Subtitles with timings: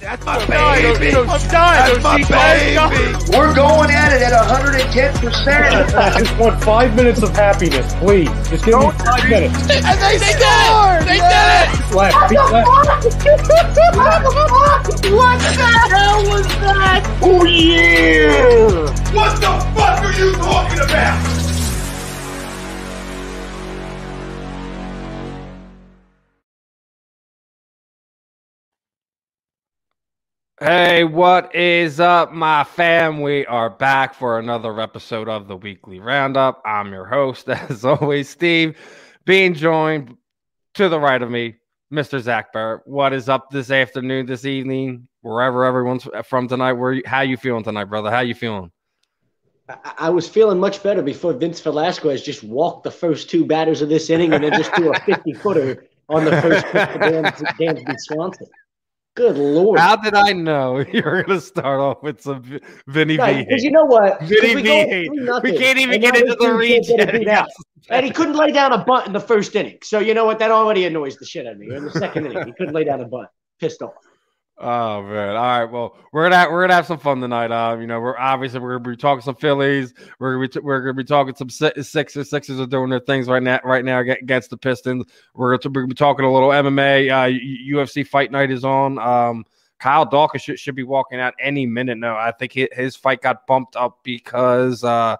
[0.00, 1.14] That's my baby.
[1.14, 2.00] I'm dying.
[2.00, 3.36] That's my baby.
[3.36, 5.94] We're going at it at 110%.
[5.94, 8.30] I just want five minutes of happiness, please.
[8.48, 9.60] Just give me five minutes.
[9.60, 9.68] And
[10.00, 11.04] they, they scored.
[11.04, 11.94] They did it.
[11.94, 12.68] Left, feet left.
[15.12, 17.18] what the hell was that?
[17.20, 18.88] Oh, yeah.
[19.12, 21.39] What the fuck are you talking about?
[30.62, 33.22] Hey, what is up, my fam?
[33.22, 36.60] We are back for another episode of the weekly roundup.
[36.66, 38.76] I'm your host, as always, Steve,
[39.24, 40.18] being joined
[40.74, 41.54] to the right of me,
[41.90, 42.20] Mr.
[42.20, 42.82] Zach Barrett.
[42.84, 46.74] What is up this afternoon, this evening, wherever everyone's from tonight?
[46.74, 48.10] Where you, how you feeling tonight, brother?
[48.10, 48.70] How you feeling?
[49.70, 53.80] I, I was feeling much better before Vince Velasquez just walked the first two batters
[53.80, 57.44] of this inning and then just threw a 50 footer on the first pitch to
[57.58, 58.46] Dansby Swanson.
[59.20, 59.78] Good lord!
[59.78, 63.52] How did I know you're going to start off with some V- Vinny Right, V?
[63.54, 64.18] 'cause you know what?
[64.22, 65.10] Vinny we V.
[65.42, 66.86] We can't even get into the dude reach.
[66.86, 67.38] can't get it beat yet.
[67.40, 67.48] out.
[67.90, 69.76] And he couldn't lay down a bunt in the first inning.
[69.82, 70.38] So you know what?
[70.38, 71.74] That already annoys the shit out of me.
[71.74, 73.28] In the second inning, he couldn't lay down a bunt.
[73.60, 73.92] Pissed off.
[74.62, 75.36] Oh man!
[75.36, 77.50] All right, well, we're gonna we're gonna have some fun tonight.
[77.50, 79.94] Um, you know, we're obviously we're gonna be talking some Phillies.
[80.18, 82.28] We're gonna be we're gonna be talking some Si- Sixers.
[82.28, 85.06] Sixers are doing their things right now right now against the Pistons.
[85.34, 87.10] We're gonna, we're gonna be talking a little MMA.
[87.10, 87.38] Uh,
[87.74, 88.98] UFC Fight Night is on.
[88.98, 89.46] Um,
[89.78, 92.18] Kyle Daukaus should, should be walking out any minute now.
[92.18, 95.16] I think hi- his fight got bumped up because uh,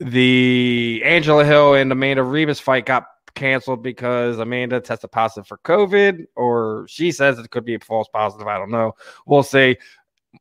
[0.00, 6.26] the Angela Hill and Amanda Ribas fight got canceled because Amanda tested positive for COVID,
[6.36, 8.46] or she says it could be a false positive.
[8.46, 8.92] I don't know.
[9.26, 9.76] We'll see.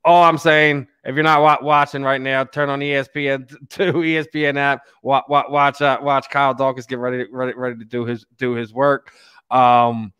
[0.06, 4.58] All I'm saying, if you're not wa- watching right now, turn on ESPN to ESPN
[4.58, 4.81] app.
[5.03, 8.73] Watch watch uh, watch Kyle Daukaus get ready ready ready to do his do his
[8.73, 9.12] work.
[9.50, 10.14] Um,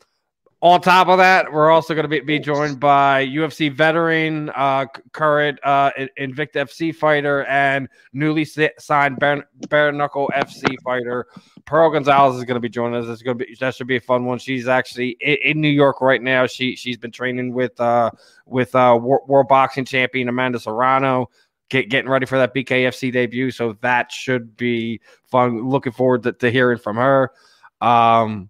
[0.64, 4.86] on top of that, we're also going to be, be joined by UFC veteran, uh,
[5.12, 11.26] current uh, Invicta FC fighter, and newly signed bare, bare knuckle FC fighter.
[11.66, 13.10] Pearl Gonzalez is going to be joining us.
[13.10, 14.38] It's going to be that should be a fun one.
[14.38, 16.46] She's actually in, in New York right now.
[16.46, 18.12] She she's been training with uh
[18.46, 21.30] with uh Wor- world boxing champion Amanda Serrano.
[21.70, 25.70] Get, getting ready for that BKFC debut, so that should be fun.
[25.70, 27.32] Looking forward to, to hearing from her.
[27.80, 28.50] Um,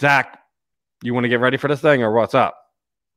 [0.00, 0.39] Zach,
[1.02, 2.56] you want to get ready for this thing or what's up?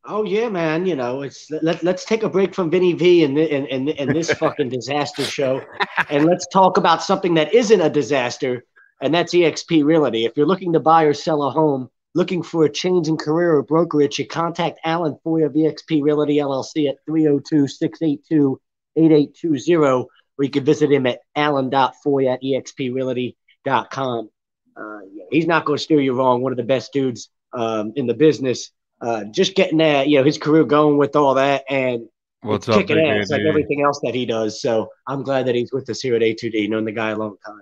[0.05, 0.85] Oh yeah, man.
[0.85, 4.13] You know, it's let, let's take a break from Vinny V and and and, and
[4.13, 5.61] this fucking disaster show,
[6.09, 8.65] and let's talk about something that isn't a disaster,
[9.01, 10.25] and that's EXP Realty.
[10.25, 13.55] If you're looking to buy or sell a home, looking for a change in career
[13.55, 20.05] or brokerage, you contact Alan Foy of EXP Realty LLC at 302-682-8820,
[20.37, 24.29] or you can visit him at alan.foy at exprealty.com.
[24.75, 24.99] Uh,
[25.31, 26.41] he's not going to steer you wrong.
[26.41, 28.71] One of the best dudes um, in the business.
[29.01, 32.07] Uh, just getting that, you know, his career going with all that and
[32.41, 34.61] What's up, kicking ass like everything else that he does.
[34.61, 37.35] So I'm glad that he's with us here at A2D, known the guy a long
[37.45, 37.61] time.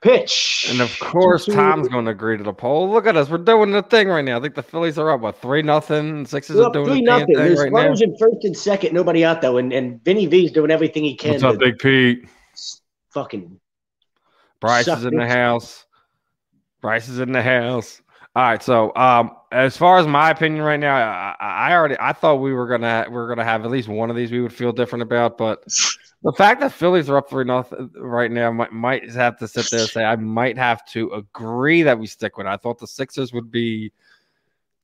[0.00, 0.66] Pitch.
[0.70, 2.88] And of course, Two- Tom's going to agree to the poll.
[2.90, 3.28] Look at us.
[3.28, 4.38] We're doing the thing right now.
[4.38, 6.24] I think the Phillies are up, what, 3 nothing?
[6.24, 7.26] Sixes We're are up doing three the nothing.
[7.26, 7.78] thing There's right now.
[7.78, 11.16] runners in first and second, nobody out though, and and Vinny V's doing everything he
[11.16, 12.28] can What's up, Big Pete?
[13.10, 13.58] fucking
[14.60, 15.84] Bryce is in the house.
[16.80, 18.00] Bryce is in the house.
[18.36, 18.62] All right.
[18.62, 22.52] So, um, as far as my opinion right now, I, I already I thought we
[22.52, 25.02] were gonna we are gonna have at least one of these we would feel different
[25.02, 25.64] about, but
[26.22, 29.70] the fact that Phillies are up three nothing right now might might have to sit
[29.70, 32.46] there and say I might have to agree that we stick with.
[32.46, 32.50] It.
[32.50, 33.92] I thought the Sixers would be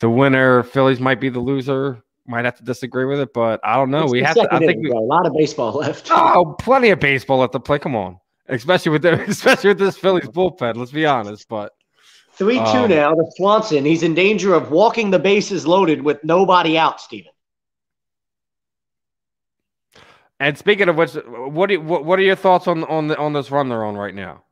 [0.00, 0.62] the winner.
[0.62, 2.02] Phillies might be the loser.
[2.26, 4.04] Might have to disagree with it, but I don't know.
[4.04, 4.48] It's we have to.
[4.50, 4.98] I think we, bro.
[4.98, 6.08] a lot of baseball left.
[6.10, 7.78] Oh, plenty of baseball at the play.
[7.78, 8.18] Come on,
[8.48, 10.76] especially with the, especially with this Phillies bullpen.
[10.76, 11.72] Let's be honest, but
[12.36, 13.84] Three two Um, now to Swanson.
[13.84, 17.30] He's in danger of walking the bases loaded with nobody out, Steven.
[20.40, 23.32] and speaking of which, what do what, what are your thoughts on on the on
[23.32, 24.42] this run they're on right now?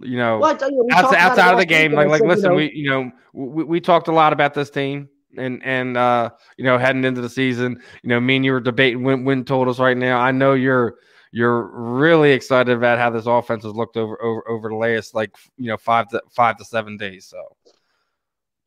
[0.00, 2.28] You know, Well, you, outside, talked about it outside of the game, like like said,
[2.28, 5.08] listen, you know, we you know we, we talked a lot about this team.
[5.36, 8.60] And and uh, you know, heading into the season, you know, me and you were
[8.60, 10.18] debating win win totals right now.
[10.18, 10.96] I know you're
[11.32, 15.34] you're really excited about how this offense has looked over over over the last like
[15.56, 17.26] you know five to five to seven days.
[17.26, 17.56] So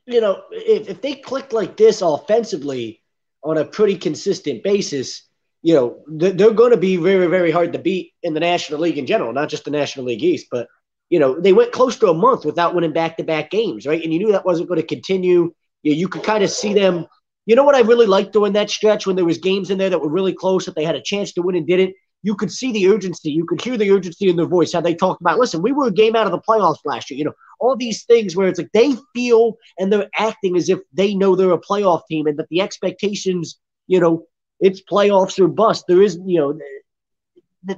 [0.05, 3.01] you know, if, if they click like this offensively
[3.43, 5.23] on a pretty consistent basis,
[5.61, 8.79] you know, they're, they're going to be very, very hard to beat in the National
[8.79, 10.47] League in general, not just the National League East.
[10.49, 10.67] But,
[11.09, 14.01] you know, they went close to a month without winning back to back games, right?
[14.01, 15.53] And you knew that wasn't going to continue.
[15.83, 17.05] You, you could kind of see them.
[17.45, 19.89] You know what I really liked during that stretch when there was games in there
[19.89, 21.95] that were really close that they had a chance to win and didn't?
[22.23, 23.31] You could see the urgency.
[23.31, 25.87] You could hear the urgency in their voice, how they talked about, listen, we were
[25.87, 27.17] a game out of the playoffs last year.
[27.17, 30.79] You know, all these things where it's like they feel and they're acting as if
[30.93, 34.25] they know they're a playoff team and that the expectations, you know,
[34.59, 35.85] it's playoffs or bust.
[35.87, 36.59] There is, you know,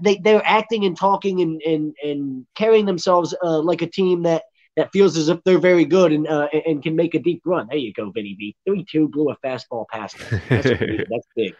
[0.01, 4.43] they, they're acting and talking and, and, and carrying themselves uh, like a team that,
[4.75, 7.67] that feels as if they're very good and uh, and can make a deep run.
[7.69, 8.55] There you go, Vinny B.
[8.65, 10.17] Three two blew a fastball past.
[10.49, 10.67] That's,
[11.09, 11.53] that's big.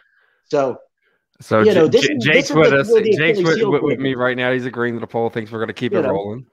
[0.50, 0.80] So
[1.40, 2.92] So You know, this J- Jake's with us.
[3.16, 4.52] Jake's with, with, with me right now.
[4.52, 5.30] He's agreeing to the poll.
[5.30, 6.10] Thinks we're going to keep You it know.
[6.10, 6.46] rolling.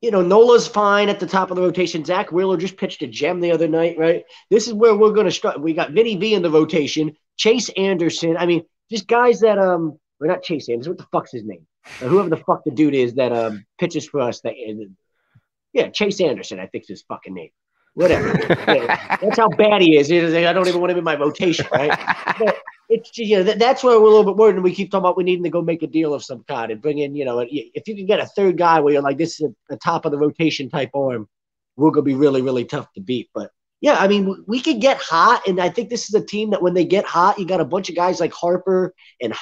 [0.00, 2.04] you know, Nola's fine at the top of the rotation.
[2.04, 4.24] Zack Wheeler just pitched a gem the other night, right?
[4.50, 5.60] This is where we're going to start.
[5.60, 8.36] We got Vinny V in the rotation, Chase Anderson.
[8.36, 10.92] I mean, just guys that um, we're not Chase Anderson.
[10.92, 11.66] What the fuck's his name?
[12.00, 14.40] Whoever the fuck the dude is that um pitches for us.
[14.42, 14.54] That
[15.72, 16.58] yeah, Chase Anderson.
[16.60, 17.50] I think's his fucking name.
[17.98, 18.32] Whatever.
[18.66, 20.08] That's how bad he is.
[20.12, 21.98] I don't even want him in my rotation, right?
[22.38, 22.58] But
[22.88, 25.02] it's you know that, that's where we're a little bit worried, and we keep talking
[25.02, 27.24] about we needing to go make a deal of some kind and bring in you
[27.24, 29.76] know if you can get a third guy where you're like this is a, a
[29.78, 31.28] top of the rotation type arm,
[31.76, 33.30] we're gonna be really really tough to beat.
[33.34, 33.50] But
[33.80, 36.50] yeah, I mean we- we could get hot, and I think this is a team
[36.50, 39.34] that when they get hot, you got a bunch of guys like Harper and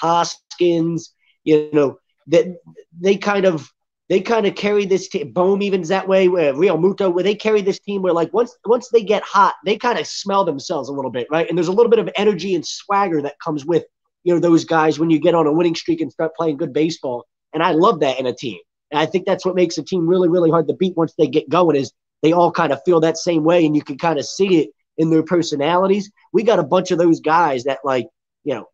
[0.00, 1.14] Hoskins,
[1.44, 2.56] you know that
[3.00, 3.70] they kind of
[4.10, 5.32] they kind of carry this team.
[5.32, 6.26] Bohm even's that way.
[6.26, 9.76] Where Realmuto, where they carry this team, where like once once they get hot, they
[9.76, 11.48] kind of smell themselves a little bit, right?
[11.48, 13.84] And there's a little bit of energy and swagger that comes with
[14.24, 16.72] you know those guys when you get on a winning streak and start playing good
[16.72, 17.24] baseball.
[17.54, 18.58] And I love that in a team.
[18.90, 21.28] And I think that's what makes a team really really hard to beat once they
[21.28, 21.76] get going.
[21.76, 21.92] Is
[22.22, 24.70] they all kind of feel that same way, and you can kind of see it
[24.98, 26.10] in their personalities.
[26.32, 28.08] We got a bunch of those guys that like
[28.42, 28.66] you know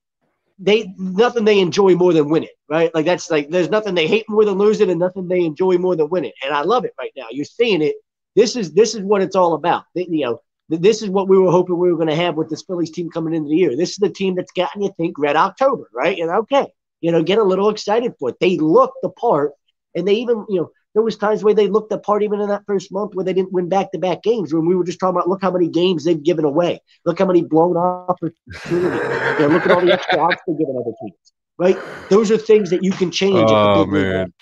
[0.59, 2.95] they nothing they enjoy more than winning, right?
[2.95, 5.97] Like that's like there's nothing they hate more than losing, and nothing they enjoy more
[5.97, 6.33] than winning.
[6.43, 7.27] And I love it right now.
[7.31, 7.97] You're seeing it.
[8.35, 9.85] This is this is what it's all about.
[9.95, 12.49] You know, th- this is what we were hoping we were going to have with
[12.49, 13.77] this Phillies team coming into the year.
[13.77, 16.19] This is the team that's gotten you think Red October, right?
[16.19, 16.67] And okay,
[17.01, 18.37] you know, get a little excited for it.
[18.41, 19.53] They look the part,
[19.95, 20.71] and they even you know.
[20.97, 23.35] There was times where they looked the part even in that first month where they
[23.35, 24.55] didn't win back-to-back games.
[24.55, 26.81] When we were just talking about, look how many games they've given away.
[27.05, 28.41] Look how many blown opportunities.
[28.71, 31.35] Know, look at all the extra outs they're giving other teams.
[31.59, 31.77] Right?
[32.09, 33.51] Those are things that you can change.
[33.51, 34.33] Oh man,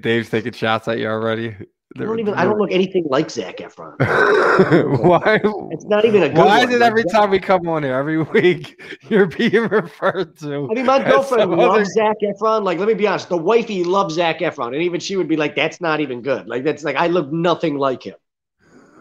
[0.00, 1.56] Dave's taking shots at you already.
[1.98, 2.34] I don't even.
[2.34, 3.96] I don't look anything like Zac Efron.
[5.08, 5.40] Why?
[5.72, 6.38] It's not even a good.
[6.38, 6.68] Why one.
[6.68, 10.68] is it every Zac- time we come on here, every week, you're being referred to?
[10.70, 12.64] I mean, my girlfriend some other- loves Zac Efron.
[12.64, 15.36] Like, let me be honest, the wifey loves Zac Efron, and even she would be
[15.36, 18.14] like, "That's not even good." Like, that's like I look nothing like him.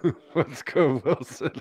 [0.36, 1.52] Let's go, Wilson.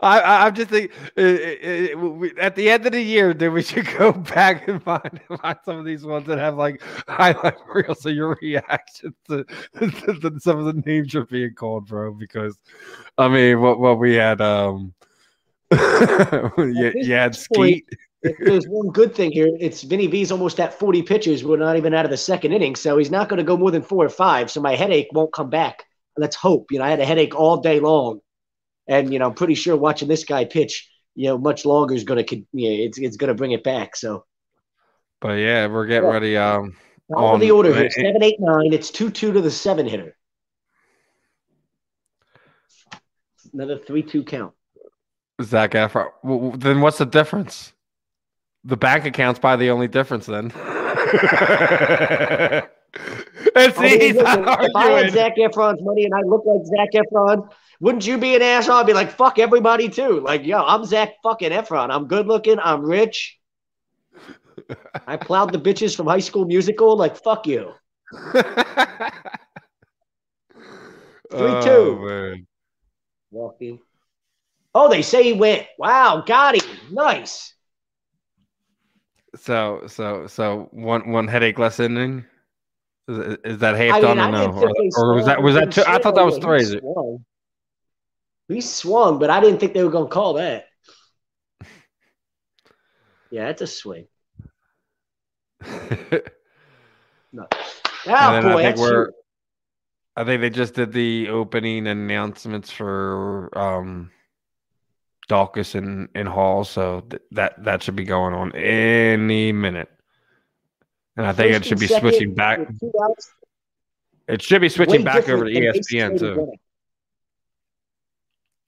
[0.00, 3.52] I, I, I'm just thinking uh, uh, we, at the end of the year, then
[3.52, 7.54] we should go back and find, find some of these ones that have like highlight
[7.74, 8.02] reels.
[8.02, 9.44] So your reaction to,
[9.78, 12.12] to, to some of the names you're being called, bro.
[12.12, 12.58] Because
[13.18, 14.94] I mean, what what we had, um,
[15.72, 17.98] you, you had point- Skeet.
[18.24, 21.42] If there's one good thing here, it's Vinny V's almost at 40 pitches.
[21.42, 23.72] We're not even out of the second inning, so he's not going to go more
[23.72, 24.48] than four or five.
[24.48, 25.84] So my headache won't come back.
[26.16, 26.70] Let's hope.
[26.70, 28.20] You know, I had a headache all day long,
[28.88, 32.04] and you know, I'm pretty sure watching this guy pitch, you know, much longer is
[32.04, 33.96] going to, you know, it's it's going to bring it back.
[33.96, 34.24] So.
[35.20, 36.14] But yeah, we're getting Yeah.
[36.14, 36.36] ready.
[36.36, 36.76] Um,
[37.14, 38.72] of the order here, seven, eight, nine.
[38.72, 40.16] It's two, two to the seven hitter.
[43.52, 44.54] Another three-two count.
[45.42, 46.08] Zac Efron.
[46.22, 47.72] W- w- Then what's the difference?
[48.64, 50.46] The bank account's probably the only difference then.
[53.54, 55.12] it's I mean, listen, if I had.
[55.12, 57.48] Zac Efron's money and I look like Zac Efron,
[57.82, 58.76] wouldn't you be an asshole?
[58.76, 60.20] I'd be like, fuck everybody too.
[60.20, 61.90] Like, yo, I'm Zac fucking Efron.
[61.90, 62.60] I'm good looking.
[62.60, 63.36] I'm rich.
[65.08, 66.96] I plowed the bitches from High School Musical.
[66.96, 67.72] Like, fuck you.
[71.32, 72.06] oh, two.
[72.06, 72.46] man.
[73.32, 73.80] Walking.
[74.76, 75.66] Oh, they say he went.
[75.76, 76.70] Wow, got him.
[76.92, 77.52] Nice.
[79.34, 82.24] So so so one one headache less inning.
[83.08, 84.38] Is, is that half I done mean, or no?
[84.52, 85.82] didn't think they Or, or was that was that two?
[85.84, 86.80] I thought that was three.
[88.48, 89.18] He swung.
[89.18, 90.66] But I didn't think they were going to call that.
[93.30, 94.06] Yeah, it's a swing.
[97.34, 97.46] No.
[97.50, 97.56] Oh,
[98.04, 99.14] then I think we're- huge.
[100.16, 104.10] I think they just did the opening announcements for um
[105.30, 109.88] Daukaus and, and Hawes, so th- that that should be going on any minute.
[111.16, 112.58] And I think First it should be second switching back.
[112.58, 113.32] with two outs,
[114.28, 116.52] It should be switching back over to different than bases ESPN too.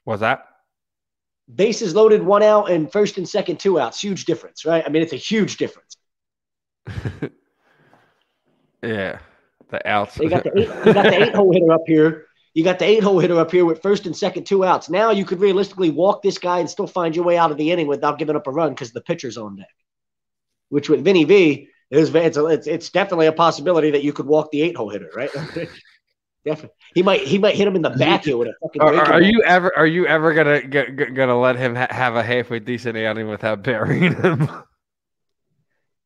[0.05, 0.47] Was that?
[1.53, 4.01] Bases loaded, one out, and first and second, two outs.
[4.01, 4.83] Huge difference, right?
[4.85, 5.97] I mean, it's a huge difference.
[8.83, 9.19] yeah,
[9.71, 10.15] the outs.
[10.15, 12.27] They got the eight, you got the eight hole hitter up here.
[12.55, 14.89] You got the eight hole hitter up here with first and second, two outs.
[14.89, 17.71] Now you could realistically walk this guy and still find your way out of the
[17.71, 19.75] inning without giving up a run because the pitcher's on deck.
[20.69, 24.51] which with Vinny V, is it's, it's it's definitely a possibility that you could walk
[24.51, 25.31] the eight hole hitter, right?
[26.45, 28.83] definitely, he might he might hit him in the back here with a fucking.
[28.83, 32.23] Are, are you ever are you ever gonna get, gonna let him ha- have a
[32.23, 34.49] halfway decent outing without burying him?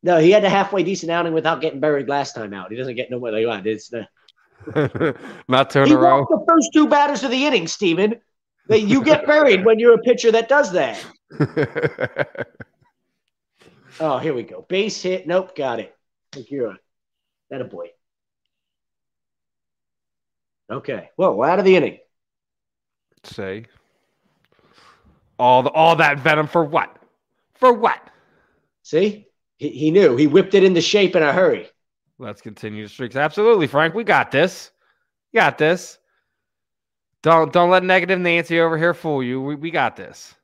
[0.00, 2.70] No, he had a halfway decent outing without getting buried last time out.
[2.70, 3.66] He doesn't get no more like that.
[3.66, 4.06] It's the
[4.76, 5.12] uh,
[5.48, 6.24] Not two in he a row.
[6.30, 8.14] the first two batters of the inning, Steven.
[8.68, 11.04] That you get buried when you're a pitcher that does that.
[14.00, 14.64] Oh, here we go.
[14.68, 15.26] Base hit.
[15.26, 15.92] Nope, got it.
[16.32, 16.76] I think you're a uh,
[17.50, 17.88] that a boy.
[20.70, 21.10] Okay.
[21.16, 21.98] Well, we're out of the inning.
[23.24, 23.66] Say
[25.38, 26.96] all the all that venom for what?
[27.54, 28.00] For what?
[28.82, 29.26] See?
[29.56, 30.16] He, he knew.
[30.16, 31.68] He whipped it into shape in a hurry.
[32.18, 33.16] Let's continue the streaks.
[33.16, 33.94] Absolutely, Frank.
[33.94, 34.70] We got this.
[35.34, 35.98] Got this.
[37.22, 39.40] Don't don't let negative Nancy over here fool you.
[39.40, 40.34] We, we got this.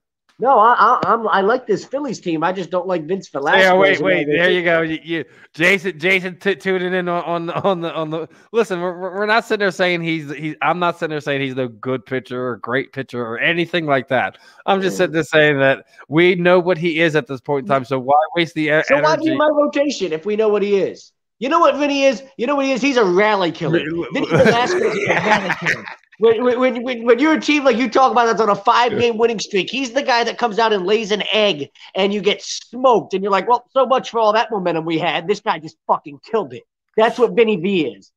[0.40, 2.42] No, I, I, I'm I like this Phillies team.
[2.42, 3.62] I just don't like Vince oh, Velasquez.
[3.62, 4.26] Yeah, wait, wait.
[4.26, 4.80] There you go.
[4.80, 8.28] You, you Jason, Jason, t- tuning in on, on the on the on the.
[8.50, 10.56] Listen, we're, we're not sitting there saying he's he's.
[10.60, 14.08] I'm not sitting there saying he's no good pitcher or great pitcher or anything like
[14.08, 14.38] that.
[14.66, 17.68] I'm just sitting there saying that we know what he is at this point in
[17.68, 17.84] time.
[17.84, 21.12] So why waste the So why do my rotation if we know what he is?
[21.38, 22.24] You know what Vinny is?
[22.38, 22.82] You know what he is?
[22.82, 23.78] He's a rally killer.
[24.12, 25.84] Vinny Velasquez is a rally killer.
[26.18, 28.92] When, when, when, when you're a team like you talk about that's on a five
[28.98, 32.20] game winning streak, he's the guy that comes out and lays an egg and you
[32.20, 33.14] get smoked.
[33.14, 35.26] And you're like, well, so much for all that momentum we had.
[35.26, 36.62] This guy just fucking killed it.
[36.96, 38.12] That's what Vinny V is.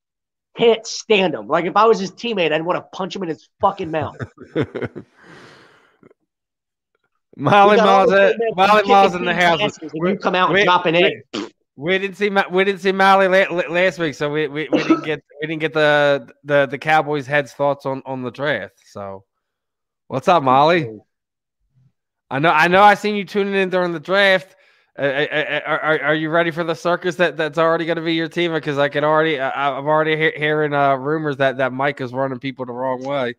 [0.57, 1.47] Can't stand him.
[1.47, 4.15] Like if I was his teammate, I'd want to punch him in his fucking mouth.
[7.39, 9.61] Molly We got Miles, the teammates Molly kicking Miles in the house.
[9.61, 11.13] asses, and you come out and drop an egg.
[11.79, 13.27] We didn't see we didn't see la-
[13.69, 17.27] last week, so we, we, we didn't get we didn't get the the the Cowboys
[17.27, 18.81] heads thoughts on on the draft.
[18.83, 19.25] So,
[20.07, 20.89] what's up, Molly?
[22.31, 24.55] I know I know I seen you tuning in during the draft.
[24.97, 27.97] Uh, uh, uh, are, are, are you ready for the circus that, that's already going
[27.97, 28.51] to be your team?
[28.51, 32.11] Because I can already I, I'm already he- hearing uh, rumors that that Mike is
[32.11, 33.35] running people the wrong way.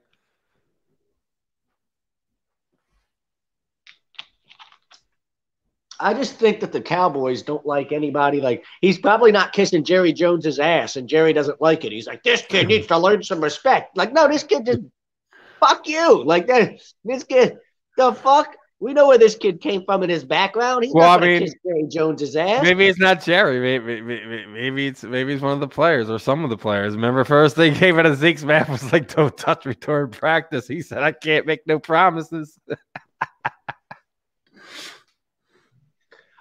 [6.00, 8.40] I just think that the Cowboys don't like anybody.
[8.40, 11.92] Like he's probably not kissing Jerry Jones's ass, and Jerry doesn't like it.
[11.92, 13.96] He's like, this kid needs to learn some respect.
[13.96, 14.80] Like, no, this kid just
[15.60, 16.22] fuck you.
[16.24, 16.80] Like that.
[17.04, 17.58] This kid,
[17.96, 18.56] the fuck.
[18.80, 20.84] We know where this kid came from in his background.
[20.84, 22.62] He's Well, not I gonna mean, kiss Jerry Jones's ass.
[22.62, 23.58] Maybe it's not Jerry.
[23.58, 26.94] Maybe, maybe maybe it's maybe it's one of the players or some of the players.
[26.94, 30.68] Remember, first thing came out of Zeke's mouth was like, "Don't touch me during practice."
[30.68, 32.56] He said, "I can't make no promises."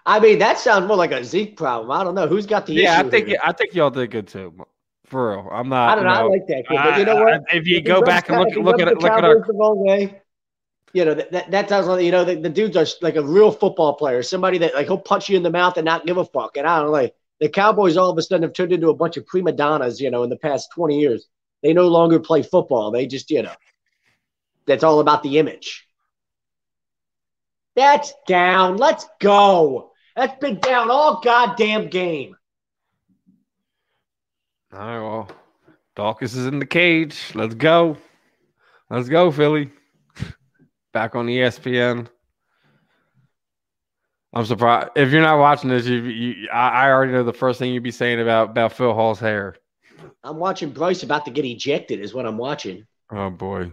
[0.08, 1.92] I mean, that sounds more like a Zeke problem.
[1.92, 3.08] I don't know who's got the yeah, issue.
[3.08, 3.38] I think here.
[3.44, 4.54] I think y'all did good too.
[5.06, 5.90] For real, I'm not.
[5.90, 6.12] I don't know.
[6.12, 7.34] I like that kid, but you know what?
[7.34, 9.54] I- if you If go back and look look at it, look at our the
[9.54, 10.22] wrong way.
[10.94, 13.22] You know that that, that sounds like you know the, the dudes are like a
[13.22, 16.16] real football player, somebody that like he'll punch you in the mouth and not give
[16.16, 16.56] a fuck.
[16.56, 18.96] And I don't know, like the Cowboys all of a sudden have turned into a
[18.96, 20.00] bunch of prima donnas.
[20.00, 21.28] You know, in the past twenty years,
[21.64, 22.92] they no longer play football.
[22.92, 23.56] They just you know,
[24.66, 25.86] that's all about the image.
[27.76, 28.78] That's down.
[28.78, 29.87] Let's go.
[30.18, 32.36] That's been down all goddamn game.
[34.74, 35.30] All right, well,
[35.96, 37.32] Daukaus is in the cage.
[37.36, 37.98] Let's go.
[38.90, 39.70] Let's go, Philly.
[40.92, 42.08] Back on ESPN.
[44.34, 45.86] I'm surprised if you're not watching this.
[45.86, 48.96] You, you I, I already know the first thing you'd be saying about about Phil
[48.96, 49.56] Hawes' hair.
[50.24, 52.00] I'm watching Bryce about to get ejected.
[52.00, 52.88] Is what I'm watching.
[53.12, 53.72] Oh boy.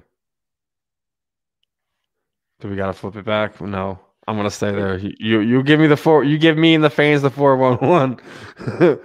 [2.60, 3.60] Do we gotta flip it back?
[3.62, 4.98] No, I'm gonna stay there.
[4.98, 6.24] You you, give me the four.
[6.24, 8.20] You give me and the fans the four one one.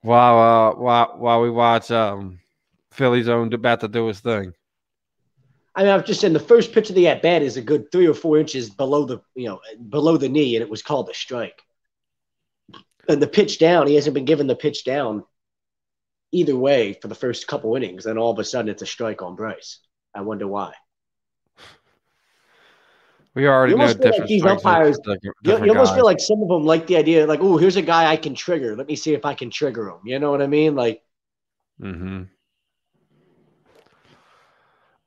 [0.00, 2.38] While uh while while we watch um
[2.92, 4.52] Philly's own about to do his thing.
[5.74, 7.90] I mean, I've just saying the first pitch of the at bat is a good
[7.90, 11.08] three or four inches below the you know below the knee, and it was called
[11.08, 11.62] a strike.
[13.08, 15.24] And the pitch down, he hasn't been given the pitch down
[16.30, 19.22] either way for the first couple innings, and all of a sudden it's a strike
[19.22, 19.80] on Bryce.
[20.14, 20.74] I wonder why.
[23.38, 25.96] We already You know almost feel like these umpires- different- You, different you almost guys.
[25.98, 28.34] feel like some of them like the idea, like, oh, here's a guy I can
[28.34, 28.74] trigger.
[28.74, 30.00] Let me see if I can trigger him.
[30.04, 30.74] You know what I mean?
[30.74, 31.02] Like,
[31.80, 32.24] Mm-hmm.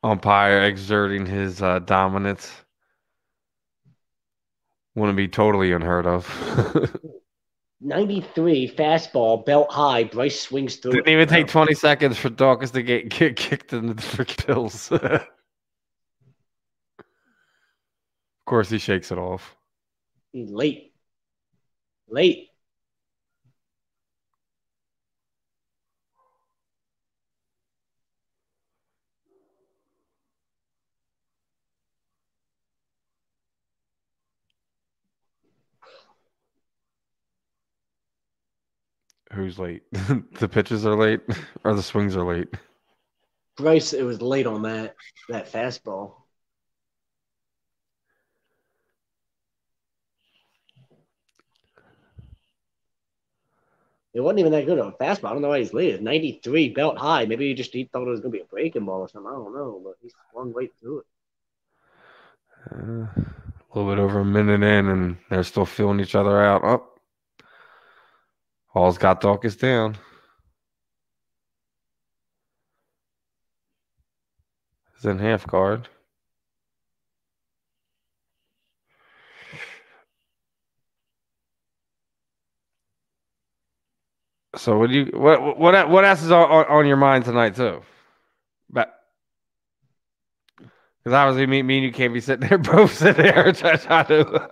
[0.03, 2.49] Umpire exerting his uh, dominance
[4.95, 6.25] wouldn't be totally unheard of.
[7.81, 10.05] 93 fastball, belt high.
[10.05, 10.93] Bryce swings through.
[10.93, 14.89] Didn't even take 20 seconds for Daukaus to get, get kicked in the freaking pills.
[18.41, 19.55] of course, he shakes it off.
[20.33, 20.93] He's late,
[22.07, 22.47] late.
[39.33, 39.83] Who's late?
[39.91, 41.21] the pitches are late,
[41.63, 42.49] or the swings are late.
[43.55, 44.95] Bryce, it was late on that
[45.29, 46.20] that fastball.
[54.13, 55.29] It wasn't even that good a fastball.
[55.29, 55.93] I don't know why he's late.
[55.93, 57.25] It's 93 belt high.
[57.25, 59.31] Maybe he just he thought it was going to be a breaking ball or something.
[59.31, 61.05] I don't know, but he swung right through it.
[62.71, 66.63] Uh, a little bit over a minute in, and they're still feeling each other out.
[66.63, 66.87] Up.
[66.87, 67.45] Oh.
[68.67, 69.97] Hawes got Daukaus down.
[74.95, 75.87] He's in half guard.
[84.57, 87.81] So what do you what what what else is on, on your mind tonight too?
[88.69, 88.93] But
[90.59, 94.49] because obviously me, me and you can't be sitting there both sitting there trying to.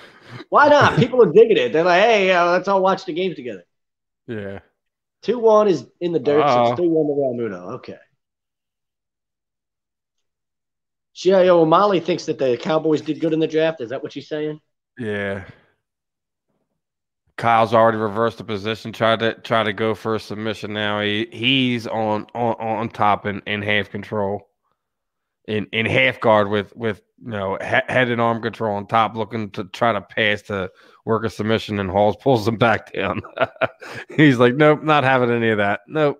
[0.50, 0.96] Why not?
[0.98, 1.72] People are digging it.
[1.72, 3.64] They're like, hey, uh, let's all watch the games together.
[4.26, 4.60] yeah.
[5.22, 6.40] Two one is in the dirt.
[6.40, 6.66] So Uh-oh.
[6.70, 7.72] it's three one to Realmuto.
[7.76, 7.96] Okay.
[11.16, 13.80] Shia O'Malley thinks that the Cowboys did good in the draft.
[13.80, 14.60] Is that what she's saying?
[14.96, 15.44] Yeah.
[17.38, 21.00] Kyle's already reversed the position, tried to try to go for a submission now.
[21.00, 24.48] He he's on on, on top and in half control.
[25.46, 29.16] In in half guard with with you know he- head and arm control on top,
[29.16, 30.70] looking to try to pass to
[31.04, 33.22] work a submission, and Hawes pulls him back down.
[34.14, 35.80] he's like, nope, not having any of that.
[35.86, 36.18] Nope.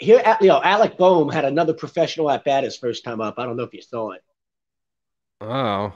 [0.00, 3.34] Here, you know, Alec Bohm had another professional at bat his first time up.
[3.38, 4.22] I don't know if you saw it.
[5.42, 5.92] Oh.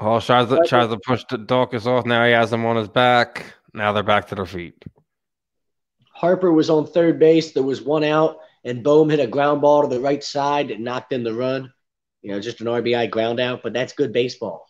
[0.00, 2.06] Oh, Hawes tries to tries to push the Daukaus off.
[2.06, 3.54] Now he has him on his back.
[3.74, 4.84] Now they're back to their feet.
[6.12, 7.52] Harper was on third base.
[7.52, 10.80] There was one out, and Bohm hit a ground ball to the right side that
[10.80, 11.72] knocked in the run.
[12.22, 14.68] You know, just an RBI ground out, but that's good baseball.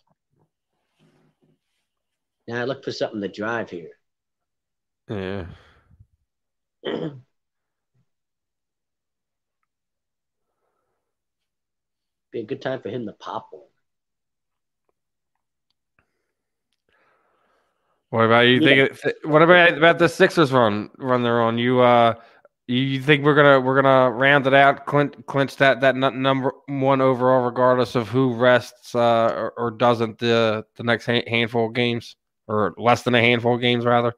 [2.47, 3.91] Now I look for something to drive here.
[5.09, 5.45] Yeah.
[12.31, 13.68] Be a good time for him to pop one.
[18.09, 18.59] What about you?
[18.59, 18.87] Yeah.
[18.93, 19.15] Think?
[19.23, 21.57] What about about the Sixers run run they're on?
[21.57, 22.15] You uh,
[22.67, 26.51] you think we're gonna we're gonna round it out, clinch, clinch that that nu- number
[26.67, 31.67] one overall, regardless of who rests uh, or, or doesn't the the next ha- handful
[31.67, 32.15] of games,
[32.47, 34.13] or less than a handful of games rather.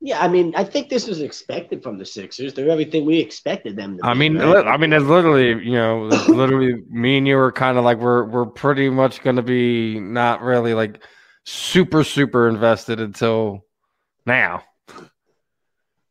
[0.00, 2.54] Yeah, I mean, I think this was expected from the Sixers.
[2.54, 4.08] They're everything we expected them to be.
[4.08, 4.66] I mean, right?
[4.66, 8.24] I mean, it's literally you know, literally me and you are kind of like we're
[8.24, 11.02] we're pretty much gonna be not really like
[11.46, 13.64] super super invested until
[14.26, 14.62] now.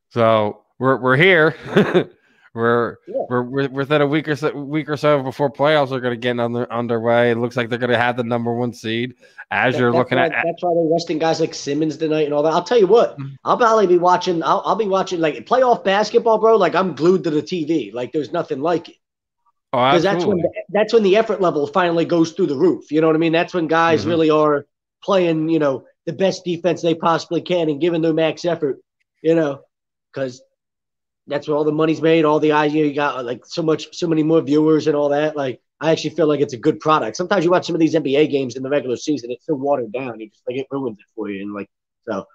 [0.10, 1.56] So we're we're here.
[2.54, 3.16] we're, Yeah.
[3.30, 6.18] we're we're within a week or so week or so before playoffs are going to
[6.18, 7.32] get under, underway.
[7.32, 9.16] It looks like they're going to have the number one seed.
[9.52, 10.48] As That- you're looking why, at, Mm-hmm.
[10.48, 12.54] that's why they're resting guys like Simmons tonight and all that.
[12.54, 14.42] I'll tell you what, I'll probably be watching.
[14.42, 16.56] I'll, I'll be watching like playoff basketball, bro.
[16.56, 17.94] Like I'm glued to the TV.
[17.94, 18.96] Like there's nothing like it
[19.74, 20.64] oh, because that's when absolutely.
[20.70, 22.90] that's when the effort level finally goes through the roof.
[22.90, 23.34] You know what I mean?
[23.34, 24.08] That's when guys Mhm.
[24.08, 24.66] really are
[25.06, 25.50] playing.
[25.50, 28.80] You know, the best defense they possibly can and giving their max effort.
[29.22, 29.62] You know,
[30.14, 30.42] because
[31.28, 32.26] that's where all the money's made.
[32.26, 34.96] All the eyes you, know, you got like so much, so many more viewers and
[34.96, 35.36] all that.
[35.36, 37.18] Like I actually feel like it's a good product.
[37.18, 39.92] Sometimes you watch some of these NBA games in the regular season, it's so watered
[39.92, 40.20] down.
[40.20, 41.42] You just like it ruins it for you.
[41.42, 41.70] And like
[42.08, 42.26] so,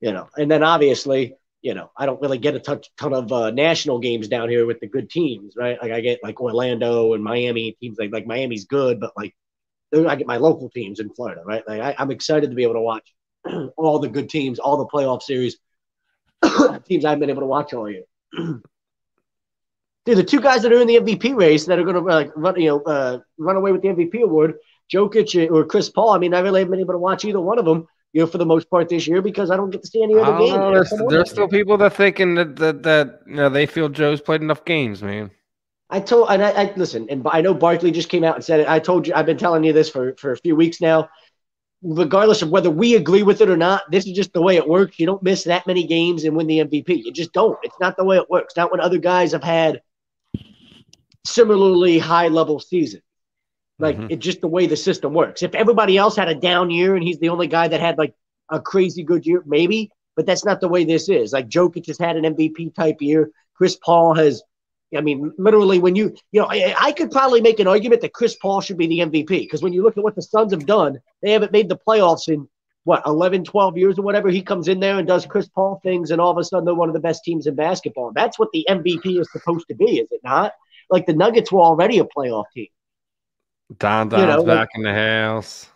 [0.00, 0.28] you know.
[0.36, 3.98] And then obviously, you know, I don't really get a ton, ton of uh, national
[3.98, 5.78] games down here with the good teams, right?
[5.80, 7.98] Like I get like Orlando and Miami teams.
[7.98, 9.34] Like like Miami's good, but like
[9.92, 11.66] I get my local teams in Florida, right?
[11.66, 13.12] Like I, I'm excited to be able to watch
[13.76, 15.58] all the good teams, all the playoff series,
[16.86, 18.04] teams I've been able to watch all year.
[20.06, 22.30] Dude, the two guys that are in the MVP race that are going to like
[22.34, 24.54] run, you know, uh, run away with the MVP award,
[24.92, 26.10] Jokic or Chris Paul.
[26.10, 28.26] I mean, I really haven't been able to watch either one of them, you know,
[28.26, 30.90] for the most part this year because I don't get to see any other games.
[30.90, 34.40] there's, there's still people that thinking that, that that you know they feel Joe's played
[34.40, 35.30] enough games, man.
[35.90, 38.60] I told, and I, I listen, and I know Barkley just came out and said
[38.60, 38.68] it.
[38.68, 41.08] I told you, I've been telling you this for for a few weeks now.
[41.82, 44.68] Regardless of whether we agree with it or not, this is just the way it
[44.68, 44.98] works.
[44.98, 47.04] You don't miss that many games and win the MVP.
[47.04, 47.58] You just don't.
[47.62, 48.54] It's not the way it works.
[48.56, 49.80] Not when other guys have had
[51.24, 53.02] similarly high level seasons.
[53.78, 54.10] Like Mhm.
[54.10, 55.42] it's just the way the system works.
[55.42, 58.14] If everybody else had a down year and he's the only guy that had like
[58.50, 61.32] a crazy good year, maybe, but that's not the way this is.
[61.32, 63.30] Like Jokic has had an MVP type year.
[63.54, 64.42] Chris Paul has,
[64.96, 68.12] I mean, literally when you, you know, I, I could probably make an argument that
[68.12, 70.66] Chris Paul should be the MVP because when you look at what the Suns have
[70.66, 72.48] done, they haven't made the playoffs in
[72.84, 74.30] what 11, 12 years or whatever.
[74.30, 76.74] He comes in there and does Chris Paul things, and all of a sudden they're
[76.74, 78.10] one of the best teams in basketball.
[78.14, 80.52] That's what the MVP is supposed to be, is it not?
[80.88, 82.66] Like the Nuggets were already a playoff team.
[83.78, 85.68] Don You Don's know, like- back in the house.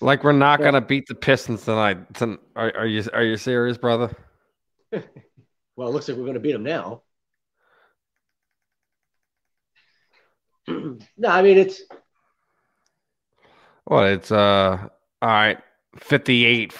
[0.00, 0.66] Like we're not Yeah.
[0.66, 1.98] gonna beat the Pistons tonight.
[2.56, 4.10] Are, are you are you serious, brother?
[5.76, 7.02] Well, it looks like we're going to beat them now.
[10.68, 11.80] no, I mean it's
[13.86, 14.88] Well, it's uh
[15.22, 15.58] all right,
[15.96, 16.74] 58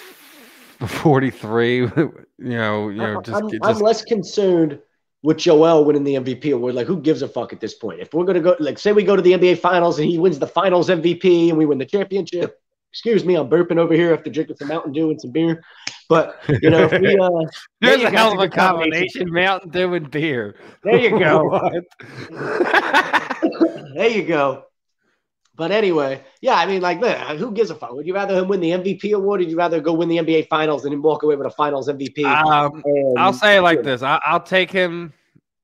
[0.87, 4.81] 43, you know, you know, just, I'm, just I'm less concerned
[5.23, 6.75] with Joel winning the MVP award.
[6.75, 8.01] Like, who gives a fuck at this point?
[8.01, 10.38] If we're gonna go, like, say we go to the NBA Finals and he wins
[10.38, 12.61] the Finals MVP and we win the championship.
[12.92, 15.62] Excuse me, I'm burping over here after drinking some Mountain Dew and some beer.
[16.09, 17.31] But you know, if we, uh,
[17.81, 19.26] There's a hell of a combination.
[19.29, 20.57] combination, Mountain Dew and beer.
[20.83, 21.61] There you go.
[23.94, 24.64] There you go.
[25.57, 27.92] But anyway, yeah, I mean, like, man, who gives a fuck?
[27.92, 30.16] Would you rather him win the MVP award, or would you rather go win the
[30.18, 32.24] NBA Finals and then walk away with a Finals MVP?
[32.24, 35.12] um, And- I'll say it like this: I, I'll take him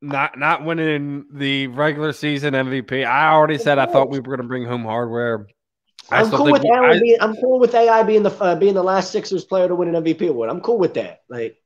[0.03, 3.07] not not winning the regular season MVP.
[3.07, 5.47] I already said I thought we were going to bring home hardware.
[6.11, 7.17] I I'm cool with Allen I- being.
[7.21, 10.03] I'm cool with AI being the uh, being the last Sixers player to win an
[10.05, 10.51] MVP award.
[10.51, 11.23] I'm cool with that.
[11.29, 11.57] Like,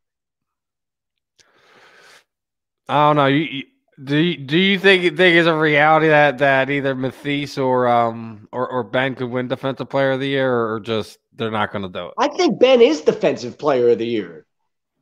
[2.88, 3.26] I don't know.
[3.26, 3.62] You, you,
[4.02, 8.48] do you, do you think think it's a reality that that either Mathis or um
[8.52, 11.82] or, or Ben could win Defensive Player of the Year, or just they're not going
[11.82, 12.14] to do it?
[12.18, 14.46] I think Ben is defensive player of the year.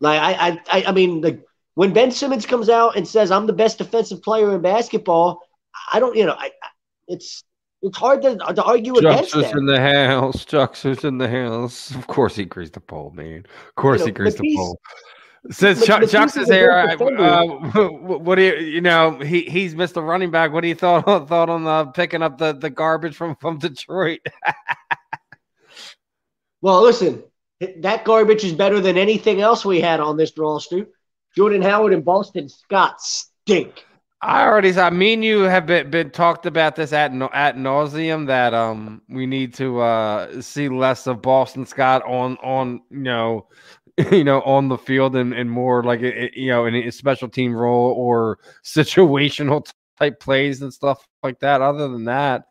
[0.00, 1.40] Like, I, I, I, I mean, like
[1.74, 5.42] when Ben Simmons comes out and says I'm the best defensive player in basketball,
[5.92, 6.68] I don't, you know, I, I-
[7.10, 7.42] it's
[7.82, 9.56] it's hard to, to argue against Chuck's that.
[9.56, 10.44] in the house.
[10.44, 11.90] Chuck's in the house.
[11.94, 13.44] Of course he greased the pole, man.
[13.68, 14.80] Of course You he know, greased the Matisse- pole.
[15.50, 19.18] Since Matisse Chuck's is is here, I- uh, what, do you you know?
[19.20, 20.52] He he's missed the Running Back.
[20.52, 24.20] What do you thought thought on uh, picking up the, the garbage from from Detroit?
[26.60, 27.22] Well, listen,
[27.78, 30.88] that garbage is better than anything else we had on this roster.
[31.36, 33.84] Jordan Howard and Boston Scott stink.
[34.20, 34.92] I already said.
[34.94, 39.26] Me and you have been, been talked about this at at nauseum that um we
[39.26, 43.46] need to uh see less of Boston Scott on on you know
[44.10, 46.90] you know on the field and, and more like a, a- you know in a
[46.90, 51.60] special team role or situational type plays and stuff like that.
[51.62, 52.46] Other than that,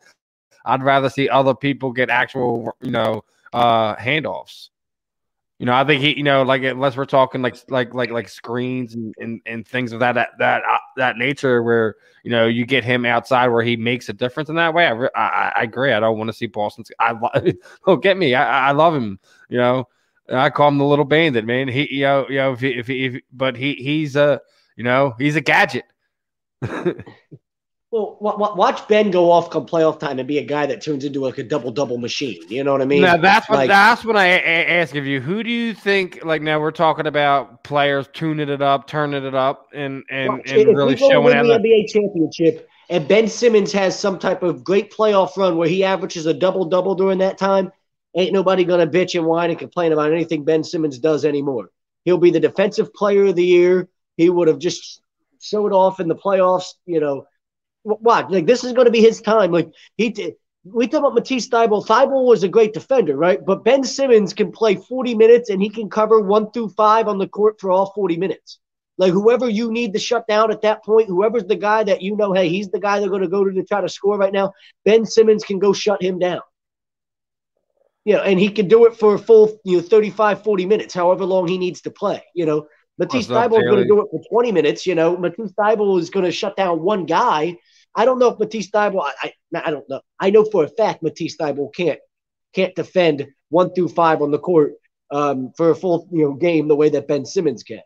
[0.64, 4.70] I'd rather see other people get actual you know uh handoffs.
[5.58, 8.28] You know, I think he, you know, like unless we're talking like like like like
[8.28, 12.46] screens and and, and things of that that that, uh, that nature, where you know
[12.46, 14.86] you get him outside where he makes a difference in that way.
[14.86, 15.92] I re- I, I agree.
[15.92, 16.84] I don't want to see Boston.
[17.00, 17.52] I lo-
[17.86, 18.36] don't get me.
[18.36, 19.18] I I love him.
[19.48, 19.88] You know,
[20.32, 21.66] I call him the little bandit, man.
[21.66, 24.40] He you know you know if he, if he, if but he he's a
[24.76, 25.84] you know he's a gadget.
[27.90, 30.82] Well, wa- wa- watch Ben go off come playoff time and be a guy that
[30.82, 32.38] turns into like a double double machine.
[32.48, 33.00] You know what I mean?
[33.00, 35.20] now that's what like- that's what I a- ask of you.
[35.22, 36.22] Who do you think?
[36.22, 40.50] Like now we're talking about players tuning it up, turning it up, and and, Watch,
[40.50, 41.44] and if really showing win out.
[41.46, 45.82] the NBA championship and Ben Simmons has some type of great playoff run where he
[45.82, 47.72] averages a double double during that time,
[48.14, 51.70] ain't nobody gonna bitch and whine and complain about anything Ben Simmons does anymore.
[52.04, 53.88] He'll be the defensive player of the year.
[54.18, 55.00] He would have just
[55.40, 56.74] showed off in the playoffs.
[56.84, 57.26] You know,
[57.84, 59.52] watch like this is going to be his time.
[59.52, 60.34] Like he did.
[60.64, 61.86] We talk about Matisse Thybulle.
[61.86, 63.38] Thybulle was a great defender, right?
[63.44, 67.18] But Ben Simmons can play 40 minutes and he can cover one through five on
[67.18, 68.58] the court for all 40 minutes.
[68.98, 72.16] Like whoever you need to shut down at that point, whoever's the guy that you
[72.16, 74.32] know, hey, he's the guy they're going to go to to try to score right
[74.32, 74.52] now.
[74.84, 76.40] Ben Simmons can go shut him down.
[78.04, 80.94] You know, and he can do it for a full, you know, 35, 40 minutes,
[80.94, 82.22] however long he needs to play.
[82.34, 82.66] You know,
[82.98, 84.86] Matisse Thybulle is going to do it for 20 minutes.
[84.86, 87.56] You know, Matisse Thybulle is going to shut down one guy.
[87.94, 90.00] I don't know if Matisse Thybulle, I, I, I don't know.
[90.20, 91.98] I know for a fact Matisse Thybulle can't
[92.54, 94.74] can't defend one through five on the court
[95.10, 97.80] um, for a full you know game the way that Ben Simmons can.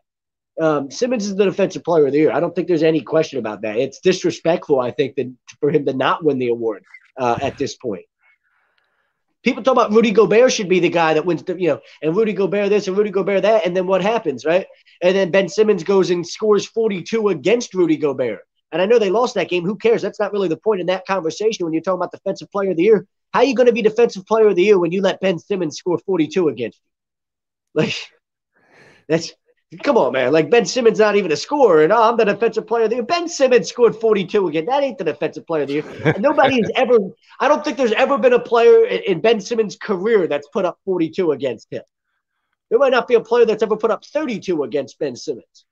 [0.61, 2.31] Um, Simmons is the defensive player of the year.
[2.31, 3.77] I don't think there's any question about that.
[3.77, 6.83] It's disrespectful, I think, that for him to not win the award
[7.17, 8.05] uh, at this point.
[9.43, 12.15] People talk about Rudy Gobert should be the guy that wins the, you know, and
[12.15, 14.67] Rudy Gobert this and Rudy Gobert that, and then what happens, right?
[15.01, 18.39] And then Ben Simmons goes and scores 42 against Rudy Gobert.
[18.73, 19.63] And I know they lost that game.
[19.63, 20.01] Who cares?
[20.01, 22.77] That's not really the point in that conversation when you're talking about defensive player of
[22.77, 23.07] the year.
[23.31, 25.37] How are you going to be defensive player of the year when you let Ben
[25.37, 26.83] Simmons score 42 against you?
[27.75, 27.95] Like,
[29.07, 29.33] that's
[29.81, 30.31] come on, man.
[30.31, 32.97] Like Ben Simmons not even a scorer, and oh, I'm the defensive player of the
[32.97, 33.03] year.
[33.03, 34.65] Ben Simmons scored 42 again.
[34.67, 36.15] That ain't the defensive player of the year.
[36.19, 36.97] Nobody has ever.
[37.39, 40.65] I don't think there's ever been a player in, in Ben Simmons' career that's put
[40.65, 41.81] up 42 against him.
[42.69, 45.65] There might not be a player that's ever put up 32 against Ben Simmons.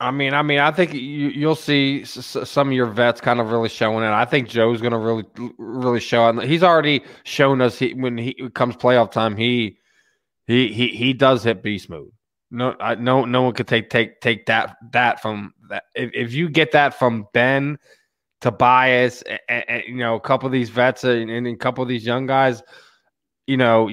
[0.00, 3.38] I mean, I mean, I think you, you'll see s- some of your vets kind
[3.38, 4.08] of really showing it.
[4.08, 5.24] I think Joe's going to really,
[5.58, 6.48] really show it.
[6.48, 9.78] He's already shown us he, when he comes playoff time, he,
[10.46, 12.10] he, he, he does hit beast mode.
[12.50, 15.84] No, I, no, no one could take take take that that from that.
[15.94, 17.78] If, if you get that from Ben,
[18.40, 22.04] Tobias, and, you know, a couple of these vets and, and a couple of these
[22.04, 22.62] young guys,
[23.50, 23.90] you know,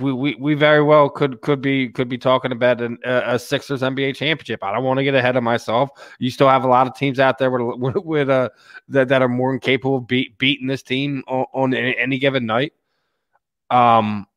[0.00, 3.82] we, we we very well could could be could be talking about an, a, Sixers
[3.82, 4.62] NBA championship.
[4.62, 5.90] I don't want to get ahead of myself.
[6.20, 8.50] You still have a lot of teams out there with with, uh
[8.90, 12.46] that, that are more than capable of beat, beating this team on, on any, given
[12.46, 12.72] night.
[13.68, 14.28] Um,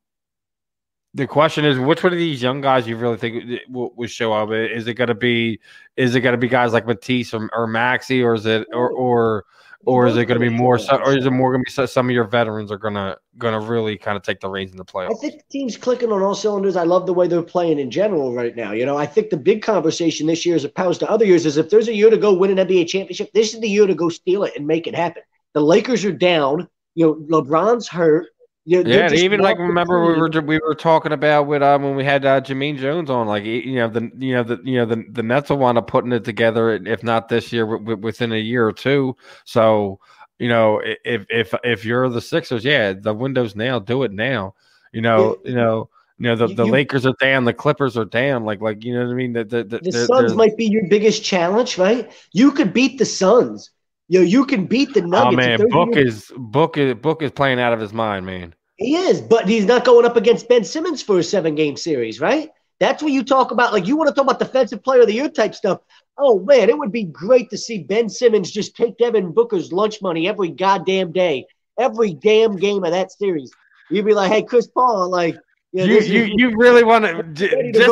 [1.14, 4.34] the question is, which one of these young guys you really think will, will show
[4.34, 4.50] up?
[4.50, 5.60] Is it going to be,
[5.98, 8.90] is it going to be guys like Matisse or, or Maxey, or is it, or
[8.90, 9.46] or
[9.86, 12.08] or is it going to be more, or is it more going to be some
[12.08, 14.78] of your veterans are going to going to really kind of take the reins in
[14.78, 15.12] the playoffs?
[15.12, 16.76] I think the team's clicking on all cylinders.
[16.76, 18.72] I love the way they're playing in general right now.
[18.72, 21.58] You know, I think the big conversation this year, as opposed to other years, is
[21.58, 23.96] if there's a year to go win an NBA championship, this is the year to
[23.96, 25.24] go steal it and make it happen.
[25.54, 26.68] The Lakers are down.
[26.96, 28.28] You know, LeBron's hurt.
[28.66, 32.06] Know, yeah, even like remember we were we were talking about with um when we
[32.06, 35.04] had uh, Jermaine Jones on, like you know the you know the you know the
[35.10, 38.38] the Nets will wind up putting it together if not this year, w- within a
[38.38, 39.18] year or two.
[39.44, 40.00] So
[40.40, 43.80] you know if if if you're the Sixers, yeah, the window's now.
[43.80, 44.56] Do it now.
[44.94, 45.50] You know, yeah.
[45.50, 45.90] you know.
[46.20, 48.46] You know the, the you, Lakers are down, the Clippers are down.
[48.46, 49.34] Like like you know what I mean.
[49.34, 52.14] The the, the, the Suns might be your biggest challenge, right?
[52.32, 53.72] You could beat the Suns
[54.10, 55.34] Yo, you can beat the oh, Nuggets.
[55.34, 58.54] Oh man, Book is Book is Book is playing out of his mind, man.
[58.76, 62.20] He is, but he's not going up against Ben Simmons for a seven game series,
[62.20, 62.50] right?
[62.80, 63.72] That's what you talk about.
[63.72, 65.80] Like you want to talk about defensive player of the year type stuff.
[66.18, 70.02] Oh man, it would be great to see Ben Simmons just take Devin Booker's lunch
[70.02, 71.46] money every goddamn day,
[71.80, 73.52] every damn game of that series.
[73.90, 75.38] You'd be like, hey, Chris Paul, like
[75.74, 77.52] you, you, you, you, really want to just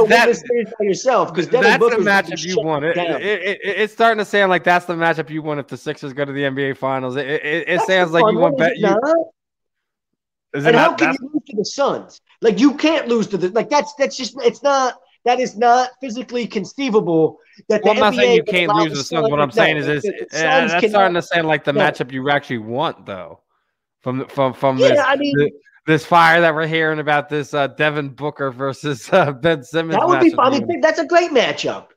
[0.09, 2.85] that by yourself because that's Booker's the matchup you want.
[2.85, 5.77] It, it, it, it's starting to sound like that's the matchup you want if the
[5.77, 7.15] Sixers go to the NBA Finals.
[7.15, 8.77] It, it, sounds like you want bet.
[8.77, 8.95] You,
[10.53, 12.21] is and how can you lose to the Suns?
[12.41, 15.89] Like you can't lose to the like that's that's just it's not that is not
[16.01, 17.39] physically conceivable.
[17.69, 19.29] That well, I'm not saying you can't lose the Suns.
[19.29, 22.59] What I'm saying is, is uh, that's starting to sound like the matchup you actually
[22.59, 23.39] want, though.
[24.01, 25.51] From from from yeah, this, I mean, the,
[25.85, 29.97] this fire that we're hearing about this uh, Devin Booker versus uh, Ben Simmons.
[29.97, 30.33] That would be.
[30.37, 31.87] I mean, that's a great matchup.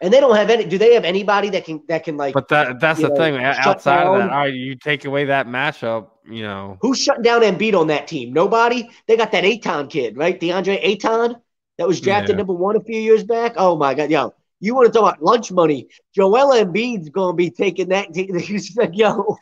[0.00, 0.64] And they don't have any.
[0.64, 2.34] Do they have anybody that can that can like?
[2.34, 3.36] But that that's the know, thing.
[3.36, 6.08] Outside down, of that, all right, you take away that matchup.
[6.28, 8.32] You know who's shutting down Embiid on that team?
[8.32, 8.88] Nobody.
[9.06, 10.38] They got that Ayton kid, right?
[10.38, 11.36] DeAndre Ayton
[11.78, 12.36] that was drafted yeah.
[12.36, 13.54] number one a few years back.
[13.56, 15.88] Oh my god, yo, you want to talk about lunch money?
[16.14, 18.14] Joel Embiid's going to be taking that.
[18.14, 19.38] He's like, yo,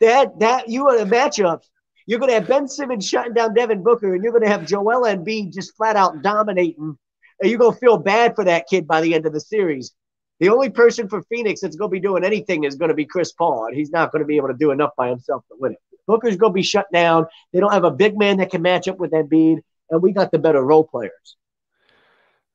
[0.00, 1.68] that that you are the matchups
[2.06, 4.66] you're going to have Ben Simmons shutting down Devin Booker, and you're going to have
[4.66, 6.96] Joel Embiid just flat out dominating.
[7.40, 9.92] And you're going to feel bad for that kid by the end of the series.
[10.40, 13.04] The only person for Phoenix that's going to be doing anything is going to be
[13.04, 15.56] Chris Paul, and he's not going to be able to do enough by himself to
[15.58, 15.78] win it.
[16.06, 17.26] Booker's going to be shut down.
[17.52, 19.60] They don't have a big man that can match up with Embiid,
[19.90, 21.36] and we got the better role players.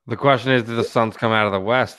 [0.06, 1.98] The question is, do the Suns come out of the West?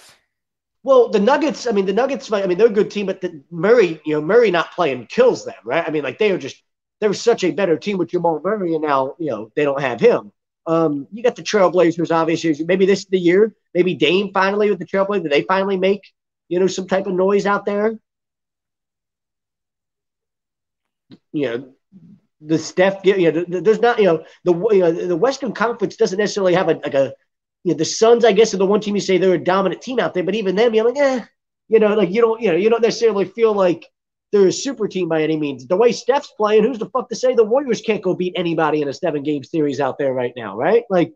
[0.82, 1.66] Well, the Nuggets.
[1.66, 2.30] I mean, the Nuggets.
[2.32, 5.44] I mean, they're a good team, but the Murray, you know, Murray not playing kills
[5.44, 5.86] them, right?
[5.86, 6.62] I mean, like they are just
[7.00, 9.80] they were such a better team with Jamal Murray, and now you know they don't
[9.80, 10.32] have him.
[10.66, 12.64] Um, you got the Trailblazers, obviously.
[12.64, 13.54] Maybe this is the year.
[13.74, 15.30] Maybe Dame finally with the Trailblazers.
[15.30, 16.02] They finally make
[16.48, 17.98] you know some type of noise out there?
[21.32, 21.74] You know,
[22.40, 23.04] the Steph.
[23.04, 23.98] You know, there's not.
[23.98, 27.14] You know, the you know the Western Conference doesn't necessarily have a like a.
[27.64, 29.82] You know, the Suns, I guess, are the one team you say they're a dominant
[29.82, 31.24] team out there, but even them, you're like, eh,
[31.68, 33.84] you know, like you don't, you know, you don't necessarily feel like
[34.30, 35.66] they're a super team by any means.
[35.66, 38.82] The way Steph's playing, who's the fuck to say the Warriors can't go beat anybody
[38.82, 40.84] in a seven game series out there right now, right?
[40.90, 41.14] Like,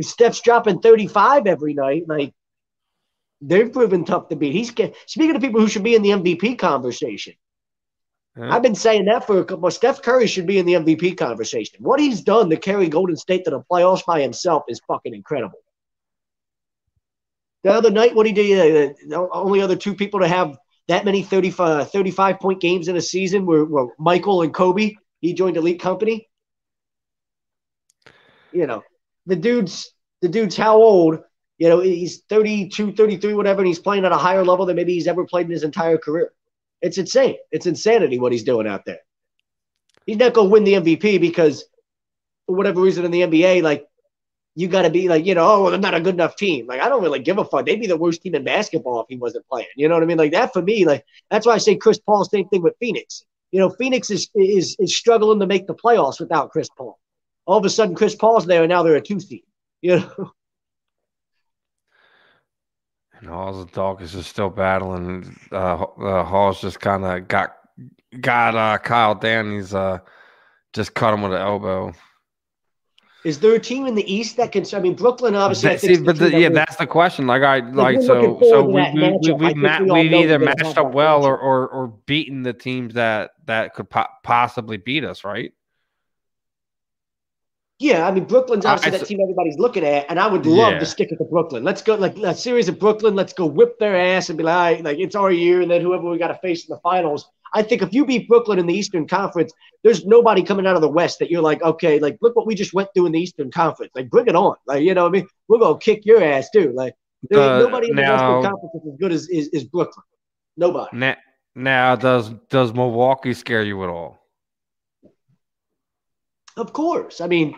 [0.00, 2.04] Steph's dropping 35 every night.
[2.08, 2.34] Like,
[3.40, 4.52] they've proven tough to beat.
[4.52, 7.34] He's speaking of people who should be in the MVP conversation.
[8.36, 8.48] Huh?
[8.50, 9.70] I've been saying that for a couple.
[9.70, 11.78] Steph Curry should be in the MVP conversation.
[11.80, 15.58] What he's done to carry Golden State to the playoffs by himself is fucking incredible.
[17.62, 21.04] The other night, what he did, uh, the only other two people to have that
[21.04, 24.94] many 35, 35 point games in a season were, were Michael and Kobe.
[25.20, 26.28] He joined Elite Company.
[28.52, 28.84] You know,
[29.26, 29.90] the dude's
[30.22, 31.18] the dude's how old?
[31.58, 34.92] You know, he's 32, 33, whatever, and he's playing at a higher level than maybe
[34.92, 36.32] he's ever played in his entire career.
[36.82, 37.36] It's insane.
[37.50, 38.98] It's insanity what he's doing out there.
[40.04, 41.64] He's not going to win the MVP because,
[42.46, 43.86] for whatever reason, in the NBA, like
[44.56, 46.66] you got to be like, you know, oh, well, they're not a good enough team.
[46.66, 47.66] Like, I don't really give a fuck.
[47.66, 49.68] They'd be the worst team in basketball if he wasn't playing.
[49.76, 50.16] You know what I mean?
[50.16, 52.24] Like that for me, like that's why I say Chris Paul.
[52.24, 53.24] Same thing with Phoenix.
[53.52, 56.98] You know, Phoenix is is is struggling to make the playoffs without Chris Paul.
[57.44, 59.44] All of a sudden, Chris Paul's there, and now they're a two seed.
[59.82, 60.32] You know.
[63.18, 65.38] And Hall's dog is still battling.
[65.50, 67.56] Uh, uh Hall's just kind of got
[68.20, 70.00] got uh, Kyle Danny's uh,
[70.74, 71.94] just cut him with an elbow.
[73.26, 74.64] Is there a team in the East that can?
[74.72, 75.70] I mean, Brooklyn obviously.
[75.70, 77.26] That, see, but the, yeah, that's the question.
[77.26, 81.24] Like I like so so we we we, ma- we we've either matched up well
[81.24, 85.52] or, or or beaten the teams that that could po- possibly beat us, right?
[87.80, 90.74] Yeah, I mean Brooklyn's obviously I that team everybody's looking at, and I would love
[90.74, 90.78] Yeah.
[90.78, 91.64] to stick it to Brooklyn.
[91.64, 93.16] Let's go like a series of Brooklyn.
[93.16, 95.80] Let's go whip their ass and be like, right, like it's our year, and then
[95.82, 97.28] whoever we got to face in the finals.
[97.56, 99.50] I think if you beat Brooklyn in the Eastern Conference,
[99.82, 102.54] there's nobody coming out of the West that you're like, okay, like look what we
[102.54, 103.92] just went through in the Eastern Conference.
[103.94, 104.56] Like bring it on.
[104.66, 106.72] Like you know, what I mean, we're gonna kick your ass too.
[106.74, 106.94] Like
[107.30, 109.64] there ain't Uh, nobody in the now- Western Conference that's as good as is, is
[109.64, 110.04] Brooklyn.
[110.58, 110.96] Nobody.
[110.98, 111.16] Now,
[111.54, 114.18] now does does Milwaukee scare you at all?
[116.58, 117.22] Of course.
[117.22, 117.54] I mean,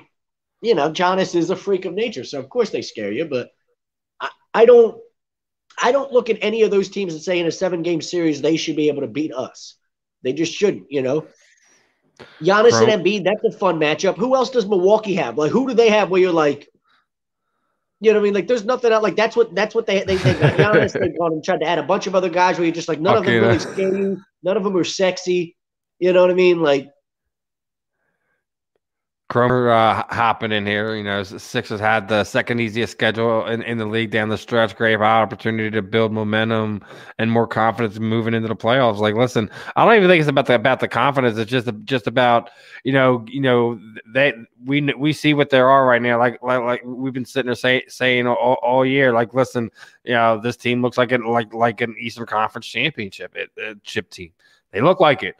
[0.62, 3.24] you know, Giannis is a freak of nature, so of course they scare you.
[3.24, 3.50] But
[4.20, 5.00] I, I don't,
[5.82, 8.56] I don't look at any of those teams and say in a seven-game series they
[8.56, 9.76] should be able to beat us.
[10.22, 10.86] They just shouldn't.
[10.90, 11.26] You know,
[12.42, 12.86] Giannis Bro.
[12.86, 14.16] and Embiid, that's a fun matchup.
[14.16, 15.38] Who else does Milwaukee have?
[15.38, 16.68] Like, who do they have where you're like,
[18.00, 18.34] you know what I mean?
[18.34, 19.02] Like, there's nothing out.
[19.02, 20.98] Like, that's what that's what they they, they Giannis.
[20.98, 23.00] They've gone and tried to add a bunch of other guys where you're just like,
[23.00, 24.20] none Okay, of them really scare you.
[24.42, 25.56] None of them are sexy.
[25.98, 26.60] You know what I mean?
[26.60, 26.88] Like,
[29.28, 30.96] Cromer uh, hopping in here.
[30.96, 34.74] You know, Sixers had the second easiest schedule in, in the league down the stretch.
[34.74, 36.82] Great opportunity to build momentum
[37.18, 38.98] and more confidence moving into the playoffs.
[38.98, 41.36] Like, listen, I don't even think it's about the about the confidence.
[41.36, 42.48] It's just just about
[42.84, 43.78] you know you know
[44.14, 44.32] they
[44.64, 46.18] we we see what there are right now.
[46.18, 49.12] Like like, like we've been sitting there say, saying all, all year.
[49.12, 49.70] Like, listen,
[50.04, 53.74] you know, this team looks like it like like an Eastern Conference championship it, uh,
[53.82, 54.32] chip team.
[54.72, 55.34] They look like it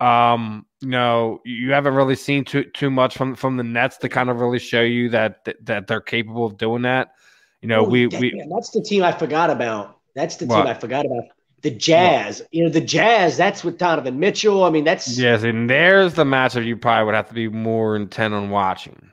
[0.00, 4.08] um you know you haven't really seen too too much from from the nets to
[4.08, 7.12] kind of really show you that that, that they're capable of doing that
[7.60, 9.98] you know Oh, we damn, we that's the team I forgot about.
[10.14, 10.58] That's the What?
[10.58, 11.24] team I forgot about.
[11.62, 12.42] The Jazz.
[12.52, 14.62] You know, the Jazz, that's with Donovan Mitchell.
[14.64, 17.96] I mean, that's yes and there's the matchup you probably would have to be more
[17.96, 19.10] intent on watching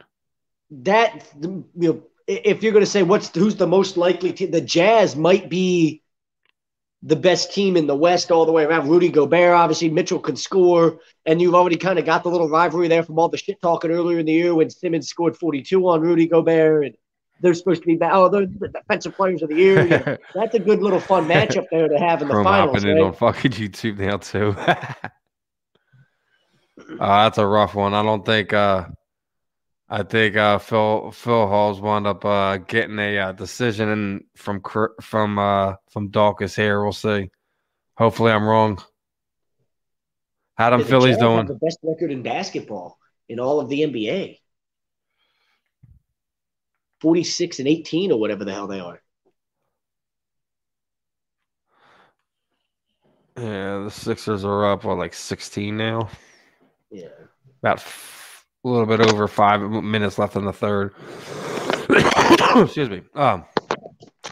[0.71, 4.61] that you know, if you're going to say what's who's the most likely team, the
[4.61, 6.01] Jazz might be
[7.05, 8.89] the best team in the West all the way around.
[8.89, 12.87] Rudy Gobert, obviously, Mitchell can score, and you've already kind of got the little rivalry
[12.87, 16.01] there from all the shit talking earlier in the year when Simmons scored 42 on
[16.01, 16.95] Rudy Gobert, and
[17.41, 19.83] they're supposed to be oh they're the defensive players of the year.
[19.83, 22.75] You know, that's a good little fun matchup there to have in the finals.
[22.75, 23.03] hopping in right?
[23.03, 24.83] on fucking youtube now too uh,
[26.99, 28.85] that's a rough one i don't think uh
[29.87, 34.61] I think uh, Phil Phil Hawes' wound up uh, getting a uh, decision from
[35.01, 36.81] from uh, from Daukaus here.
[36.81, 37.29] We'll see.
[37.95, 38.81] Hopefully, I'm wrong.
[40.55, 41.45] How them The Phillies doing?
[41.45, 42.97] The best record in basketball
[43.29, 44.39] in all of the NBA.
[47.01, 48.99] 46 and 18 or whatever the hell they are.
[53.37, 56.09] Yeah, the Sixers are up what like 16 now.
[56.89, 57.09] Yeah.
[57.61, 57.81] About
[58.65, 60.93] a little bit over five minutes left in the third.
[62.63, 63.03] Excuse me.
[63.13, 63.45] Um,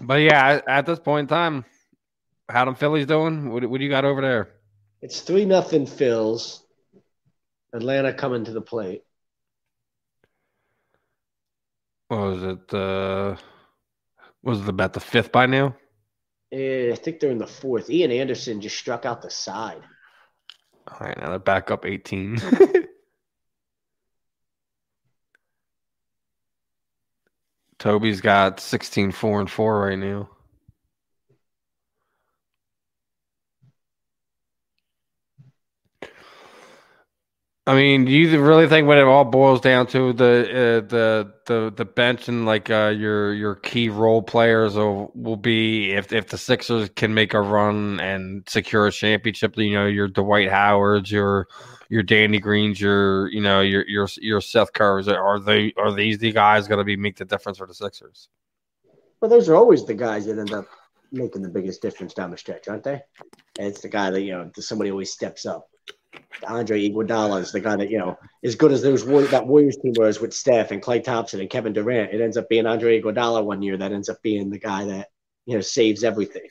[0.02, 1.66] but yeah, at- this point in time,
[2.50, 3.52] how them Phillies doing?
[3.52, 4.50] What, what do you got over there?
[5.02, 6.62] It's 3 nothing Phils.
[7.74, 9.04] Atlanta coming to the plate.
[12.08, 12.74] What was it?
[12.74, 13.36] Uh,
[14.44, 15.76] was it about the fifth by now?
[16.52, 17.90] Eh, I think they're in the fourth.
[17.90, 19.82] Ian Anderson just struck out the side.
[20.88, 22.38] All right, now they're back up 18.
[27.84, 30.30] Toby's got 16, 4 and 4 right now.
[37.66, 41.34] I mean, do you really think when it all boils down to the uh, the
[41.46, 46.12] the the bench and like uh, your your key role players will, will be if
[46.12, 50.50] if the Sixers can make a run and secure a championship, you know, your Dwight
[50.50, 51.48] Howards, your
[51.88, 56.18] your Danny Greens, your you know your your your Seth Currys, are they are these
[56.18, 58.28] the guys going to be make the difference for the Sixers?
[59.22, 60.66] Well, those are always the guys that end up
[61.14, 63.02] making the biggest difference down the stretch, aren't they?
[63.58, 65.70] And it's the guy that, you know, somebody always steps up.
[66.48, 69.94] Andre Iguodala is the guy that, you know, as good as those that Warriors team
[69.96, 73.44] was with Steph and Klay Thompson and Kevin Durant, it ends up being Andre Iguodala
[73.44, 75.10] one year that ends up being the guy that,
[75.46, 76.48] you know, saves everything.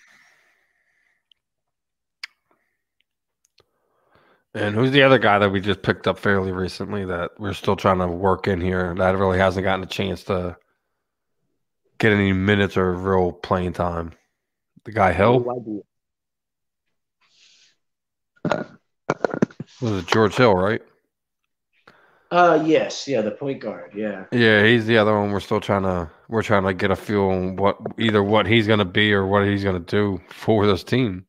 [4.55, 7.77] And who's the other guy that we just picked up fairly recently that we're still
[7.77, 10.57] trying to work in here that really hasn't gotten a chance to
[11.99, 14.13] get any minutes or real playing time?
[14.85, 15.85] The guy Hill No
[18.49, 18.79] idea.
[19.81, 20.83] Was it George Hill, right?
[22.31, 24.25] Uh, yes, yeah, the point guard, yeah.
[24.33, 25.33] Yeah, he's the other one.
[25.33, 28.67] We're still trying to we're trying to get a feel on what either what he's
[28.67, 31.27] going to be or what he's going to do for this team.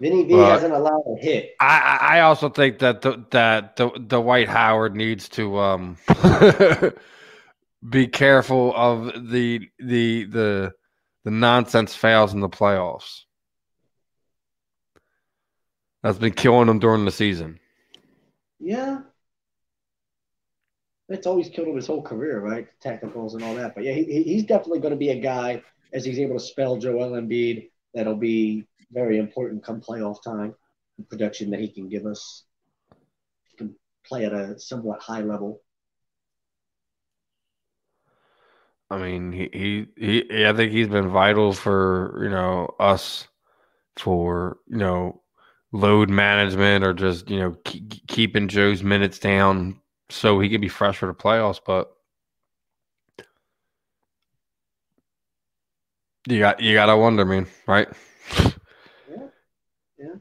[0.00, 1.54] Vinny V Well, hasn't allowed a hit.
[1.60, 5.96] I I I also think that the, that the the Dwight Howard needs to um
[7.88, 10.72] be careful of the the the
[11.24, 13.23] the nonsense fails in the playoffs.
[16.04, 17.58] That's been killing him during the season.
[18.60, 18.98] Yeah.
[21.08, 22.68] That's always killed him his whole career, right?
[22.82, 23.74] Technicals and all that.
[23.74, 25.62] But yeah, he, he's definitely going to be a guy
[25.94, 27.70] as he's able to spell Joel Embiid.
[27.94, 30.54] That'll be very important come playoff time.
[30.98, 32.42] The production that he can give us.
[33.48, 33.74] He can
[34.06, 35.62] play at a somewhat high level.
[38.90, 43.26] I mean, he, he, he, I think he's been vital for, you know, us
[43.96, 45.22] for, you know,
[45.74, 50.68] load management or just, you know, keep, keeping Joe's minutes down so he can be
[50.68, 51.60] fresh for the playoffs.
[51.66, 51.92] But
[56.28, 57.88] you got, you got to wonder, man, right?
[59.10, 59.26] Yeah.
[59.98, 60.14] Yeah.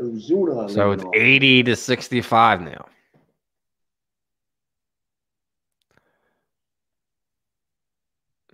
[0.00, 0.70] Ozuna.
[0.70, 2.86] So it's 80 to 65 now.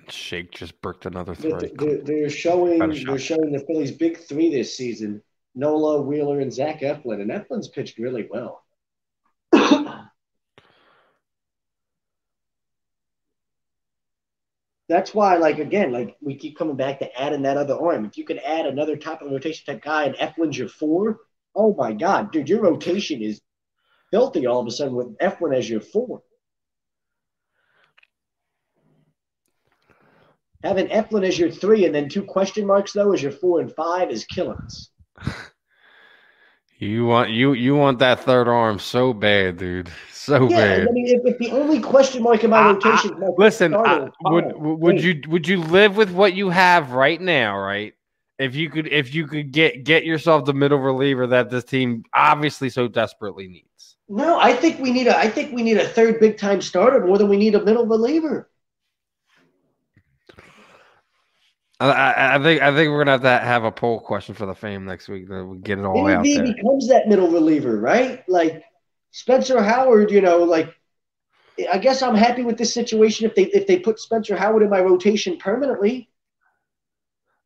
[0.09, 1.73] Shake just bricked another three.
[1.75, 5.23] They're, they're showing they're showing the Phillies' big three this season:
[5.55, 7.21] Nola, Wheeler, and Zach Eflin.
[7.21, 8.65] And Eflin's pitched really well.
[14.89, 18.05] That's why, like again, like we keep coming back to adding that other arm.
[18.05, 21.21] If you could add another top of rotation type guy, and Eflin's your four,
[21.55, 23.41] oh my god, dude, your rotation is
[24.11, 26.23] filthy all of a sudden with Eflin as your four.
[30.63, 33.75] Having Eflin as your three and then two question marks though as your four and
[33.75, 34.91] five is killing us.
[36.83, 39.89] You want you you want that third arm so bad, dude.
[40.13, 40.89] So yeah, bad.
[40.89, 44.09] I mean, if, if, the only question mark in my I, rotation, I, listen, I,
[44.23, 47.57] would would you would you live with what you have right now?
[47.57, 47.95] Right?
[48.41, 52.03] If you could if you could get get yourself the middle reliever that this team
[52.15, 53.97] obviously so desperately needs.
[54.09, 57.07] No, I think we need a I think we need a third big time starter
[57.07, 58.51] more than we need a middle reliever.
[61.91, 64.55] I, I, think I think we're gonna have to have a poll question for the
[64.55, 66.45] fame next week that we get it all out there.
[66.45, 68.23] becomes that middle reliever, right?
[68.29, 68.63] Like
[69.11, 70.75] Spencer Howard, you know, like
[71.71, 74.71] I guess I'm happy with this situation if they if they put Spencer Howard in
[74.71, 76.09] my rotation permanently.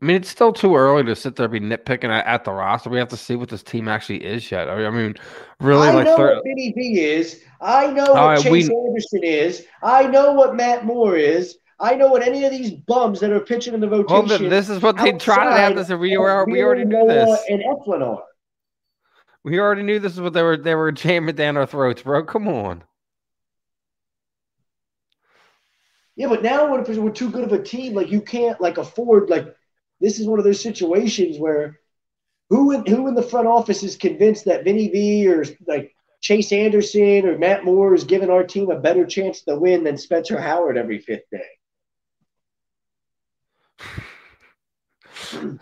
[0.01, 2.53] I mean, it's still too early to sit there and be nitpicking at, at the
[2.53, 2.91] roster.
[2.91, 4.68] We have to see what this team actually is yet.
[4.68, 5.14] I mean,
[5.59, 7.41] really, I like know thir- what Vinny V is.
[7.62, 9.66] I know what right, Chase we- Anderson is.
[9.82, 11.57] I know what Matt Moore is.
[11.79, 14.39] I know what any of these bums that are pitching in the well, rotation.
[14.39, 15.74] th- this is what they tried out.
[15.74, 17.39] This we were, we already knew this.
[17.51, 18.22] And Eflin are.
[19.45, 22.24] We already knew this is what they were they were jamming down our throats, bro.
[22.24, 22.83] Come on.
[26.16, 27.95] Yeah, but now if we're too good of a team?
[27.95, 29.55] Like you can't like afford like
[30.01, 31.79] this is one of those situations where
[32.49, 36.53] who in, who in the front office is convinced that Vinny V or like Chase
[36.53, 40.41] Anderson or Matt Moore is giving our team a better chance to win than Spencer
[40.41, 41.45] Howard every fifth day?
[45.33, 45.61] And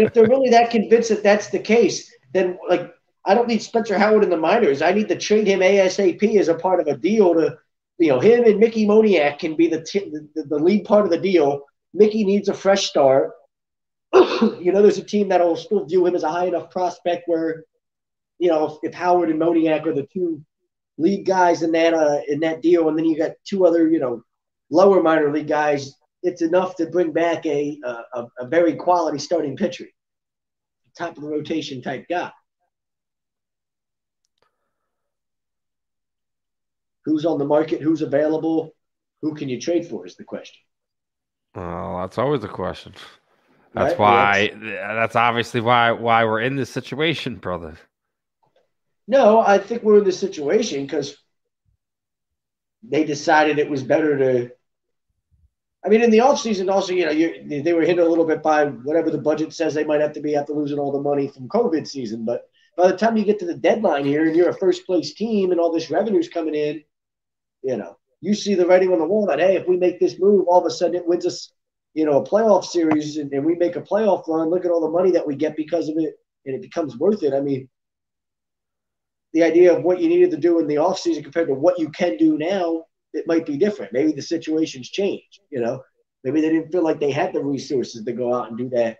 [0.00, 2.92] if they're really that convinced that that's the case, then like
[3.24, 4.82] I don't need Spencer Howard in the minors.
[4.82, 7.58] I need to trade him ASAP as a part of a deal to,
[7.98, 11.10] you know, him and Mickey Moniak can be the t- the, the lead part of
[11.10, 11.62] the deal.
[11.92, 13.32] Mickey needs a fresh start.
[14.14, 17.64] you know, there's a team that'll still view him as a high enough prospect where,
[18.38, 20.40] you know, if, if Howard and Moniak are the two
[20.98, 23.98] lead guys in that uh, in that deal, and then you got two other, you
[23.98, 24.22] know,
[24.70, 29.56] lower minor league guys, it's enough to bring back a a, a very quality starting
[29.56, 29.86] pitcher,
[30.96, 32.32] top of the rotation type guy.
[37.04, 37.80] Who's on the market?
[37.80, 38.74] Who's available?
[39.22, 40.06] Who can you trade for?
[40.06, 40.60] Is the question.
[41.54, 42.94] Well, that's always the question.
[43.74, 44.50] That's Right, why.
[44.56, 47.78] That's obviously why why we're in this situation, brother.
[49.08, 51.16] No, I think we're in this situation because
[52.82, 54.50] they decided it was better to.
[55.84, 58.42] I mean, in the offseason, also, you know, you, they were hit a little bit
[58.42, 61.28] by whatever the budget says they might have to be after losing all the money
[61.28, 62.24] from COVID season.
[62.24, 65.14] But by the time you get to the deadline here and you're a first place
[65.14, 66.82] team and all this revenue's coming in,
[67.62, 70.18] you know, you see the writing on the wall that, hey, if we make this
[70.18, 71.52] move, all of a sudden it wins us,
[71.94, 74.50] you know, a playoff series and, and we make a playoff run.
[74.50, 76.14] Look at all the money that we get because of it
[76.46, 77.32] and it becomes worth it.
[77.32, 77.68] I mean,
[79.32, 81.90] the idea of what you needed to do in the offseason compared to what you
[81.90, 83.92] can do now, it might be different.
[83.92, 85.82] Maybe the situation's changed, you know.
[86.24, 88.98] Maybe they didn't feel like they had the resources to go out and do that,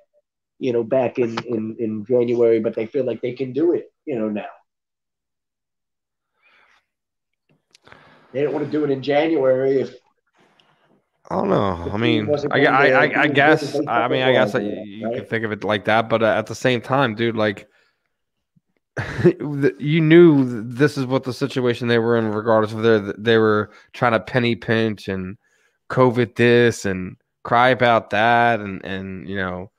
[0.58, 3.92] you know, back in, in, in January, but they feel like they can do it,
[4.04, 4.46] you know, now.
[8.32, 9.94] They didn't want to do it in January if
[11.30, 11.90] I don't know.
[11.92, 13.72] I mean, I, I, I, I guess.
[13.72, 15.16] good as they I mean, I guess were, you right?
[15.16, 17.68] can think of it like that, but uh, at the same time, dude, like
[19.78, 23.70] you knew this is what the situation they were in, regardless of their they were
[23.92, 25.36] trying to penny pinch and
[25.90, 29.70] COVID this and cry about that, and and you know,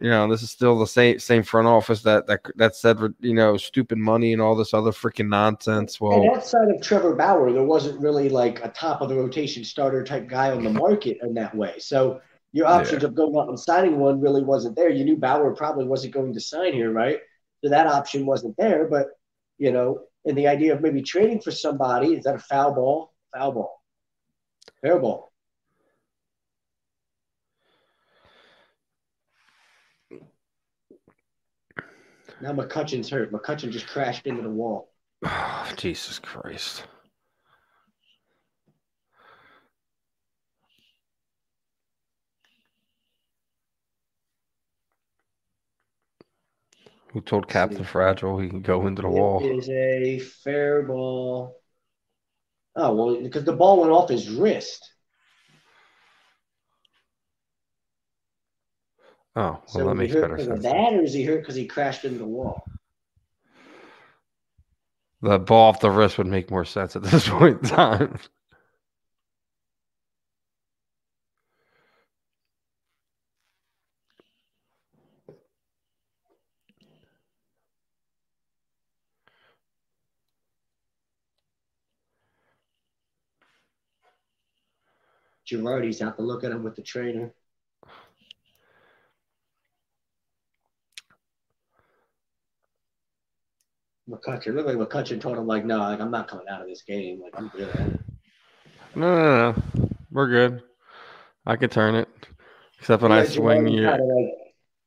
[0.00, 3.34] You know, this is still the same same front office that that that said you
[3.34, 6.00] know stupid money and all this other freaking nonsense.
[6.00, 9.62] Well, and outside of Trevor Bauer, there wasn't really like a top of the rotation
[9.62, 11.74] starter type guy on the market in that way.
[11.78, 14.88] So your options of going out and signing one really wasn't there.
[14.88, 17.20] You knew Bauer probably wasn't going to sign here, right?
[17.62, 18.86] So that option wasn't there.
[18.88, 19.08] But
[19.58, 23.12] you know, and the idea of maybe trading for somebody is that a foul ball?
[23.34, 23.82] Foul ball,
[24.82, 25.30] fair ball.
[32.40, 33.32] Now McCutchen's hurt.
[33.32, 34.90] McCutchen just crashed into the wall.
[35.24, 36.84] Oh, Jesus Christ.
[47.12, 49.40] Who told Captain Fragile he can go into the wall?
[49.40, 51.60] It is a fair ball.
[52.76, 54.92] Oh well, because the ball went off his wrist.
[59.36, 60.62] Oh, well, So that makes better sense.
[60.62, 62.64] that, or is he hurt because he crashed into the wall?
[65.22, 68.18] The ball off the wrist would make more sense at this point in time.
[85.50, 87.32] Girardi's out to look at him with the trainer.
[94.08, 96.82] McCutchen, look like McCutchen told him like, no, like I'm not coming out of this
[96.82, 97.20] game.
[97.20, 97.98] Like I'm good.
[98.94, 99.62] No, no, no.
[100.10, 100.62] We're good.
[101.46, 102.08] I could turn it.
[102.78, 103.88] Except when I swing you.
[103.88, 104.34] kinda, like,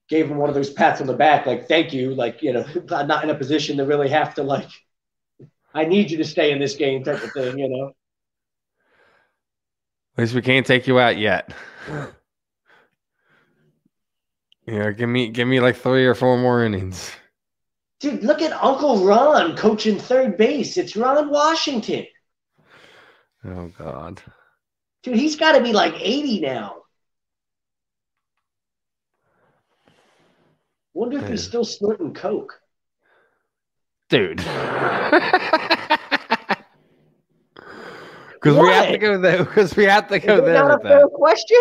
[0.10, 2.66] gave him one of those pats on the back, like thank you, like you know,
[2.92, 4.70] I'm not in a position to really have to like.
[5.74, 7.94] I need you to stay in this game, type of thing, you know.
[10.18, 11.54] At least we can't take you out yet.
[14.66, 17.12] Yeah, give me give me like three or four more innings.
[18.00, 20.78] Dude, look at Uncle Ron coaching third base.
[20.78, 22.06] It's Ron Washington.
[23.46, 24.22] Oh God.
[25.04, 26.76] Dude, he's got to be like 80 now.
[30.94, 32.58] Wonder if he's still snorting coke.
[34.08, 34.40] Dude.
[38.44, 39.44] Because we have to go there.
[39.46, 41.14] Because we have to Is go that there not a fair that.
[41.14, 41.58] question?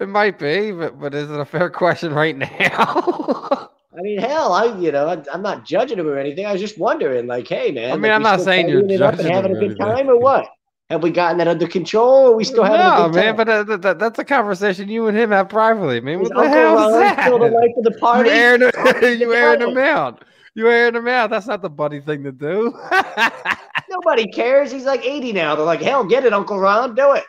[0.00, 2.48] It might be, but but is it a fair question right now?
[3.94, 6.46] I mean, hell, I you know, I, I'm not judging him or anything.
[6.46, 7.90] I was just wondering, like, hey, man.
[7.92, 10.46] I mean, like, I'm not saying you're it up having a good time or what?
[10.90, 12.26] Have we gotten that under control?
[12.26, 13.36] Or are we still having no, a good man, time?
[13.36, 16.20] but uh, that, that, that's a conversation you and him have privately, man.
[16.20, 17.22] Is What the Uncle hell is that?
[17.22, 18.30] still the life of the party?
[18.30, 20.24] You airing, you airing them out.
[20.54, 21.30] You airing them out.
[21.30, 22.78] That's not the buddy thing to do.
[23.88, 24.70] Nobody cares.
[24.70, 25.54] He's like 80 now.
[25.54, 27.24] They're like, hell, get it, Uncle Ron, do it.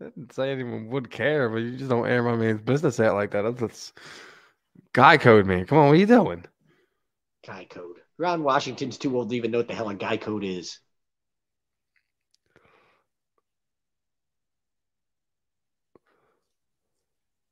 [0.00, 3.14] I didn't say anyone would care, but you just don't air my man's business out
[3.14, 3.42] like that.
[3.42, 3.92] That's, that's
[4.92, 5.66] guy code, man.
[5.66, 6.44] Come on, what are you doing?
[7.46, 7.96] Guy code.
[8.16, 10.78] Ron Washington's too old to even know what the hell a guy code is.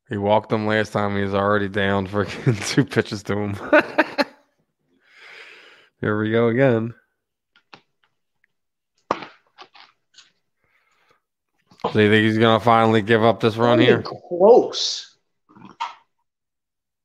[0.09, 1.16] He walked him last time.
[1.16, 3.57] He was already down for two pitches to him.
[6.01, 6.94] Here we go again.
[11.92, 14.03] So you think he's gonna finally give up this run here?
[14.03, 15.16] Close.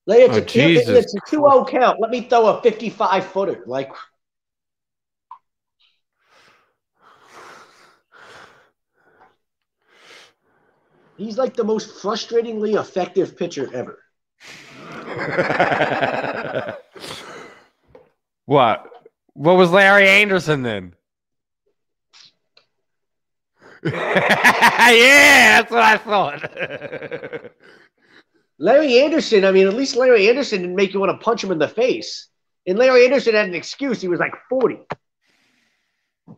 [0.08, 2.00] Like, it's, Oh, a, Jesus it's a 2 0 count.
[2.02, 3.64] Let me throw a 55 footer.
[3.66, 3.92] Like,
[11.18, 14.00] he's like the most frustratingly effective pitcher ever.
[18.52, 18.86] what?
[19.32, 20.94] What was Larry Andersen then?
[23.86, 26.52] yeah, that's what I thought.
[28.60, 31.52] Larry Andersen, I mean, at least Larry Andersen didn't make you want to punch him
[31.52, 32.28] in the face.
[32.68, 34.02] And Larry Andersen had an excuse.
[34.02, 34.80] He was like 40.
[36.28, 36.38] Was,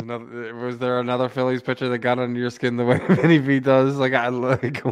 [0.00, 3.60] another, was there another Phillies pitcher that got under your skin the way Vinny V
[3.60, 3.98] does?
[3.98, 4.82] Like I like,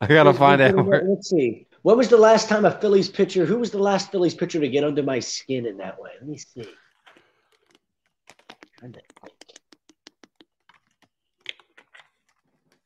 [0.00, 0.84] I gotta find out.
[0.86, 1.66] Where, Let's see.
[1.82, 3.44] When was the last time a Phillies pitcher?
[3.44, 6.10] Who was the last Phillies pitcher to get under my skin in that way?
[6.20, 6.68] Let me see.
[8.78, 9.34] Trying to think.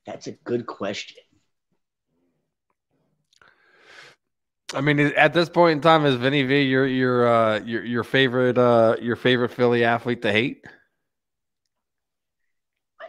[0.06, 1.22] That's a good question.
[4.74, 8.04] I mean, at this point in time, is Vinny V your your uh, your your
[8.04, 10.64] favorite uh, your favorite Philly athlete to hate?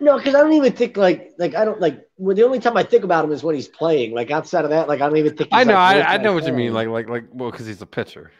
[0.01, 2.07] No, because I don't even think like like I don't like.
[2.17, 4.13] Well, the only time I think about him is when he's playing.
[4.13, 5.49] Like outside of that, like I don't even think.
[5.51, 6.73] I know, like, I, I know what you mean.
[6.73, 8.31] Like like like well, because he's a pitcher.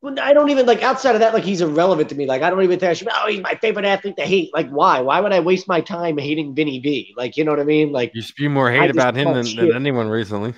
[0.00, 1.32] Well, I don't even like outside of that.
[1.32, 2.26] Like he's irrelevant to me.
[2.26, 3.08] Like I don't even think I should.
[3.10, 4.50] Oh, he's my favorite athlete to hate.
[4.52, 5.00] Like why?
[5.00, 7.14] Why would I waste my time hating Vinny V?
[7.16, 7.92] Like you know what I mean?
[7.92, 10.54] Like You spew more hate about him than, than anyone recently.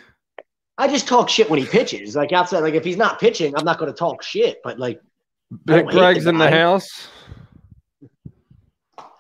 [0.77, 2.17] I just talk shit when he pitches.
[2.17, 4.59] Like outside, like if he's not pitching, I'm not going to talk shit.
[4.65, 5.01] But like
[5.65, 7.09] Big Greg's in the house.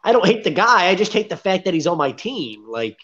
[0.05, 0.87] I don't hate the guy.
[0.87, 2.67] I just hate the fact that he's on my team.
[2.69, 2.99] Like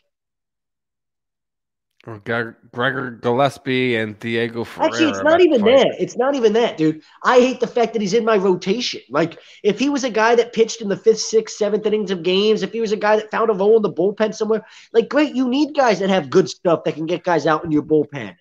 [2.07, 4.93] Or Gregor Gillespie and Diego Ferreira.
[4.93, 5.97] Actually, it's not even that.
[5.99, 7.03] It's not even that, dude.
[7.25, 9.01] I hate the fact that he's in my rotation.
[9.09, 12.23] Like, if he was a guy that pitched in the fifth, sixth, seventh innings of
[12.23, 15.09] games, if he was a guy that found a role in the bullpen somewhere, like,
[15.09, 17.83] great, you need guys that have good stuff that can get guys out in your
[17.83, 18.37] bullpen.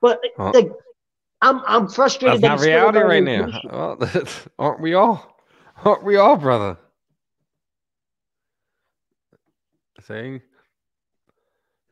[0.00, 0.70] But Well, like,
[1.42, 2.42] I'm I'm frustrated.
[2.42, 3.96] That's that not he's still in reality right now.
[3.98, 4.24] Well,
[4.58, 5.36] aren't we all?
[5.84, 6.76] Aren't we all, brother?
[10.10, 10.40] See?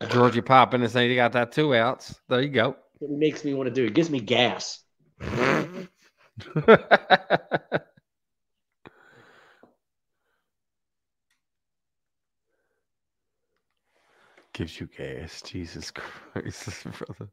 [0.09, 2.21] Georgie popping and saying you got that two outs.
[2.29, 2.75] There you go.
[3.01, 3.85] It makes me want to do.
[3.85, 4.81] It gives me gas.
[14.53, 15.41] Gives you gas.
[15.43, 17.31] Jesus Christ, brother.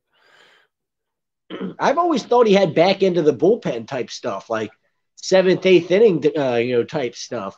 [1.80, 4.70] I've always thought he had back into the bullpen type stuff, like
[5.16, 7.58] seventh, eighth inning, uh, you know, type stuff.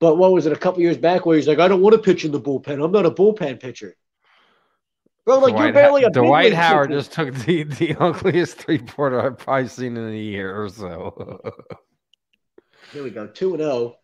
[0.00, 2.02] But what was it a couple years back where he's like, I don't want to
[2.02, 2.82] pitch in the bullpen.
[2.82, 3.94] I'm not a bullpen pitcher.
[5.26, 6.98] Bro, like you're barely a Dwight Howard pitcher.
[6.98, 11.40] just took the, the ugliest three pointer I've probably seen in a year or so.
[12.92, 13.96] Here we go, two and zero,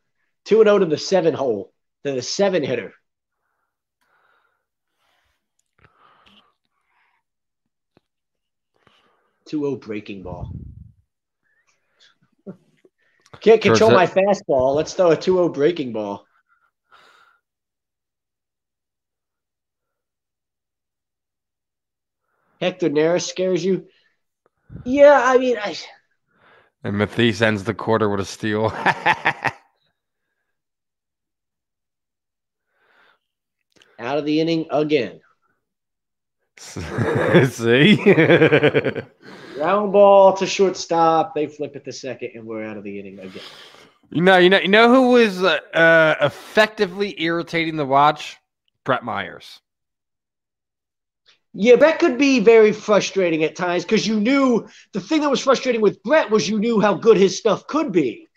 [0.45, 1.73] two and zero to the seven hole,
[2.05, 2.93] to the seven hitter.
[9.47, 10.53] Two zero breaking ball.
[13.41, 14.75] Can't control my fastball.
[14.75, 16.27] Let's throw a 2-0 breaking ball.
[22.61, 23.87] Hector Neris scares you?
[24.85, 25.77] Yeah, I mean, I,
[26.83, 28.67] and Mathis ends the quarter with a steal.
[33.99, 35.21] out of the inning again.
[36.59, 37.97] See?
[39.57, 41.35] Ground ball to shortstop.
[41.35, 43.43] They flip it to second, and we're out of the inning again.
[44.11, 48.37] you know, you know, you know who was uh, uh, effectively irritating to watch?
[48.85, 49.61] Brett Myers.
[51.55, 55.41] Yeah, that could be very frustrating at times because you knew the thing that was
[55.41, 58.29] frustrating with Brett was you knew how good his stuff could be.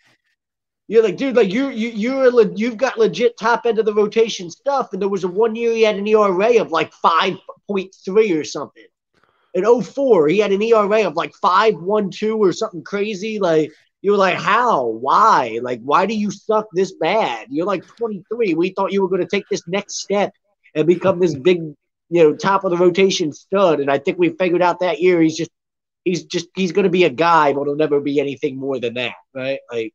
[0.88, 3.92] You're like, dude, like you you you're le- you've got legit top end of the
[3.92, 7.36] rotation stuff, and there was a one year he had an ERA of like five
[7.66, 8.86] point three or something.
[9.54, 13.38] In 04, he had an ERA of like five one two or something crazy.
[13.38, 13.72] Like
[14.02, 14.86] you were like, how?
[14.86, 15.58] Why?
[15.62, 17.48] Like, why do you suck this bad?
[17.50, 18.54] You're like 23.
[18.54, 20.32] We thought you were going to take this next step
[20.74, 21.60] and become this big
[22.10, 23.80] you know, top of the rotation stud.
[23.80, 25.50] And I think we figured out that year he's just
[26.04, 29.14] he's just he's gonna be a guy, but he'll never be anything more than that,
[29.32, 29.60] right?
[29.72, 29.94] Like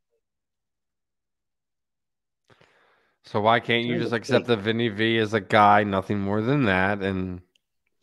[3.26, 6.66] So why can't you just accept that Vinny V is a guy, nothing more than
[6.66, 7.02] that?
[7.02, 7.42] And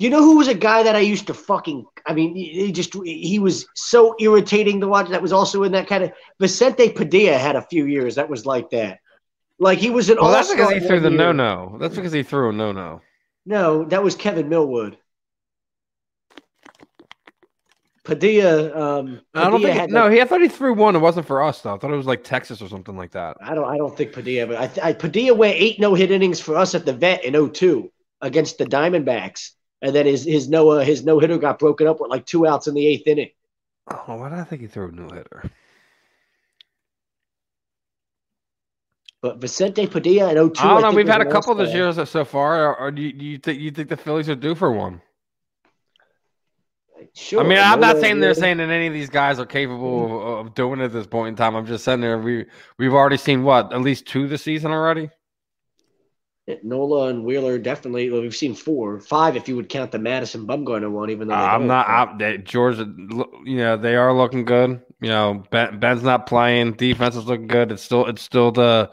[0.02, 2.72] you know who was a guy that I used to fucking I mean he he
[2.72, 6.90] just he was so irritating to watch that was also in that kind of Vicente
[6.90, 9.00] Padilla had a few years that was like that.
[9.58, 11.76] Like he was an well, that's all-star because he threw the no no.
[11.80, 13.00] That's because he threw a no no.
[13.44, 14.98] No, that was Kevin Millwood.
[18.04, 19.76] Padilla, um, I don't think.
[19.76, 20.20] had no, he.
[20.20, 20.96] I thought he threw one.
[20.96, 21.74] It wasn't for us though.
[21.74, 23.36] I thought it was like Texas or something like that.
[23.40, 23.68] I don't.
[23.68, 24.48] I don't think Padilla.
[24.48, 27.52] But I, I Padilla went eight no hit innings for us at the vet in
[27.52, 29.50] 02 against the Diamondbacks,
[29.82, 32.46] and then his his no uh, his no hitter got broken up with like two
[32.46, 33.30] outs in the eighth inning.
[33.90, 35.50] Oh, why did I think he threw a no hitter?
[39.20, 40.60] But Vicente Padilla in 02.
[40.60, 40.88] I don't know.
[40.88, 41.94] think We've had a couple this all-star.
[41.94, 42.66] year so far.
[42.66, 45.00] Or, or do, you, do you think you think the Phillies are due for one?
[47.14, 50.06] Sure, I mean, I'm not saying they're saying that any of these guys are capable
[50.06, 51.54] of, of doing it at this point in time.
[51.54, 52.46] I'm just saying there we
[52.78, 55.10] we've already seen what at least two this season already.
[56.62, 58.10] Nola and Wheeler definitely.
[58.10, 61.10] Well, we've seen four, five if you would count the Madison Bumgarner one.
[61.10, 61.88] Even though I'm not.
[61.88, 62.92] I'm, they, Georgia,
[63.44, 64.80] you know, they are looking good.
[65.00, 66.74] You know, ben, Ben's not playing.
[66.74, 67.72] Defense is looking good.
[67.72, 68.90] It's still it's still the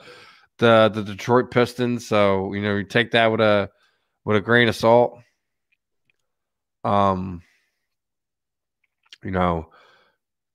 [0.57, 2.07] the the Detroit Pistons.
[2.07, 3.69] So you know, you take that with a
[4.25, 5.19] with a grain of salt.
[6.83, 7.41] Um,
[9.23, 9.69] you know,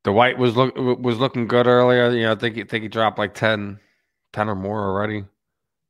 [0.05, 2.11] the Dwight was look was looking good earlier.
[2.11, 3.81] You know, I think I think he dropped like 10,
[4.33, 5.25] 10 or more already.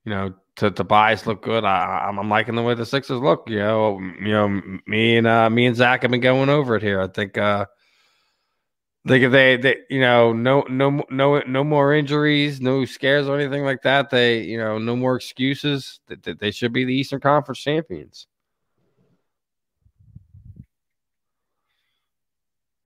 [0.05, 1.65] You know, to Tobias look good.
[1.65, 3.49] I, I'm, I'm liking the way the Sixers look.
[3.49, 4.49] You know, you know,
[4.87, 7.01] me and uh, me and Zach have been going over it here.
[7.01, 7.37] I think.
[7.39, 7.67] uh
[9.07, 13.39] Think if they, they, you know, no, no, no, no more injuries, no scares or
[13.39, 14.09] anything like that.
[14.09, 16.01] They, you know, no more excuses.
[16.07, 18.27] That they, they should be the Eastern Conference champions.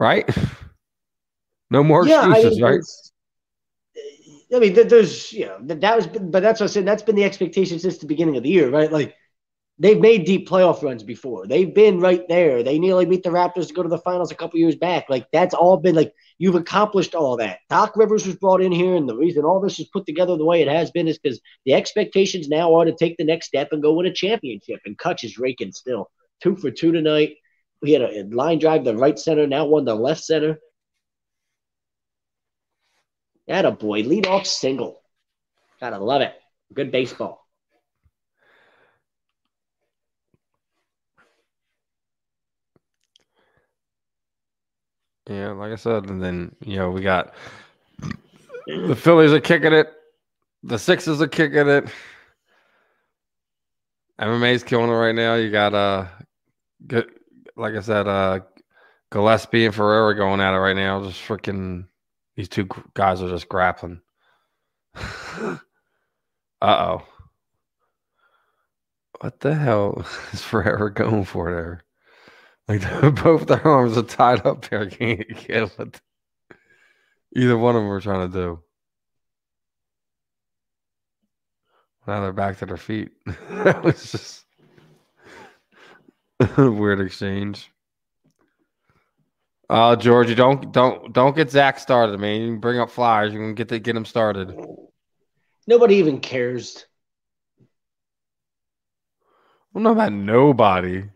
[0.00, 0.28] right?
[1.70, 2.70] No more yeah, I excuses, mean, right?
[2.70, 3.12] there's-
[4.54, 6.86] I mean, there's you know that, that was, but that's what I said.
[6.86, 8.90] That's been the expectation since the beginning of the year, right?
[8.90, 9.14] Like
[9.78, 11.46] they've made deep playoff runs before.
[11.46, 12.62] They've been right there.
[12.62, 15.06] They nearly beat the Raptors to go to the finals a couple years back.
[15.10, 17.58] Like that's all been like you've accomplished all that.
[17.68, 20.44] Doc Rivers was brought in here, and the reason all this is put together the
[20.46, 23.68] way it has been is because the expectations now are to take the next step
[23.72, 24.80] and go win a championship.
[24.86, 26.10] And Kutch is raking still
[26.42, 27.36] two for two tonight.
[27.82, 30.58] We had a line drive the right center, now one the left center.
[33.48, 35.00] A boy, lead off single.
[35.80, 36.34] Gotta love it.
[36.74, 37.46] Good baseball.
[45.28, 47.34] Yeah, like I said, and then you know we got
[48.66, 49.92] the Phillies are kicking it,
[50.62, 51.88] the Sixers are kicking it.
[54.20, 55.34] MMA's killing it right now.
[55.34, 56.06] You got uh,
[56.86, 57.08] good,
[57.56, 58.40] like I said, uh,
[59.10, 61.04] Gillespie and Ferreira going at it right now.
[61.04, 61.86] Just freaking,
[62.38, 64.00] these two guys are just grappling.
[64.94, 65.58] uh
[66.62, 67.02] oh,
[69.20, 71.84] what the hell is Ferreira going for there?
[72.68, 72.82] Like
[73.24, 74.82] both their arms are tied up there.
[74.82, 76.00] I can't get what
[77.34, 78.62] either one of them are trying to do.
[82.06, 83.10] Now they're back to their feet.
[83.50, 84.44] that was just
[86.38, 87.72] a weird exchange.
[89.70, 92.40] Uh George, you don't don't don't get Zach started, man.
[92.40, 93.32] You can bring up flyers.
[93.32, 94.54] You can get to get him started.
[95.66, 96.86] Nobody even cares.
[99.72, 100.94] Well, not about nobody.
[100.94, 101.10] You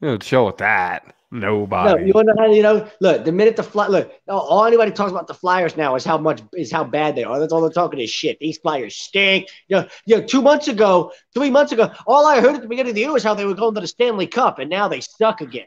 [0.00, 1.14] know, chill with that.
[1.30, 1.90] Nobody.
[2.00, 2.88] No, you know how you know?
[3.02, 6.02] Look, the minute the fly, look, all- all anybody talks about the Flyers now is
[6.02, 7.38] how much is how bad they are.
[7.38, 8.38] That's all they're talking is shit.
[8.40, 9.48] These Flyers stink.
[9.68, 12.68] You know, you know, two months ago, three months ago, all I heard at the
[12.68, 14.88] beginning of the year was how they were going to the Stanley Cup, and now
[14.88, 15.66] they suck again.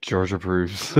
[0.00, 0.80] George approves.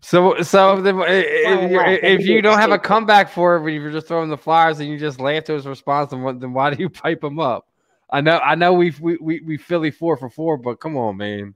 [0.00, 4.06] so, so if, you're- if you don't have a comeback for it, but you're just
[4.08, 6.82] throwing the flyers and you just laugh to his response, then, what, then why do
[6.82, 7.66] you pipe him up?
[8.12, 11.16] I know, I know, we we we we Philly four for four, but come on,
[11.16, 11.54] man.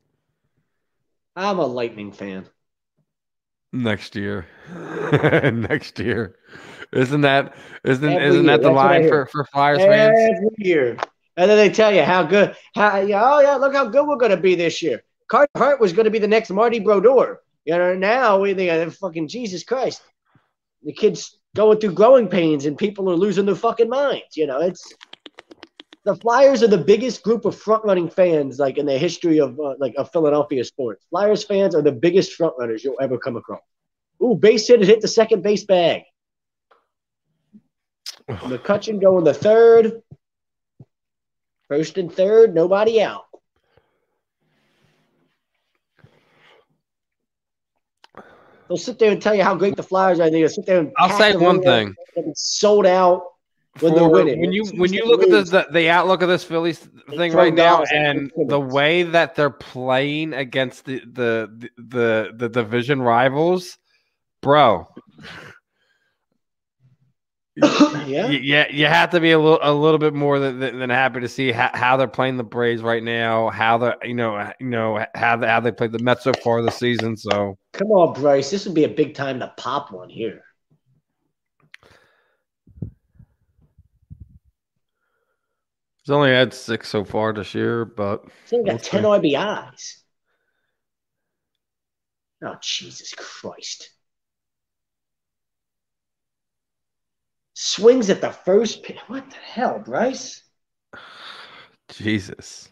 [1.35, 2.47] I'm a Lightning fan.
[3.73, 4.47] Next year,
[5.53, 6.37] next year,
[6.93, 7.55] isn't that
[7.85, 10.17] isn't Every isn't year, that the that's line for for Flyers fans?
[10.37, 10.97] Every year.
[11.37, 14.17] And then they tell you how good, how, yeah, oh, yeah, look how good we're
[14.17, 15.03] going to be this year.
[15.27, 17.41] Carter Hart was going to be the next Marty Brodeur.
[17.65, 20.03] You know, now we think, uh, fucking Jesus Christ.
[20.85, 24.37] The kid's going through growing pains and people are losing their fucking minds.
[24.37, 24.93] You know, it's
[26.05, 29.59] the Flyers are the biggest group of front running fans like in the history of
[29.59, 31.05] uh, like of Philadelphia sports.
[31.09, 33.63] Flyers fans are the biggest front runners you'll ever come across.
[34.23, 36.03] Ooh, base hit has hit the second base bag.
[38.29, 40.03] McCutchen going the third.
[41.69, 43.25] First and third, nobody out.
[48.69, 50.31] They'll sit there and tell you how great the Flyers are.
[50.31, 51.95] They'll sit there and I'll say one thing.
[52.35, 53.25] sold out
[53.81, 54.41] when they're winning.
[54.41, 55.51] When you when you look at lose.
[55.51, 56.79] the, the the outlook of this Phillies
[57.11, 63.03] thing right now and the way that they're playing against the the the the division
[63.03, 63.79] rivals,
[64.41, 64.89] bro.
[68.07, 68.31] yeah.
[68.31, 71.21] Yeah, you have to be a little a little bit more than, than, than happy
[71.21, 73.51] to see how, how they're playing the Braves right now.
[73.51, 76.63] How the you know you know how they, how they played the Mets so far
[76.63, 77.17] this season.
[77.17, 78.51] So Come on, Bryce.
[78.51, 80.43] This would be a big time to pop one here.
[86.05, 89.99] he's only had six so far this year, but He's only got 10 RBIs.
[92.45, 93.91] Oh, Jesus Christ.
[97.55, 98.99] Swings at the first pitch.
[99.07, 100.43] What the hell, Bryce?
[101.89, 102.69] Jesus.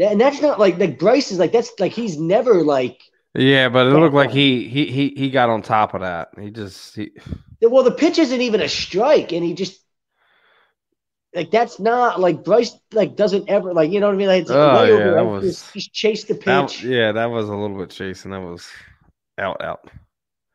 [0.00, 3.00] And that's not like like Bryce is like that's like he's never like
[3.34, 6.28] Yeah, but it looked like he he he he got on top of that.
[6.40, 7.10] He just he,
[7.60, 9.80] well the pitch isn't even a strike and he just
[11.34, 14.46] like that's not like Bryce like doesn't ever like you know what I mean like
[14.48, 16.84] Oh, way yeah, over, that like, was- just, just chase the that, pitch.
[16.84, 18.30] yeah, that was a little bit chasing.
[18.30, 18.68] That was
[19.36, 19.90] out out.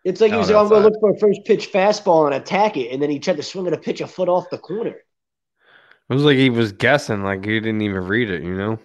[0.03, 2.91] It's like he was I'm gonna look for a first pitch fastball and attack it,
[2.91, 4.95] and then he tried to swing at a pitch a foot off the corner.
[6.09, 8.43] It was like he was guessing, like he didn't even read it.
[8.43, 8.79] You know.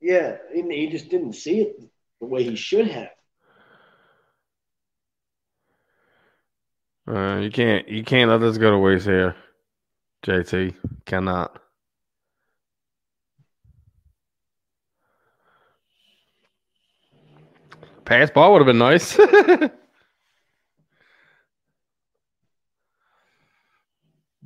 [0.00, 1.80] Yeah, and he just didn't see it
[2.20, 3.10] the way he should have.
[7.06, 9.36] Uh, you can't you can't let this go to waste here,
[10.26, 10.74] JT.
[11.06, 11.62] Cannot.
[18.04, 19.18] Pass ball would have been nice.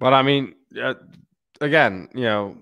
[0.02, 0.94] but I mean, uh,
[1.60, 2.56] again, you know,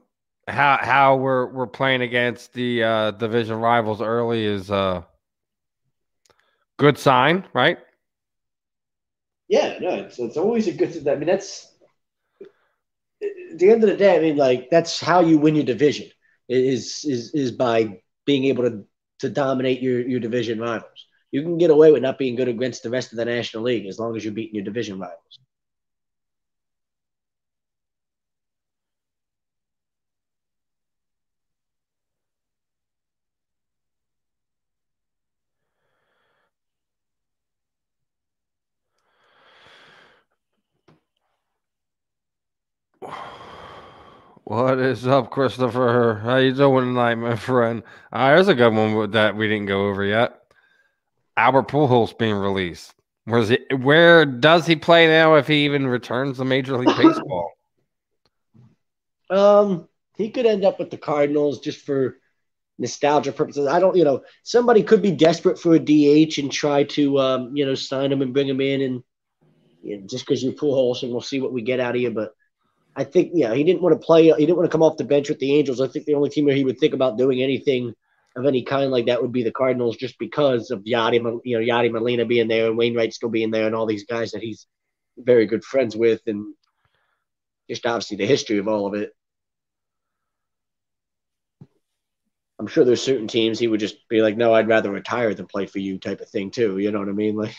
[0.46, 5.06] how how we're we're playing against the uh, division rivals early is a
[6.78, 7.78] good sign, right?
[9.48, 10.92] Yeah, no, it's, it's always a good.
[10.92, 11.08] thing.
[11.08, 11.66] I mean, that's
[12.42, 14.16] at the end of the day.
[14.18, 16.10] I mean, like that's how you win your division
[16.46, 18.84] is is is by being able to
[19.20, 21.06] to dominate your your division rivals.
[21.32, 23.86] You can get away with not being good against the rest of the National League
[23.86, 25.38] as long as you're beating your division rivals.
[44.50, 46.22] What is up, Christopher?
[46.24, 47.84] How you doing tonight, my friend?
[48.12, 50.42] Uh, there's a good one that we didn't go over yet.
[51.36, 52.92] Albert Pujols being released.
[53.26, 53.60] Where's he?
[53.70, 55.36] Where does he play now?
[55.36, 57.52] If he even returns to Major League Baseball?
[59.30, 62.18] Um, he could end up with the Cardinals just for
[62.76, 63.68] nostalgia purposes.
[63.68, 67.56] I don't, you know, somebody could be desperate for a DH and try to, um,
[67.56, 69.04] you know, sign him and bring him in, and
[69.84, 72.10] you know, just because you're Pujols, and we'll see what we get out of you.
[72.10, 72.34] But
[72.96, 74.24] I think, yeah, he didn't want to play.
[74.24, 75.80] He didn't want to come off the bench with the Angels.
[75.80, 77.94] I think the only team where he would think about doing anything
[78.36, 81.64] of any kind like that would be the Cardinals, just because of Yadi, you know,
[81.64, 84.66] Yadi Molina being there and Wainwright still being there, and all these guys that he's
[85.18, 86.54] very good friends with, and
[87.68, 89.12] just obviously the history of all of it.
[92.58, 95.46] I'm sure there's certain teams he would just be like, no, I'd rather retire than
[95.46, 96.78] play for you, type of thing too.
[96.78, 97.36] You know what I mean?
[97.40, 97.54] Like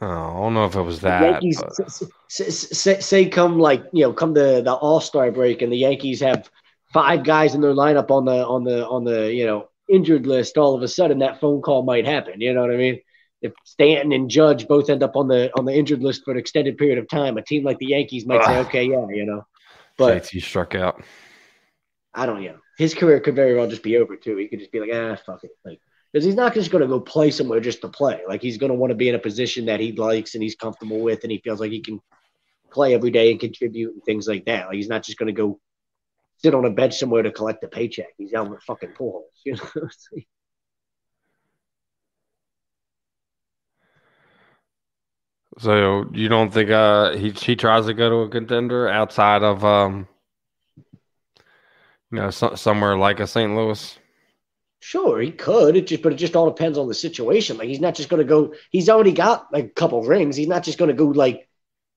[0.00, 1.22] Oh, I don't know if it was that.
[1.22, 5.00] Yankees, but- s- s- s- say, say come like you know, come the the All
[5.00, 6.48] Star break, and the Yankees have
[6.92, 10.56] five guys in their lineup on the on the on the you know injured list.
[10.56, 12.40] All of a sudden, that phone call might happen.
[12.40, 13.00] You know what I mean?
[13.40, 16.38] If Stanton and Judge both end up on the on the injured list for an
[16.38, 19.46] extended period of time, a team like the Yankees might say, okay, yeah, you know.
[19.96, 21.02] But JT struck out.
[22.14, 22.56] I don't know.
[22.78, 24.36] His career could very well just be over too.
[24.36, 25.80] He could just be like, ah, fuck it, like
[26.12, 28.20] because he's not just going to go play somewhere just to play.
[28.26, 30.56] Like he's going to want to be in a position that he likes and he's
[30.56, 32.00] comfortable with, and he feels like he can
[32.70, 34.66] play every day and contribute and things like that.
[34.66, 35.60] Like he's not just going to go
[36.38, 38.08] sit on a bench somewhere to collect a paycheck.
[38.16, 39.88] He's out with fucking Pujols, you know.
[45.58, 49.64] So you don't think uh he he tries to go to a contender outside of
[49.64, 50.06] um
[52.12, 53.54] you know so, somewhere like a St.
[53.54, 53.98] Louis?
[54.80, 55.76] Sure, he could.
[55.76, 57.58] It just, but it just all depends on the situation.
[57.58, 58.54] Like he's not just going to go.
[58.70, 60.36] He's already got like a couple rings.
[60.36, 61.48] He's not just going to go like,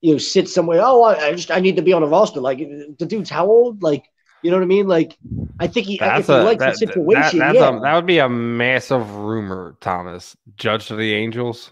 [0.01, 0.81] you know, sit somewhere.
[0.81, 2.41] Oh, I, I just I need to be on a roster.
[2.41, 3.83] Like the dude's how old?
[3.83, 4.05] Like
[4.41, 4.87] you know what I mean?
[4.87, 5.17] Like
[5.59, 7.39] I think he if he likes the situation.
[7.39, 7.77] that, that's yeah.
[7.77, 10.35] a, that would be a massive rumor, Thomas.
[10.55, 11.71] Judge of the Angels.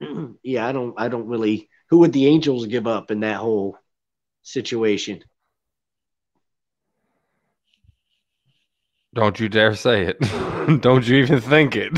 [0.42, 1.70] yeah, I don't I don't really.
[1.88, 3.78] Who would the Angels give up in that whole
[4.42, 5.24] situation?
[9.14, 10.20] Don't you dare say it.
[10.82, 11.92] don't you even think it.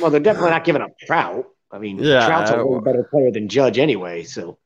[0.00, 1.46] Well, they're definitely not giving up Trout.
[1.70, 4.24] I mean, Yeah, Trout's a uh, better player than Judge anyway.
[4.24, 4.58] So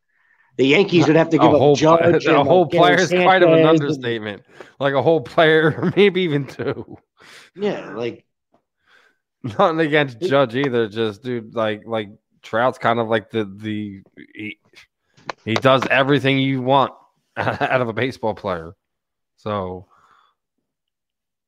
[0.56, 2.26] the Yankees would have to a give whole up Judge.
[2.26, 4.44] a and, whole like, Gary player is quite of an understatement.
[4.78, 6.96] Like a whole player, maybe even two.
[7.54, 8.24] Yeah, like
[9.42, 10.88] Nothing against Judge either.
[10.88, 12.10] Just dude, like like
[12.42, 14.02] Trout's kind of like the the
[14.34, 14.58] he,
[15.44, 16.92] he does everything you want
[17.36, 18.74] out of a baseball player.
[19.36, 19.86] So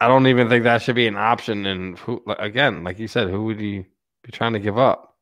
[0.01, 1.67] I don't even think that should be an option.
[1.67, 3.87] And who again, like you said, who would you
[4.23, 5.15] be trying to give up?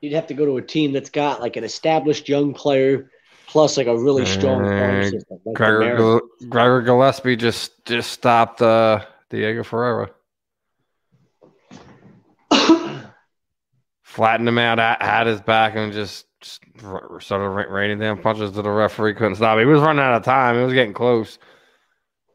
[0.00, 3.10] you'd have to go to a team that's got like an established young player
[3.46, 5.38] plus like a really strong Uh, system.
[5.44, 10.10] Like Gregor Gillespie just just stopped uh, Diego Ferreira,
[14.10, 16.60] flattened him out, had his back, and just, just
[17.20, 19.14] started ra- raining down punches to the referee.
[19.14, 19.58] Couldn't stop.
[19.58, 20.56] He was running out of time.
[20.56, 21.38] It was getting close.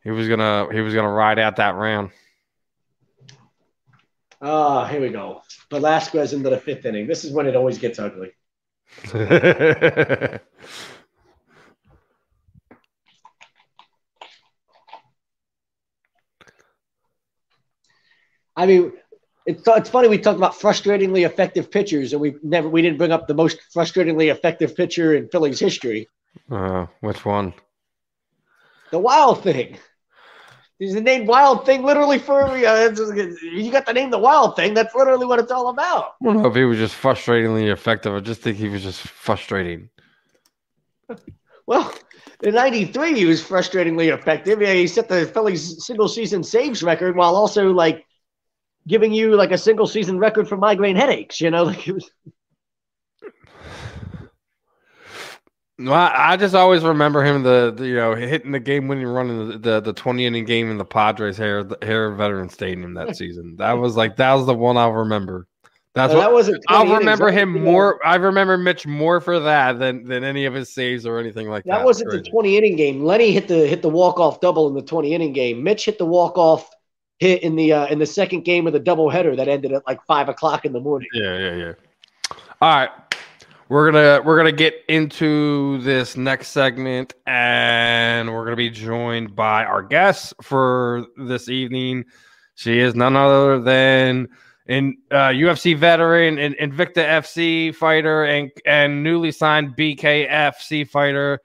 [0.04, 2.12] He was gonna he was gonna ride out that round.
[4.42, 5.42] Ah, here we go.
[5.70, 7.08] Velasquez into the fifth inning.
[7.08, 8.32] This is when it always gets ugly.
[18.58, 18.94] I mean,
[19.46, 23.12] it's it's funny we talked about frustratingly effective pitchers, and we never we didn't bring
[23.12, 26.08] up the most frustratingly effective pitcher in Phillies history,
[26.52, 27.54] uh, which one?
[28.92, 29.78] the Wild Thing.
[30.80, 32.90] Is the name Wild Thing literally for uh,
[33.42, 34.74] you got the name the Wild Thing?
[34.74, 36.16] That's literally what it's all about.
[36.22, 38.14] I don't know if he was just frustratingly effective.
[38.14, 39.90] I just think he was just frustrating.
[41.68, 41.92] Well,
[42.44, 44.62] in '93, he was frustratingly effective.
[44.62, 48.05] Yeah, he set the Phillies single season saves record while also like
[48.88, 51.42] giving you like a single season record for migraine headaches.
[51.42, 52.10] You know, like it was.
[55.78, 59.08] No, I, I just always remember him the, the you know hitting the game winning
[59.08, 62.94] run in the, the, the 20 inning game in the Padres hair hair veteran stadium
[62.94, 63.58] that season.
[63.58, 65.48] That was like that was the one I'll remember.
[65.94, 66.64] That's No, what that wasn't.
[66.68, 68.06] I'll remember him uh, more.
[68.06, 71.64] I remember Mitch more for that than than any of his saves or anything like
[71.66, 71.78] that.
[71.78, 73.04] That wasn't the 20 inning game.
[73.04, 75.64] Lenny hit the hit the walk off double in the 20 inning game.
[75.64, 76.70] Mitch hit the walk off
[77.20, 80.04] hit in the uh, in the second game of the doubleheader that ended at like
[80.06, 81.08] five o'clock in the morning.
[81.14, 81.74] Yeah, yeah, yeah.
[82.62, 82.90] All right.
[83.68, 89.66] We're gonna we're gonna get into this next segment, and we're gonna be joined by
[89.66, 92.06] our guest for this evening.
[92.54, 94.28] She is none other than
[94.68, 101.40] in uh, UFC veteran and Invicta FC fighter and and newly signed BKFC fighter,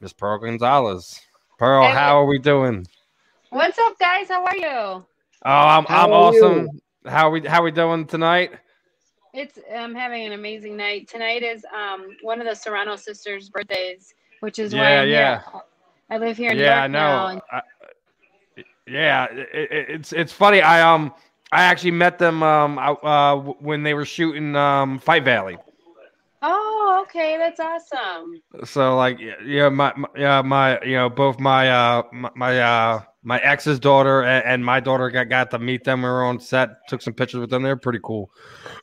[0.00, 1.20] Miss Pearl Gonzalez.
[1.56, 1.92] Pearl, Hey.
[1.92, 2.84] how are we doing?
[3.50, 4.26] What's up, guys?
[4.28, 5.04] How are you?
[5.44, 6.68] Oh, I'm How I'm are awesome.
[6.68, 6.80] you?
[7.06, 8.52] How we how we doing tonight?
[9.32, 11.08] It's I'm having an amazing night.
[11.08, 15.40] Tonight is um one of the Serrano sisters' birthdays, which is why Yeah, I'm yeah.
[15.42, 15.42] here.
[16.10, 17.26] I live here in yeah, York I know.
[17.26, 17.62] and- I,
[18.86, 20.60] yeah, it, it- it's it's funny.
[20.62, 21.12] I um
[21.52, 25.58] I actually met them um I, uh when they were shooting um Fight Valley.
[26.42, 28.42] oh, okay, that's awesome.
[28.64, 33.00] So like yeah, my, my yeah my you know both my uh my, my uh
[33.22, 36.02] my ex's daughter and, my daughter got got to meet them.
[36.02, 37.62] We were on set, took some pictures with them.
[37.62, 38.30] They're pretty cool.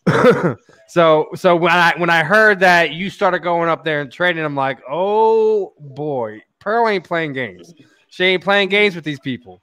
[0.87, 4.43] so so when I when I heard that you started going up there and training,
[4.43, 7.73] I'm like, oh boy, Pearl ain't playing games.
[8.09, 9.61] She ain't playing games with these people.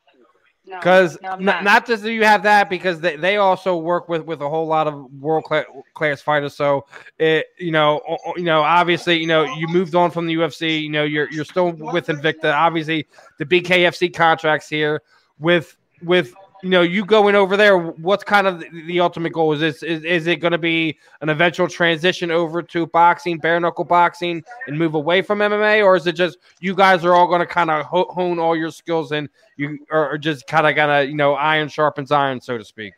[0.74, 3.76] No, Because no, I'm not, not just do you have that, because they, they also
[3.76, 5.64] work with, with a whole lot of world class,
[5.94, 6.54] class fighters.
[6.54, 6.86] So
[7.18, 10.82] it you know o- you know obviously you know you moved on from the UFC.
[10.82, 12.52] You know you're you're still with Invicta.
[12.52, 13.06] Obviously
[13.38, 15.02] the BKFC contracts here
[15.38, 16.34] with with
[16.64, 17.76] you know you going over there.
[17.76, 19.52] What's kind of the, the ultimate goal?
[19.52, 23.60] Is this is, is it going to be an eventual transition over to boxing, bare
[23.60, 27.26] knuckle boxing, and move away from MMA, or is it just you guys are all
[27.26, 30.66] going to kind of ho- hone all your skills and you are are just kind
[30.66, 32.94] of gonna you know iron sharpens iron so to speak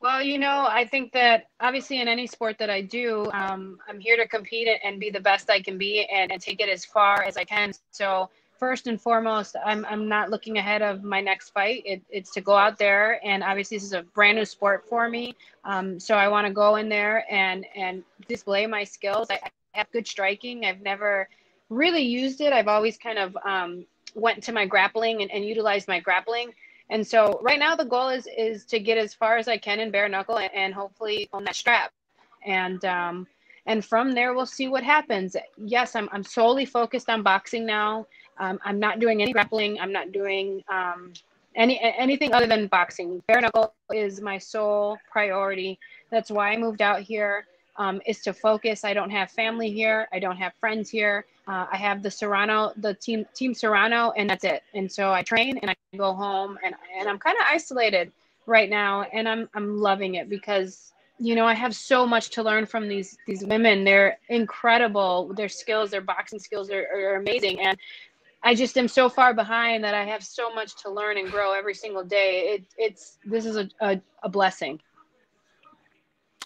[0.00, 4.00] Well, you know, I think that obviously in any sport that I do, um, I'm
[4.00, 6.86] here to compete and be the best I can be and, and take it as
[6.86, 7.72] far as I can.
[7.90, 11.82] So first and foremost, I'm, I'm not looking ahead of my next fight.
[11.86, 15.08] It, it's to go out there and obviously this is a brand new sport for
[15.08, 15.34] me.
[15.64, 19.28] Um, so I want to go in there and, and display my skills.
[19.30, 20.66] I, I have good striking.
[20.66, 21.28] I've never
[21.70, 22.52] really used it.
[22.52, 26.52] I've always kind of um, went to my grappling and, and utilized my grappling.
[26.90, 29.80] And so right now the goal is is to get as far as I can
[29.80, 31.92] in bare knuckle and, and hopefully on that strap.
[32.44, 33.26] And um
[33.66, 35.36] and from there we'll see what happens.
[35.56, 38.06] Yes, I'm I'm solely focused on boxing now.
[38.40, 39.78] Um, I'm not doing any grappling.
[39.78, 41.12] I'm not doing um
[41.54, 43.22] any anything other than boxing.
[43.28, 45.78] Bare knuckle is my sole priority.
[46.10, 47.46] That's why I moved out here.
[47.76, 48.84] Um, is to focus.
[48.84, 50.06] I don't have family here.
[50.12, 51.24] I don't have friends here.
[51.46, 54.62] Uh, I have the Serrano, the team, Team Serrano, and that's it.
[54.74, 58.12] And so I train and I go home, and and I'm kind of isolated
[58.46, 62.42] right now, and I'm I'm loving it because you know I have so much to
[62.42, 63.84] learn from these these women.
[63.84, 65.32] They're incredible.
[65.34, 67.78] Their skills, their boxing skills are, are amazing, and
[68.42, 71.52] I just am so far behind that I have so much to learn and grow
[71.52, 72.54] every single day.
[72.54, 74.80] It, it's this is a, a, a blessing.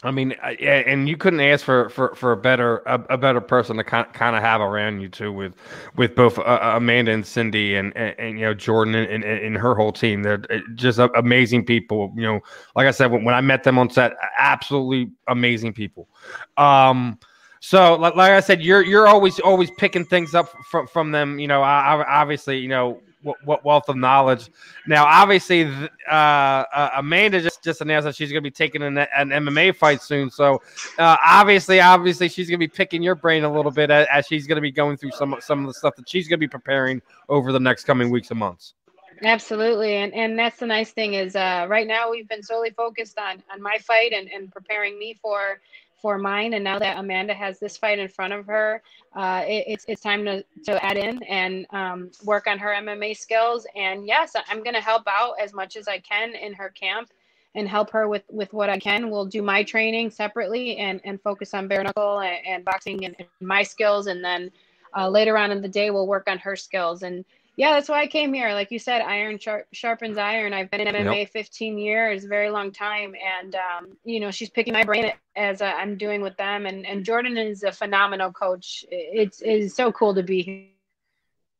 [0.02, 3.76] i mean and you couldn't ask for for, for a better a, a better person
[3.76, 5.54] to kind, kind of have around you too with
[5.96, 9.56] with both uh, amanda and cindy and, and, and you know jordan and, and, and
[9.56, 12.40] her whole team they're uh, just amazing people you know
[12.76, 16.08] like i said when, when i met them on set absolutely amazing people
[16.56, 17.18] um
[17.64, 21.38] so like, like i said you're you're always always picking things up from from them
[21.38, 24.50] you know obviously you know what, what wealth of knowledge
[24.86, 25.64] now obviously
[26.10, 29.74] uh, uh amanda just just announced that she's going to be taking an, an mma
[29.74, 30.60] fight soon so
[30.98, 34.26] uh, obviously obviously she's going to be picking your brain a little bit as, as
[34.26, 36.46] she's going to be going through some some of the stuff that she's going to
[36.46, 37.00] be preparing
[37.30, 38.74] over the next coming weeks and months
[39.22, 39.94] Absolutely.
[39.94, 43.42] And and that's the nice thing is uh, right now we've been solely focused on
[43.52, 45.60] on my fight and, and preparing me for
[46.04, 46.52] for mine.
[46.52, 48.82] And now that Amanda has this fight in front of her,
[49.16, 53.16] uh, it, it's it's time to, to add in and um, work on her MMA
[53.16, 53.66] skills.
[53.74, 57.08] And yes, I'm going to help out as much as I can in her camp
[57.54, 59.10] and help her with with what I can.
[59.10, 63.16] We'll do my training separately and and focus on bare knuckle and, and boxing and,
[63.18, 64.06] and my skills.
[64.06, 64.50] And then
[64.94, 67.24] uh, later on in the day, we'll work on her skills and
[67.56, 68.52] yeah, that's why I came here.
[68.52, 70.52] Like you said, iron sharp, sharpens iron.
[70.52, 74.72] I've been in MMA 15 years, very long time, and um, you know she's picking
[74.72, 76.66] my brain as uh, I'm doing with them.
[76.66, 78.84] And and Jordan is a phenomenal coach.
[78.90, 80.72] It's it is so cool to be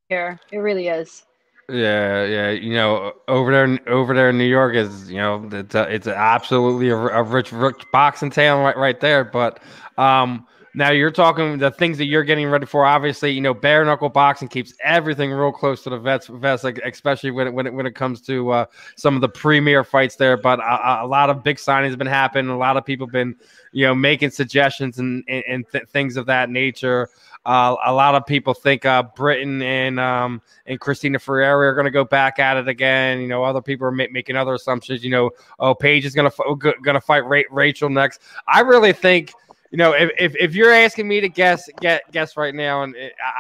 [0.09, 0.41] here.
[0.51, 1.25] It really is.
[1.69, 2.51] Yeah, yeah.
[2.51, 6.07] You know, over there, over there in New York is, you know, it's a, it's
[6.07, 9.25] absolutely a, a rich, rich boxing town right, right there.
[9.25, 9.61] But
[9.97, 12.85] um, now you're talking the things that you're getting ready for.
[12.85, 16.79] Obviously, you know, bare knuckle boxing keeps everything real close to the vets, vets, like,
[16.79, 18.67] especially when it, when it when it comes to uh,
[18.97, 20.37] some of the premier fights there.
[20.37, 22.51] But a, a, lot of big signings have been happening.
[22.51, 23.37] A lot of people been,
[23.71, 27.09] you know, making suggestions and and, and th- things of that nature.
[27.47, 31.85] Uh, a lot of people think uh, Britain and um, and Christina Ferea are going
[31.85, 33.21] to go back at it again.
[33.21, 35.05] You know, other people are ma- making other assumptions.
[35.05, 38.23] You know, oh, Paige is going to going to fight Ra- Rachel next.
[38.49, 39.35] I really think
[39.75, 42.95] you know, if, if, if, you're asking me to guess get guess right now, and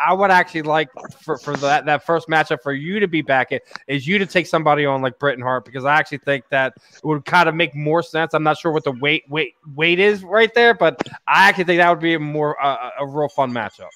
[0.04, 0.88] I would actually like
[1.20, 3.52] for, for that that first matchup for you to be back
[3.86, 7.04] is you to take somebody on like Britain Hart because I actually think that it
[7.04, 8.34] would kind of make more sense.
[8.34, 11.78] I'm not sure what the weight weight weight is right there, but I actually think
[11.78, 13.90] that would be a more uh, a real fun matchup.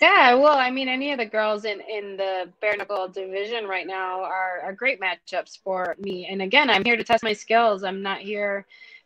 [0.00, 3.86] Yeah, well, I mean, any of the girls in in the bare knuckle division right
[3.86, 6.26] now are are great matchups for me.
[6.30, 7.84] And again, I'm here to test my skills.
[7.84, 8.64] I'm not here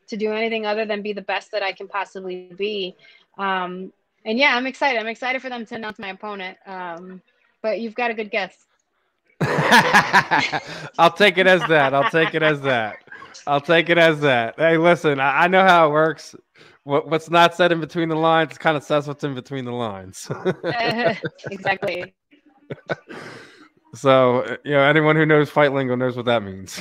[0.08, 2.96] to do anything other than be the best that I can possibly be.
[3.38, 3.92] Um,
[4.24, 5.00] and yeah, I'm excited.
[5.00, 6.58] I'm excited for them to announce my opponent.
[6.66, 7.22] Um,
[7.62, 8.56] but you've got a good guess.
[10.98, 11.94] I'll take it as that.
[11.94, 12.98] I'll take it as that.
[13.46, 14.54] I'll take it as that.
[14.56, 16.36] Hey, listen, I, I know how it works.
[16.84, 19.72] What, what's not said in between the lines kind of says what's in between the
[19.72, 20.30] lines.
[21.50, 22.14] exactly.
[23.94, 26.78] So, you know, anyone who knows fight lingo knows what that means.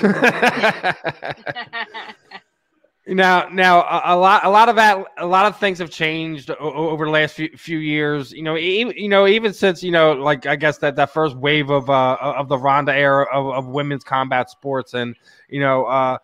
[3.07, 6.51] Now, now a, a, lot, a lot of that, a lot of things have changed
[6.51, 8.31] over the last few, few years.
[8.31, 11.35] You know, even you know, even since you know, like I guess that that first
[11.35, 15.15] wave of uh of the Ronda era of, of women's combat sports, and
[15.49, 16.19] you know, uh,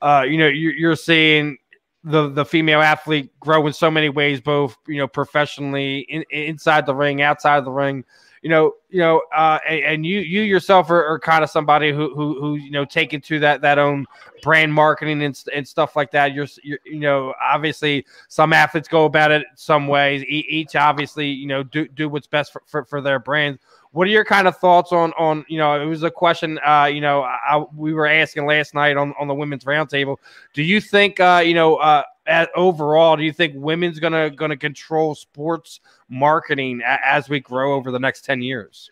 [0.00, 1.58] uh, you know, you're, you're seeing
[2.02, 6.86] the the female athlete grow in so many ways, both you know, professionally, in, inside
[6.86, 8.04] the ring, outside of the ring
[8.42, 11.92] you know, you know, uh, and, and, you you yourself are, are, kind of somebody
[11.92, 14.04] who who who you know taken to that that own
[14.42, 16.34] brand marketing and, and stuff like that.
[16.34, 20.24] You're, you're you know obviously some athletes go about it some ways.
[20.26, 23.60] Each obviously you know do do what's best for, for, for their brand.
[23.92, 26.90] What are your kind of thoughts on on you know it was a question uh,
[26.92, 30.16] you know I, we were asking last night on on the women's roundtable.
[30.54, 34.56] Do you think uh, you know uh, at, overall, do you think women's gonna gonna
[34.56, 38.90] control sports marketing a, as we grow over the next ten years?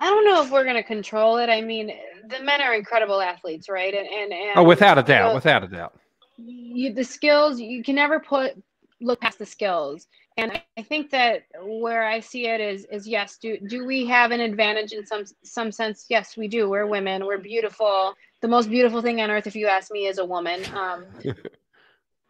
[0.00, 1.48] I don't know if we're gonna control it.
[1.48, 1.92] I mean,
[2.28, 3.94] the men are incredible athletes, right?
[3.94, 5.98] And and, and oh, without a doubt, you know, without a doubt.
[6.36, 8.52] You, the skills you can never put
[9.00, 10.06] look past the skills.
[10.40, 14.30] And I think that where I see it is is yes, do do we have
[14.30, 16.06] an advantage in some some sense?
[16.08, 16.70] Yes, we do.
[16.70, 17.26] We're women.
[17.26, 18.14] We're beautiful.
[18.40, 20.64] The most beautiful thing on earth, if you ask me, is a woman.
[20.74, 21.04] Um,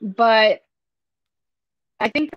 [0.01, 0.65] but
[2.01, 2.31] I think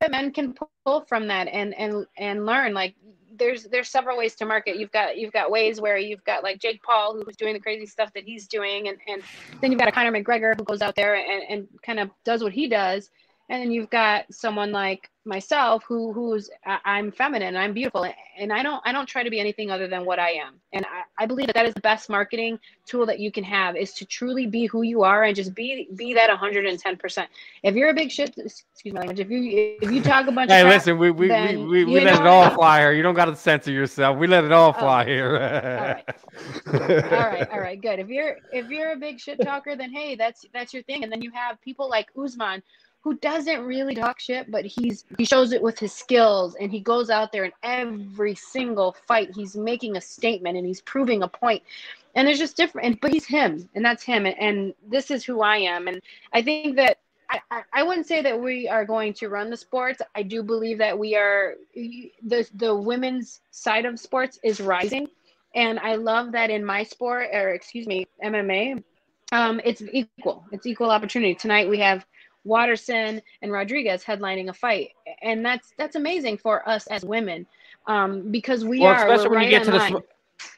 [0.00, 0.54] that men can
[0.84, 2.72] pull from that and and and learn.
[2.72, 2.94] Like
[3.36, 4.76] there's there's several ways to market.
[4.76, 7.86] You've got you've got ways where you've got like Jake Paul who's doing the crazy
[7.86, 9.22] stuff that he's doing, and and
[9.60, 12.44] then you've got a Conor McGregor who goes out there and and kind of does
[12.44, 13.10] what he does,
[13.50, 16.48] and then you've got someone like myself who who's
[16.86, 18.06] i'm feminine i'm beautiful
[18.38, 20.54] and i don't i don't try to be anything other than what i am.
[20.72, 23.76] And i, I believe that that is the best marketing tool that you can have
[23.76, 27.26] is to truly be who you are and just be be that 110%
[27.62, 30.50] if you're a big shit excuse my language if you if you talk a bunch
[30.50, 32.92] hey of listen we we, we, we, we let it all fly here.
[32.92, 34.16] You don't got to censor yourself.
[34.16, 35.36] We let it all oh, fly oh, here.
[35.36, 37.12] All right.
[37.12, 37.98] All right all right good.
[37.98, 41.04] If you're if you're a big shit talker then hey that's that's your thing.
[41.04, 42.62] And then you have people like Usman
[43.02, 46.80] who doesn't really talk shit, but he's he shows it with his skills and he
[46.80, 51.28] goes out there in every single fight he's making a statement and he's proving a
[51.28, 51.62] point.
[52.14, 55.24] And it's just different and but he's him and that's him and, and this is
[55.24, 55.88] who I am.
[55.88, 56.02] And
[56.32, 56.98] I think that
[57.30, 60.02] I, I wouldn't say that we are going to run the sports.
[60.14, 65.08] I do believe that we are the the women's side of sports is rising.
[65.54, 68.84] And I love that in my sport, or excuse me, MMA,
[69.32, 70.44] um, it's equal.
[70.52, 71.34] It's equal opportunity.
[71.34, 72.04] Tonight we have
[72.44, 74.90] Waterson and Rodriguez headlining a fight,
[75.22, 77.46] and that's that's amazing for us as women,
[77.86, 80.02] um, because we well, are especially when right you get to the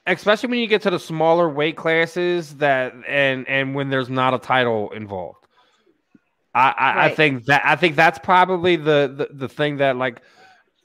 [0.06, 4.34] especially when you get to the smaller weight classes that and and when there's not
[4.34, 5.38] a title involved.
[6.54, 7.12] I I, right.
[7.12, 10.20] I think that I think that's probably the, the the thing that like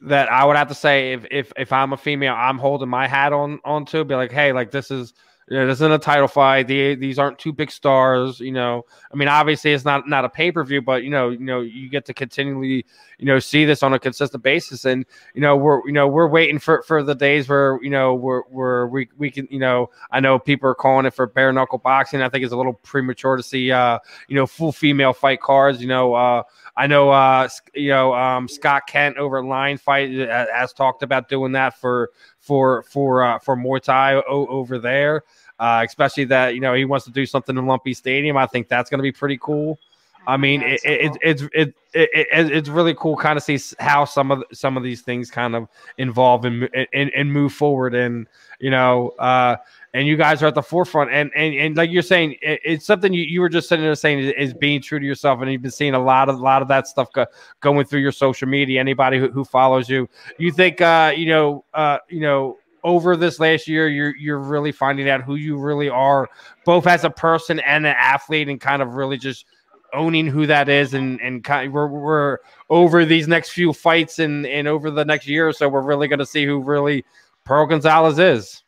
[0.02, 3.08] that I would have to say if if if I'm a female, I'm holding my
[3.08, 5.14] hat on onto be like, hey, like this is
[5.50, 6.68] you know, this isn't a title fight.
[6.68, 8.40] The, these aren't two big stars.
[8.40, 11.30] You know, I mean, obviously it's not not a pay per view, but you know,
[11.30, 12.86] you know, you get to continually,
[13.18, 14.84] you know, see this on a consistent basis.
[14.84, 18.14] And you know, we're you know we're waiting for for the days where you know
[18.14, 21.54] we're we're we we can you know I know people are calling it for bare
[21.54, 22.22] knuckle boxing.
[22.22, 25.82] I think it's a little premature to see uh you know full female fight cards.
[25.82, 26.44] You know, uh
[26.78, 31.28] I know, uh, you know, um, Scott Kent over Lion Fight uh, has talked about
[31.28, 32.12] doing that for
[32.48, 35.24] for for uh, for Muay Thai o- over there.
[35.60, 38.38] Uh, especially that you know he wants to do something in Lumpinee Stadium.
[38.38, 39.80] I think that's going to be pretty cool.
[40.28, 43.58] I mean, it, it, it, it's it, it, it, it's really cool kind of see
[43.80, 45.68] how some of some of these things kind of
[45.98, 48.28] involve and and, and move forward, and
[48.60, 49.56] you know, uh,
[49.98, 52.86] and you guys are at the forefront, and and, and like you're saying, it, it's
[52.86, 55.52] something you, you were just sitting there saying is, is being true to yourself, and
[55.52, 57.26] you've been seeing a lot of a lot of that stuff go,
[57.62, 58.80] going through your social media.
[58.80, 60.08] Anybody who, who follows you,
[60.38, 62.58] you think, uh, you know, uh, you know.
[62.84, 66.30] Over this last year, you're you're really finding out who you really are,
[66.64, 69.46] both as a person and an athlete, and kind of really just
[69.94, 72.38] owning who that is and and kind we're, we're
[72.70, 76.08] over these next few fights and and over the next year or so we're really
[76.08, 77.04] going to see who really
[77.44, 78.64] Pearl Gonzalez is.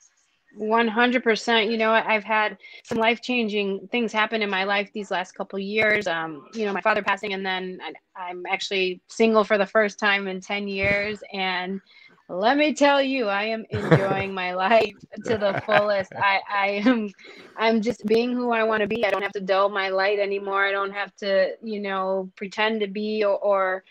[0.59, 5.57] 100% you know i've had some life-changing things happen in my life these last couple
[5.57, 6.05] years.
[6.05, 9.99] Um, you know my father passing and then I, i'm actually single for the first
[9.99, 11.19] time in 10 years.
[11.33, 11.79] And
[12.27, 14.95] let me tell you i am enjoying my life
[15.25, 16.11] to the fullest.
[16.13, 17.09] I i am
[17.57, 19.05] i'm just being who i want to be.
[19.05, 20.65] I don't have to dull my light anymore.
[20.65, 23.83] I don't have to you know pretend to be or, or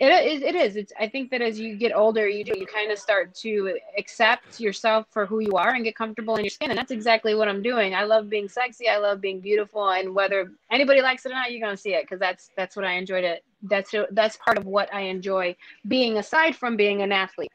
[0.00, 2.66] it, it, it is it's i think that as you get older you do you
[2.66, 6.50] kind of start to accept yourself for who you are and get comfortable in your
[6.50, 9.90] skin and that's exactly what i'm doing i love being sexy i love being beautiful
[9.90, 12.84] and whether anybody likes it or not you're to see it because that's that's what
[12.84, 15.54] i enjoyed it that's that's part of what i enjoy
[15.86, 17.50] being aside from being an athlete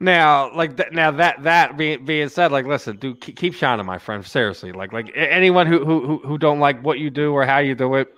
[0.00, 0.92] Now, like that.
[0.92, 4.26] Now that that being being said, like, listen, dude, keep, keep shining, my friend.
[4.26, 7.76] Seriously, like, like anyone who who- who don't like what you do or how you
[7.76, 8.12] do it,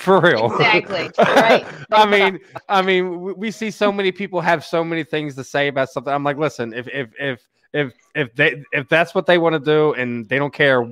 [0.00, 0.46] for real.
[0.46, 1.66] Exactly, right.
[1.92, 5.68] I mean, I mean, we, see so many people have so many things to say
[5.68, 6.12] about something.
[6.12, 9.58] I'm like, listen, if if if if if they if that's what they want to
[9.58, 10.90] do and they don't care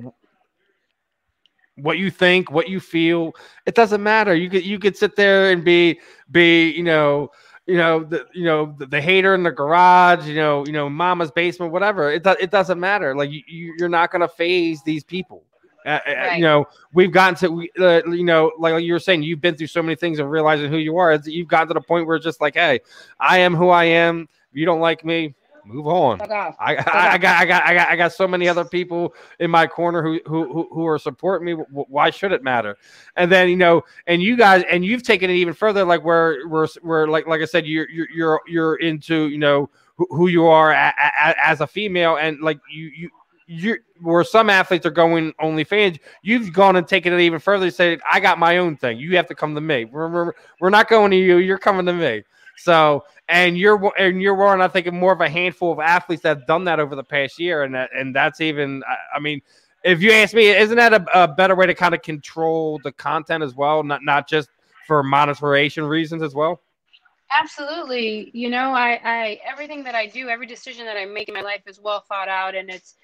[1.75, 3.33] what you think, what you feel,
[3.65, 4.35] it doesn't matter.
[4.35, 5.99] You could you could sit there and be
[6.29, 7.29] be you know
[7.65, 10.87] you know the you know the, the hater in the garage, you know you know
[10.87, 12.11] mama's basement, whatever.
[12.11, 13.15] It does it doesn't matter.
[13.15, 15.45] Like you, you you're not gonna phase these people.
[15.85, 16.37] Uh, uh, Right.
[16.37, 19.67] You know, we've gotten to, uh, you know, like you were saying, you've been through
[19.67, 21.13] so many things and realizing who you are.
[21.13, 22.81] It's, you've gotten to the point where it's just like, hey,
[23.19, 24.27] I am who I am.
[24.51, 25.35] If you don't like me,
[25.65, 26.21] move on.
[26.59, 29.51] I, I, I got I got I got I got so many other people in
[29.51, 31.53] my corner who who who, are supporting me.
[31.71, 32.77] Why should it matter?
[33.15, 35.85] And then you know, and you guys, and you've taken it even further.
[35.85, 39.69] Like where where where like like I said, you're you're you're you're into you know
[39.95, 43.09] who, who you are a, a, as a female, and like you you.
[43.51, 47.65] You're, where some athletes are going OnlyFans, you've gone and taken it even further.
[47.65, 48.99] You say, I got my own thing.
[48.99, 49.85] You have to come to me.
[49.85, 51.37] We're, we're, we're not going to you.
[51.37, 52.23] You're coming to me.
[52.57, 56.37] So, and you're and you're one, I think, more of a handful of athletes that
[56.37, 59.41] have done that over the past year, and that and that's even, I, I mean,
[59.83, 62.91] if you ask me, isn't that a, a better way to kind of control the
[62.91, 64.49] content as well, not not just
[64.85, 66.61] for monetization reasons as well?
[67.31, 68.31] Absolutely.
[68.33, 71.41] You know, I, I everything that I do, every decision that I make in my
[71.41, 72.95] life is well thought out and it's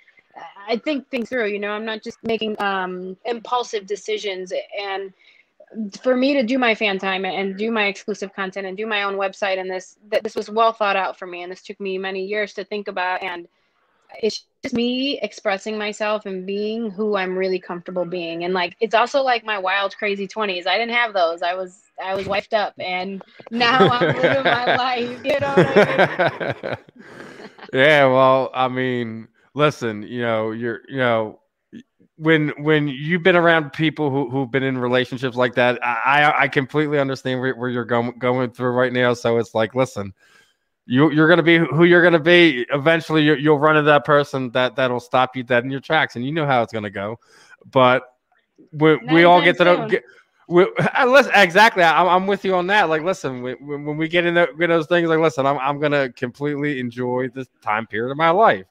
[0.67, 5.13] I think things through, you know, I'm not just making um impulsive decisions and
[6.01, 9.03] for me to do my fan time and do my exclusive content and do my
[9.03, 11.79] own website and this that this was well thought out for me and this took
[11.79, 13.47] me many years to think about and
[14.21, 18.43] it's just me expressing myself and being who I'm really comfortable being.
[18.43, 20.67] And like it's also like my wild, crazy twenties.
[20.67, 21.41] I didn't have those.
[21.41, 23.21] I was I was wifed up and
[23.51, 25.25] now I'm living my life.
[25.25, 26.77] You know I mean?
[27.73, 31.39] yeah, well, I mean, listen, you know, you're you know
[32.17, 36.47] when when you've been around people who, who've been in relationships like that, I I
[36.47, 39.13] completely understand where, where you're going going through right now.
[39.13, 40.13] So it's like, listen,
[40.85, 42.65] you you're gonna be who you're gonna be.
[42.69, 46.15] Eventually, you, you'll run into that person that that'll stop you dead in your tracks,
[46.15, 47.19] and you know how it's gonna go.
[47.71, 48.03] But
[48.71, 49.89] we, we all get to know.
[49.89, 50.03] Get,
[50.47, 50.63] we,
[50.97, 51.83] uh, listen, exactly.
[51.83, 52.87] I'm, I'm with you on that.
[52.87, 56.11] Like, listen, when, when we get into in those things, like, listen, I'm, I'm gonna
[56.11, 58.65] completely enjoy this time period of my life.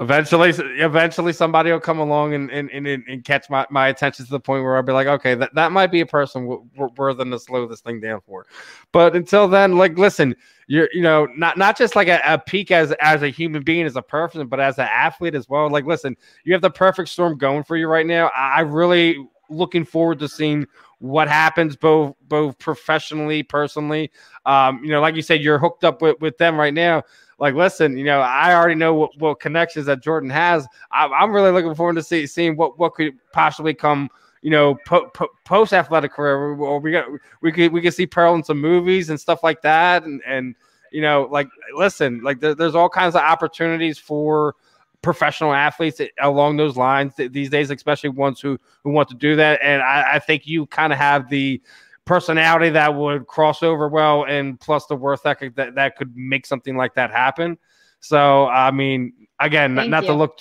[0.00, 4.30] Eventually, eventually, somebody will come along and and, and, and catch my, my attention to
[4.30, 6.46] the point where I'll be like, okay, that, that might be a person
[6.76, 8.46] worth to slow this thing down for.
[8.92, 10.36] But until then, like, listen,
[10.68, 13.86] you're you know not not just like a, a peak as as a human being,
[13.86, 15.68] as a person, but as an athlete as well.
[15.68, 18.30] Like, listen, you have the perfect storm going for you right now.
[18.36, 20.64] I I really looking forward to seeing
[21.00, 24.12] what happens both both professionally, personally.
[24.46, 27.02] Um, you know, like you said, you're hooked up with with them right now
[27.38, 31.32] like listen you know i already know what, what connections that jordan has I, i'm
[31.32, 34.08] really looking forward to see, seeing what what could possibly come
[34.42, 37.06] you know po- po- post athletic career or we got
[37.40, 40.54] we could we could see pearl in some movies and stuff like that and and
[40.92, 44.54] you know like listen like there, there's all kinds of opportunities for
[45.02, 49.60] professional athletes along those lines these days, especially ones who who want to do that.
[49.62, 51.60] And I, I think you kind of have the
[52.08, 56.46] personality that would cross over well, and plus the worth ethic that that could make
[56.46, 57.58] something like that happen.
[58.00, 60.08] So I mean, again, Thank not you.
[60.08, 60.38] to look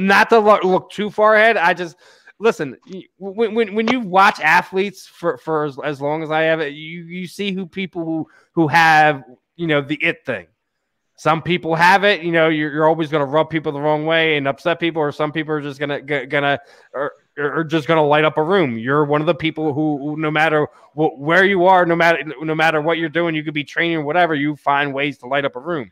[0.00, 1.56] not to look, look too far ahead.
[1.56, 1.96] I just
[2.38, 2.76] listen
[3.18, 6.72] when, when when you watch athletes for for as, as long as I have it,
[6.72, 9.22] you you see who people who who have
[9.54, 10.46] you know the it thing.
[11.16, 12.48] Some people have it, you know.
[12.48, 15.30] You're, you're always going to rub people the wrong way and upset people, or some
[15.30, 16.58] people are just gonna g- gonna
[16.92, 18.78] or, or just gonna light up a room.
[18.78, 22.22] You're one of the people who, who no matter wh- where you are, no matter
[22.42, 24.34] no matter what you're doing, you could be training or whatever.
[24.34, 25.90] You find ways to light up a room.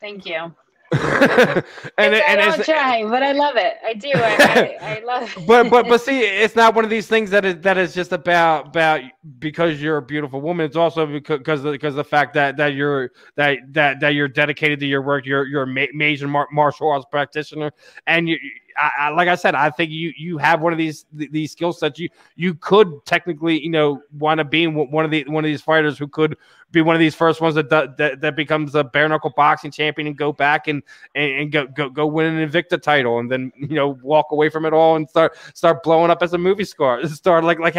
[0.00, 0.54] Thank you.
[0.92, 1.64] and
[1.98, 3.78] I and don't try, but I love it.
[3.84, 4.10] I do.
[4.14, 5.46] I, I, I love it.
[5.46, 8.12] but but but see, it's not one of these things that is that is just
[8.12, 9.00] about about
[9.38, 10.66] because you're a beautiful woman.
[10.66, 14.10] It's also because because of, because of the fact that that you're that that that
[14.10, 15.26] you're dedicated to your work.
[15.26, 17.72] You're you're a ma- major mar- martial arts practitioner,
[18.06, 18.38] and you.
[18.76, 21.52] I, I, like I said, I think you you have one of these th- these
[21.52, 21.98] skill sets.
[21.98, 25.62] You you could technically, you know, want to be one of the one of these
[25.62, 26.36] fighters who could
[26.70, 30.08] be one of these first ones that that, that becomes a bare knuckle boxing champion
[30.08, 30.82] and go back and
[31.14, 34.50] and, and go, go go win an Invicta title and then you know walk away
[34.50, 37.06] from it all and start start blowing up as a movie star.
[37.14, 37.76] Start like like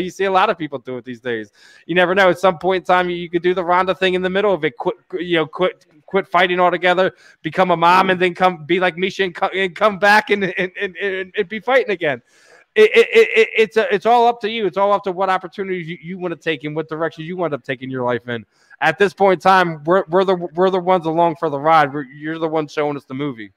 [0.00, 1.50] you see a lot of people do it these days.
[1.86, 2.30] You never know.
[2.30, 4.54] At some point in time, you, you could do the Ronda thing in the middle
[4.54, 4.76] of it.
[4.76, 8.96] Quit you know quit quit fighting altogether, become a mom, and then come be like
[8.96, 12.20] Miesha and, co- and come back and and, and, and, and be fighting again.
[12.74, 14.66] It, it, it, it's a, it's all up to you.
[14.66, 17.42] It's all up to what opportunities you, you want to take and what direction you
[17.44, 18.44] end up taking your life in.
[18.80, 21.92] At this point in time, we're, we're the we're the ones along for the ride.
[21.92, 23.52] We're, you're the one showing us the movie.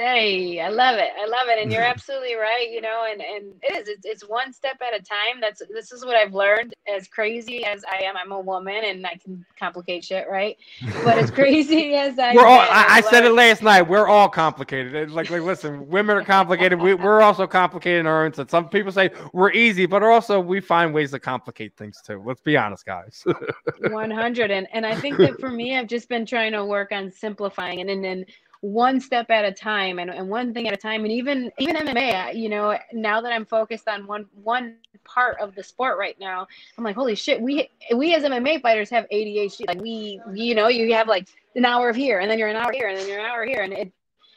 [0.00, 1.10] Hey, I love it.
[1.22, 1.62] I love it.
[1.62, 4.98] And you're absolutely right, you know, and, and it is, it's, it's one step at
[4.98, 5.42] a time.
[5.42, 8.16] That's, this is what I've learned as crazy as I am.
[8.16, 10.56] I'm a woman and I can complicate shit, right?
[11.04, 12.60] But as crazy as I We're all.
[12.60, 13.82] am, I, I said it last night.
[13.82, 14.94] We're all complicated.
[14.94, 16.80] It's Like, like, listen, women are complicated.
[16.80, 18.50] We, we're also complicated in our own sense.
[18.50, 22.22] Some people say we're easy, but also we find ways to complicate things too.
[22.24, 23.22] Let's be honest, guys.
[23.88, 27.10] 100 and and i think that for me i've just been trying to work on
[27.10, 28.24] simplifying and and then
[28.60, 31.04] one step at a time and, and one thing at a time.
[31.04, 35.54] And even even mma you know now that i'm focused on one one part of
[35.54, 36.46] the sport right now
[36.76, 40.68] i'm like holy shit we we as mma fighters have adhd like we you know
[40.68, 41.26] you have like
[41.56, 43.62] an hour here and then you're an hour here and then you're an hour here.
[43.62, 43.92] And it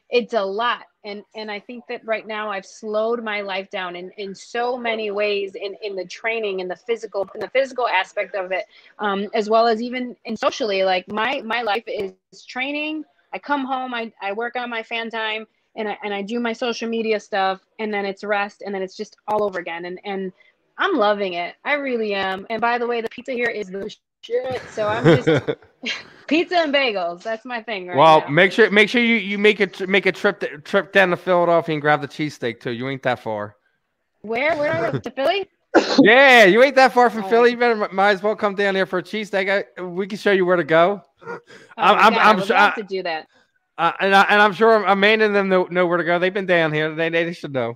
[0.09, 0.83] it's a lot.
[1.05, 4.77] And and i think that right now i've slowed my life down in in so
[4.77, 8.65] many ways in in the training and the physical in the physical aspect of it.
[8.99, 12.13] Um as well as even in socially like my my life is
[12.47, 13.03] training
[13.33, 15.45] i come home i i work on my fan time
[15.75, 18.81] and i and i do my social media stuff and then it's rest and then
[18.81, 20.31] it's just all over again and and
[20.77, 23.93] i'm loving it i really am and by the way the pizza here is the
[24.21, 25.49] shit so i'm just
[26.27, 28.27] pizza and bagels that's my thing right well, now.
[28.29, 31.09] make sure make sure you, you make a tr- make a trip to, trip down
[31.09, 32.71] to Philadelphia and grab the cheesesteak too.
[32.71, 33.57] You ain't that far.
[34.21, 35.49] where where do i to philly
[36.01, 37.29] yeah, you ain't that far from Oh.
[37.29, 37.51] Philly.
[37.51, 39.65] You better might as well come down here for a cheesesteak.
[39.95, 41.01] We can show you where to go.
[41.25, 41.39] Oh
[41.77, 43.27] I'm- I'm- I'm I would I- to do that.
[43.75, 46.19] Uh, and, I, and I'm sure Amanda and them know, know where to go.
[46.19, 46.93] They've been down here.
[46.93, 47.73] They, they should know.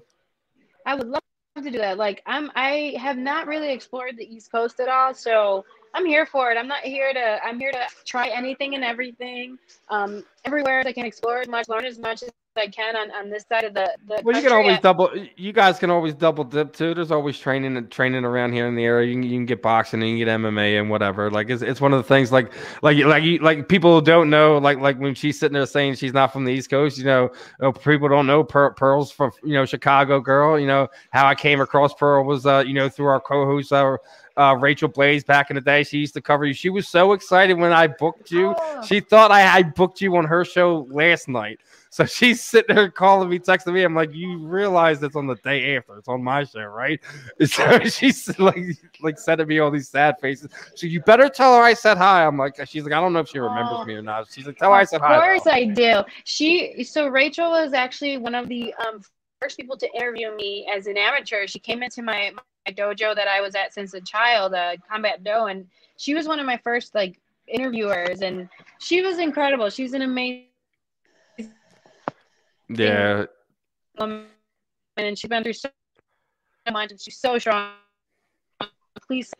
[0.86, 1.24] I would love
[1.56, 1.98] to do that.
[1.98, 5.65] Like I'm, I have not really explored the East Coast at all, so
[5.98, 6.57] I'm here for it.
[6.60, 7.44] I'm not here to.
[7.44, 9.57] I'm here to try anything and everything.
[9.90, 13.32] Um, everywhere I can explore as much, learn as much as I can on, on
[13.32, 13.91] this side of the.
[14.07, 15.10] the Well, you can always I- double.
[15.36, 16.94] You guys can always double dip too.
[16.94, 19.07] There's always training and training around here in the area.
[19.07, 21.32] You can, you can get boxing and you can get MMA and whatever.
[21.32, 22.32] Like it's, it's one of the things.
[22.32, 22.53] Like
[22.84, 24.60] like like you, like people don't know.
[24.60, 26.99] Like like when she's sitting there saying she's not from the East Coast.
[26.99, 30.60] You know, uh, people don't know Pearl, Pearl's from you know Chicago girl.
[30.60, 33.98] You know how I came across Pearl was uh you know through our co-host uh,
[34.38, 35.84] uh Rachel Blaze back in the day.
[35.84, 36.53] She used to cover you.
[36.53, 38.53] She was so excited when I booked you.
[38.57, 38.81] Oh.
[38.85, 41.59] She thought I, I booked you on her show last night.
[41.89, 43.84] So she's sitting there calling me, texting me.
[43.84, 45.97] I'm like, you realize it's on the day after.
[45.97, 46.99] It's on my show, right?
[47.47, 48.57] So she's like,
[49.01, 50.49] like sending me all these sad faces.
[50.76, 52.26] So you better tell her I said hi.
[52.26, 53.85] I'm like, she's like, I don't know if she remembers Oh.
[53.85, 54.27] me or not.
[54.31, 55.15] She's like, tell her I said hi.
[55.15, 56.03] Of course though." I do.
[56.26, 59.01] She so Rachel was actually one of the um,
[59.41, 61.47] first people to interview me as an amateur.
[61.47, 65.23] She came into my, my dojo that I was at since a child, uh, Combat
[65.23, 68.49] Do, and she was one of my first like interviewers, and
[68.80, 69.69] she was incredible.
[69.69, 70.45] She's an amazing
[72.69, 73.26] Yeah,
[73.97, 74.26] woman,
[74.97, 75.69] and she's been through so
[76.72, 77.72] much, and she's so strong.
[79.07, 79.31] Please,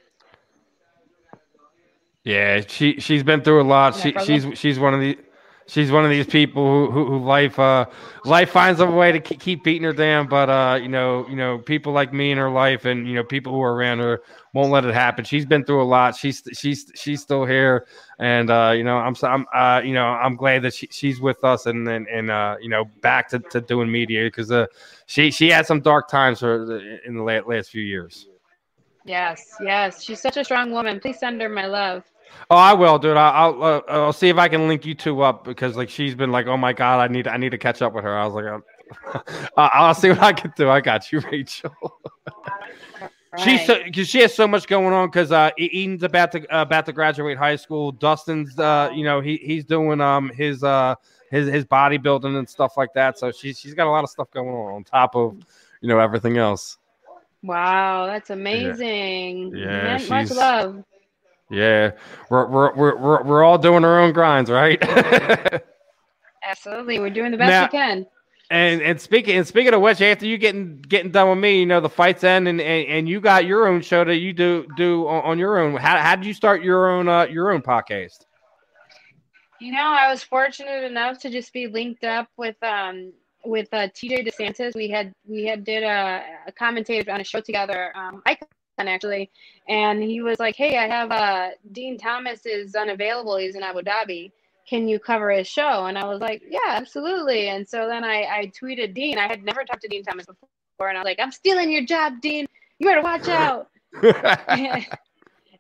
[2.24, 2.62] yeah.
[2.68, 3.96] She she's been through a lot.
[3.96, 5.18] She she's she's one of the
[5.68, 7.86] she's one of these people who, who, who life uh
[8.26, 11.58] life finds a way to keep, beating her down but uh you know you know
[11.60, 14.22] people like me in her life and you know people who are around her
[14.54, 15.24] won't let it happen.
[15.24, 16.16] She's been through a lot.
[16.16, 17.86] She's she's she's still here.
[18.20, 21.44] And uh you know i'm i'm uh you know i'm glad that she, she's with
[21.44, 24.66] us and and, and uh you know back to, to doing media because uh
[25.06, 28.28] she she had some dark times for in the last, last few years.
[29.06, 30.04] Yes yes.
[30.04, 31.00] She's such a strong woman.
[31.00, 32.04] Please send her my love
[32.50, 33.18] Oh, I will, dude.
[33.18, 36.16] I'll I'll, uh, I'll see if I can link you two up because like she's
[36.16, 38.18] been like, oh my god, I need I need to catch up with her.
[38.18, 40.70] I was like, uh, I'll see what I can do.
[40.70, 41.74] I got you, Rachel.
[43.40, 46.62] She's so because she has so much going on because uh Eden's about to uh,
[46.62, 47.92] about to graduate high school.
[47.92, 50.96] Dustin's uh you know he he's doing um his uh
[51.30, 53.20] his his bodybuilding and stuff like that.
[53.20, 55.38] So she's she's got a lot of stuff going on on top of
[55.82, 56.78] you know everything else.
[57.44, 59.56] wow, that's amazing.
[59.56, 60.84] Yeah, Man, much love.
[61.50, 61.92] Yeah,
[62.30, 64.82] we're we're we're we're, all doing our own grinds, right?
[66.44, 68.06] Absolutely, we're doing the best Now- we can.
[68.50, 71.66] And and speaking and speaking of which, after you getting getting done with me, you
[71.66, 74.66] know the fights end, and and, and you got your own show that you do
[74.78, 75.76] do on, on your own.
[75.76, 78.20] How how did you start your own uh your own podcast?
[79.60, 83.12] You know, I was fortunate enough to just be linked up with um
[83.44, 84.76] with uh, TJ DeSantis.
[84.76, 88.48] We had we had did a, a commentator on a show together, um, Icon
[88.80, 89.32] actually,
[89.68, 93.38] and he was like, "Hey, I have uh Dean Thomas is unavailable.
[93.38, 94.32] He's in Abu Dhabi.
[94.68, 98.24] Can you cover his show?" And I was like, "Yeah, absolutely." And so then I
[98.24, 99.18] I tweeted Dean.
[99.18, 101.86] I had never talked to Dean Thomas before, and I was like, "I'm stealing your
[101.86, 102.46] job, Dean.
[102.80, 103.70] You better watch out."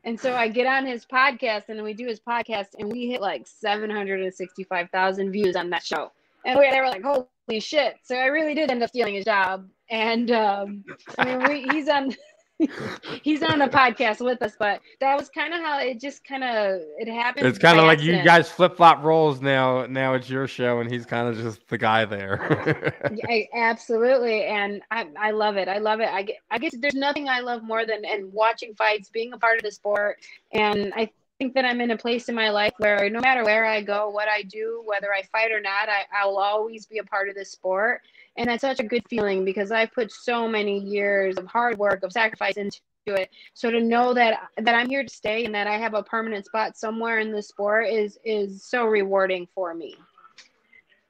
[0.03, 3.22] and so I get on his podcast and we do his podcast and we hit
[3.22, 6.11] like 765,000 views on that show.
[6.45, 7.95] And we, they were like, holy shit.
[8.03, 9.68] So I really did end up stealing his job.
[9.89, 10.85] And um,
[11.18, 12.15] I mean, we, he's on.
[13.24, 16.44] he's on the podcast with us, but that was kind of how it just kind
[16.44, 17.46] of it happened.
[17.46, 19.86] it's kind of like you guys flip flop roles now.
[19.86, 22.94] Now it's your show, and he's kind of just the guy there.
[23.14, 25.68] Yeah, I- absolutely, and I, I love it.
[25.68, 26.10] I love it.
[26.10, 29.38] I get, I guess there's nothing I love more than and watching fights, being a
[29.38, 30.18] part of the sport,
[30.52, 33.66] and I think that I'm in a place in my life where no matter where
[33.66, 36.98] I go, what I do, whether I fight or not, I, I will always be
[36.98, 38.02] a part of this sport,
[38.38, 42.03] and that's such a good feeling because I've put so many years of hard work,
[42.03, 43.30] of sacrifice into it.
[43.53, 46.45] So to know that that I'm here to stay and that I have a permanent
[46.45, 49.95] spot somewhere in the sport is is so rewarding for me.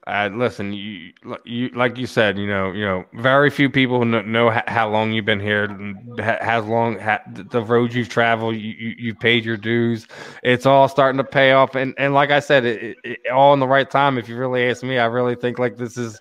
[0.06, 1.12] Uh, listen, you,
[1.44, 4.88] you like you said, you know, you know, very few people know, know ho- how
[4.88, 5.68] long you've been here,
[6.40, 8.54] how long ha- the road you've traveled.
[8.56, 10.06] You, you you've paid your dues.
[10.42, 13.60] It's all starting to pay off, and and like I said, it, it- all in
[13.60, 14.16] the right time.
[14.16, 16.18] If you really ask me, I really think like this is,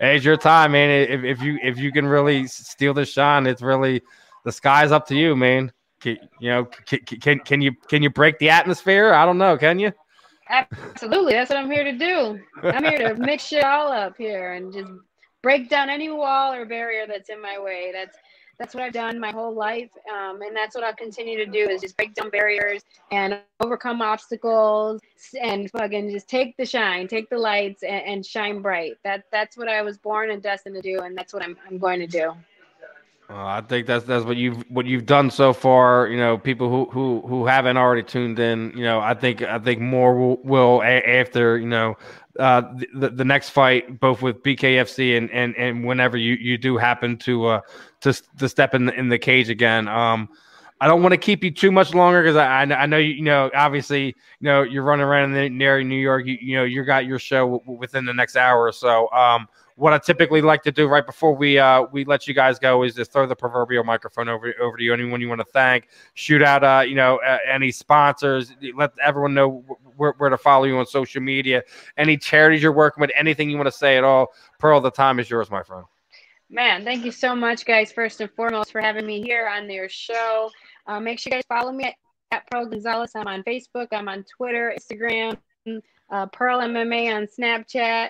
[0.00, 0.90] it's your time, man.
[0.90, 4.02] If if you if you can really steal the shine, it's really
[4.44, 5.72] the sky's up to you, man.
[6.00, 9.12] Can, you know, can, can can you can you break the atmosphere?
[9.12, 9.56] I don't know.
[9.56, 9.92] Can you?
[10.48, 11.34] Absolutely.
[11.34, 12.40] That's what I'm here to do.
[12.62, 14.90] I'm here to mix shit all up here and just
[15.42, 17.90] break down any wall or barrier that's in my way.
[17.92, 18.16] That's
[18.58, 21.68] that's what I've done my whole life, um, and that's what I'll continue to do
[21.68, 22.82] is just break down barriers
[23.12, 25.00] and overcome obstacles
[25.40, 28.94] and fucking just take the shine, take the lights, and, and shine bright.
[29.04, 31.78] That that's what I was born and destined to do, and that's what I'm I'm
[31.78, 32.34] going to do.
[33.30, 36.08] Uh, I think that's that's what you've what you've done so far.
[36.08, 38.72] You know, people who who who haven't already tuned in.
[38.74, 41.96] You know, I think I think more will, will after you know
[42.38, 42.62] uh,
[42.94, 47.18] the the next fight, both with BKFC and and and whenever you you do happen
[47.18, 47.60] to uh
[48.00, 49.88] to to step in the, in the cage again.
[49.88, 50.28] Um,
[50.80, 53.22] I don't want to keep you too much longer because I, I know you you
[53.22, 56.24] know obviously you know you're running around in the area New York.
[56.26, 59.10] You you know you got your show w- within the next hour or so.
[59.10, 62.60] Um, what I typically like to do right before we uh we let you guys
[62.60, 64.92] go is just throw the proverbial microphone over over to you.
[64.92, 69.34] Anyone you want to thank, shoot out uh you know uh, any sponsors, let everyone
[69.34, 71.62] know wh- where, where to follow you on social media,
[71.96, 74.28] any charities you're working with, anything you want to say at all.
[74.58, 75.84] Pearl, the time is yours, my friend.
[76.50, 79.86] Man, thank you so much, guys, first and foremost, for having me here on their
[79.86, 80.50] show.
[80.86, 81.94] Uh, make sure you guys follow me at,
[82.30, 83.12] at Pearl Gonzalez.
[83.14, 85.36] I'm on Facebook, I'm on Twitter, Instagram,
[86.10, 88.08] uh, Pearl MMA on Snapchat.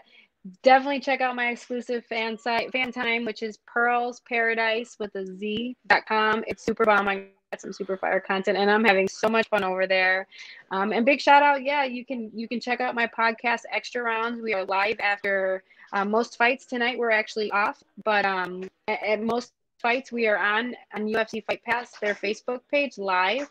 [0.62, 5.26] Definitely check out my exclusive fan site, fan time, which is Pearls Paradise with a
[5.26, 6.44] Z.com.
[6.46, 7.08] It's super bomb.
[7.08, 10.28] I got some super fire content, and I'm having so much fun over there.
[10.70, 14.00] Um, and big shout out, yeah, you can you can check out my podcast, Extra
[14.00, 14.40] Rounds.
[14.40, 16.98] We are live after uh, most fights tonight.
[16.98, 21.62] We're actually off, but um, at, at most fights we are on on UFC Fight
[21.64, 23.50] Pass, their Facebook page, live.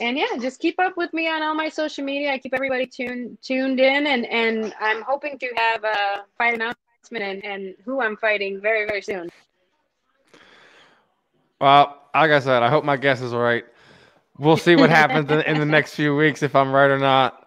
[0.00, 2.32] And yeah, just keep up with me on all my social media.
[2.32, 6.76] I keep everybody tuned tuned in, and and I'm hoping to have a fight announcement
[7.10, 9.30] and, and who I'm fighting very very soon.
[11.60, 13.64] Well, like I said, I hope my guess is right.
[14.38, 17.43] We'll see what happens in, in the next few weeks if I'm right or not.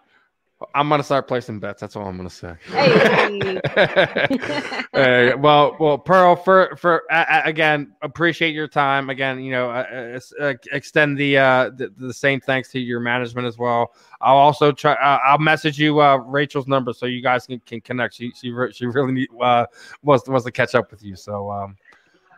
[0.74, 1.80] I'm gonna start placing bets.
[1.80, 2.54] That's all I'm gonna say.
[2.66, 3.60] Hey.
[4.94, 9.10] Uh, well, well, Pearl, for for uh, again, appreciate your time.
[9.10, 12.98] Again, you know, uh, uh, uh, extend the, uh, the the same thanks to your
[12.98, 13.92] management as well.
[14.20, 14.94] I'll also try.
[14.94, 18.14] Uh, I'll message you uh, Rachel's number so you guys can, can connect.
[18.14, 19.66] She she re- she really need, uh,
[20.02, 21.14] wants wants to catch up with you.
[21.14, 21.76] So um,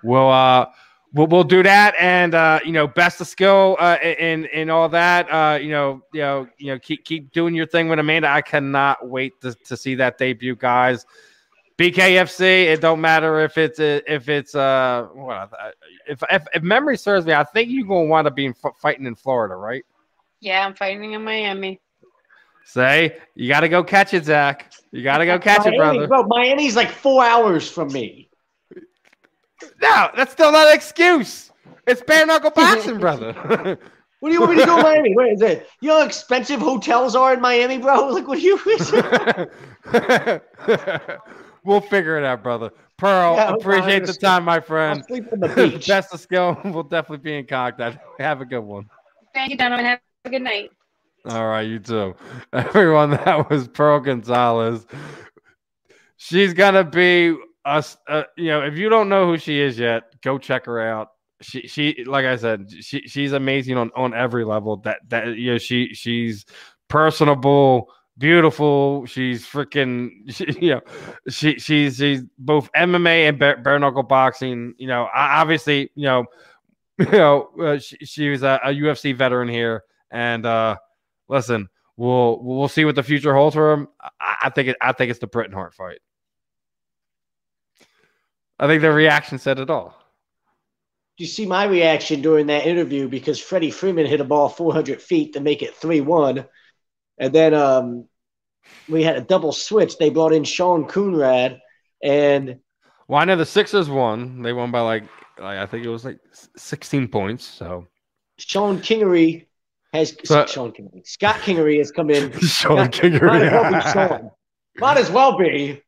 [0.02, 0.66] we'll uh.
[1.12, 4.88] We'll, we'll do that, and uh, you know, best of skill uh, in in all
[4.90, 5.28] that.
[5.28, 8.28] Uh, you know, you know, you know, keep keep doing your thing with Amanda.
[8.28, 11.04] I cannot wait to, to see that debut, guys.
[11.78, 12.66] BKFC.
[12.66, 15.50] It don't matter if it's if it's uh what
[16.06, 17.32] if if, if memory serves me.
[17.32, 19.84] I think you're gonna want to be f- fighting in Florida, right?
[20.40, 21.80] yeah, I'm fighting in Miami.
[22.64, 24.72] Say you got to go catch it, Zach.
[24.90, 26.06] You got to go catch it, brother.
[26.06, 28.30] Bro, Miami's like four hours from me.
[29.82, 31.50] No, that's still not an excuse.
[31.86, 33.32] It's bare knuckle boxing, brother.
[34.20, 35.14] What do you want me to do in Miami?
[35.14, 35.66] Where is it?
[35.80, 38.08] You know how expensive hotels are in Miami, bro?
[38.12, 38.60] Like, what do you?
[38.66, 38.92] Wish?
[41.62, 42.70] We'll figure it out, brother.
[42.96, 45.04] Pearl, Yeah, appreciate the time, my I'll friend.
[45.06, 45.86] sleep on the beach.
[45.86, 46.58] Best of skill.
[46.64, 47.98] We'll definitely be in contact.
[48.18, 48.86] Have a good one.
[49.34, 49.84] Thank you, gentlemen.
[49.84, 50.70] Have a good night.
[51.28, 52.14] All right, you too.
[52.54, 54.86] Everyone, that was Pearl Gonzalez.
[56.16, 57.96] She's gonna be us.
[58.08, 61.08] Uh, you know, if you don't know who she is yet, go check her out.
[61.42, 64.78] She, she, like I said, she, she's amazing on on every level.
[64.78, 66.44] That that you know, she she's
[66.88, 69.06] personable, beautiful.
[69.06, 70.80] She's freaking, she, you know,
[71.28, 74.74] she she's she's both MMA and bare, bare knuckle boxing.
[74.78, 76.24] You know, obviously, you know,
[76.98, 80.76] you know, uh, she, she was a, a UFC veteran here, and uh
[81.30, 83.88] listen, we'll we'll see what the future holds for him.
[84.20, 84.76] I, I think it.
[84.82, 86.00] I think it's the Britain Hart fight.
[88.60, 89.96] I think the reaction said it all.
[91.16, 95.32] you see my reaction during that interview because Freddie Freeman hit a ball 400 feet
[95.32, 96.46] to make it 3 1.
[97.18, 98.06] And then um,
[98.88, 99.98] we had a double switch.
[99.98, 101.58] They brought in Sean Coonrod,
[102.02, 102.60] and
[103.08, 104.42] Well, I know the Sixers won.
[104.42, 105.04] They won by like,
[105.38, 106.18] like I think it was like
[106.56, 107.44] sixteen points.
[107.44, 107.88] So
[108.38, 109.46] Sean Kingery
[109.92, 111.06] has So- Sean Kingery.
[111.06, 112.30] Scott Kingery has come in.
[112.40, 113.92] Sean Might as well be Kingery.
[113.92, 114.30] Sean.
[114.76, 115.82] Might as well be.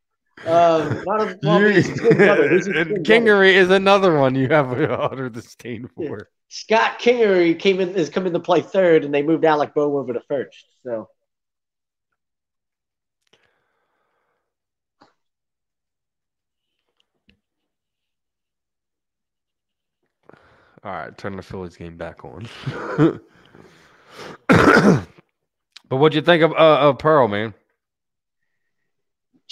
[0.44, 2.48] Um, might as well be his twin brother.
[2.48, 3.02] Who's his twin brother?
[3.02, 6.28] Kingery is another one you have utter disdain for.
[6.48, 9.94] Scott Kingery came in has come in to play third, and they moved Alec Bohm
[9.94, 10.66] over to first.
[10.84, 11.09] So
[20.84, 22.48] All right, turn the Phillies game back on.
[24.48, 27.54] but what'd you think of, uh, of Pearl, man?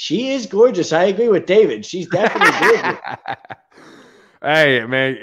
[0.00, 0.94] She is gorgeous.
[0.94, 1.84] I agree with David.
[1.84, 3.00] She's definitely gorgeous.
[4.42, 5.18] hey, man,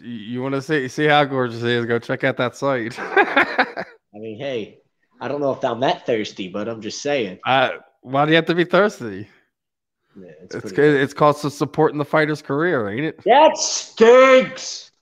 [0.00, 1.86] you want to see see how gorgeous it is?
[1.86, 2.96] Go check out that site.
[3.00, 3.84] I
[4.14, 4.78] mean, hey,
[5.20, 7.40] I don't know if I'm that thirsty, but I'm just saying.
[7.44, 7.70] uh,
[8.02, 9.26] why do you have to be thirsty?
[10.14, 11.00] Yeah, it's It's good.
[11.00, 13.24] It's called su- supporting the fighter's career, ain't it?
[13.24, 14.92] That stinks.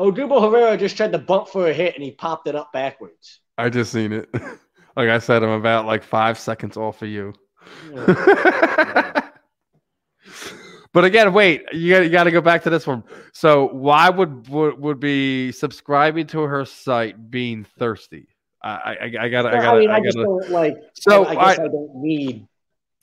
[0.00, 3.38] Odubel Herrera just tried to bump for a hit and he popped it up backwards.
[3.56, 4.28] I just seen it.
[4.96, 7.34] like I said, I'm about like five seconds off of you.
[10.92, 13.04] but again, wait, you got you got to go back to this one.
[13.32, 18.28] So why would would, would be subscribing to her site being thirsty?
[18.62, 20.26] I I, I gotta I I, gotta mean, I, I, just gotta.
[20.26, 20.76] don't like.
[20.94, 22.46] So I, I guess I- I, don't need.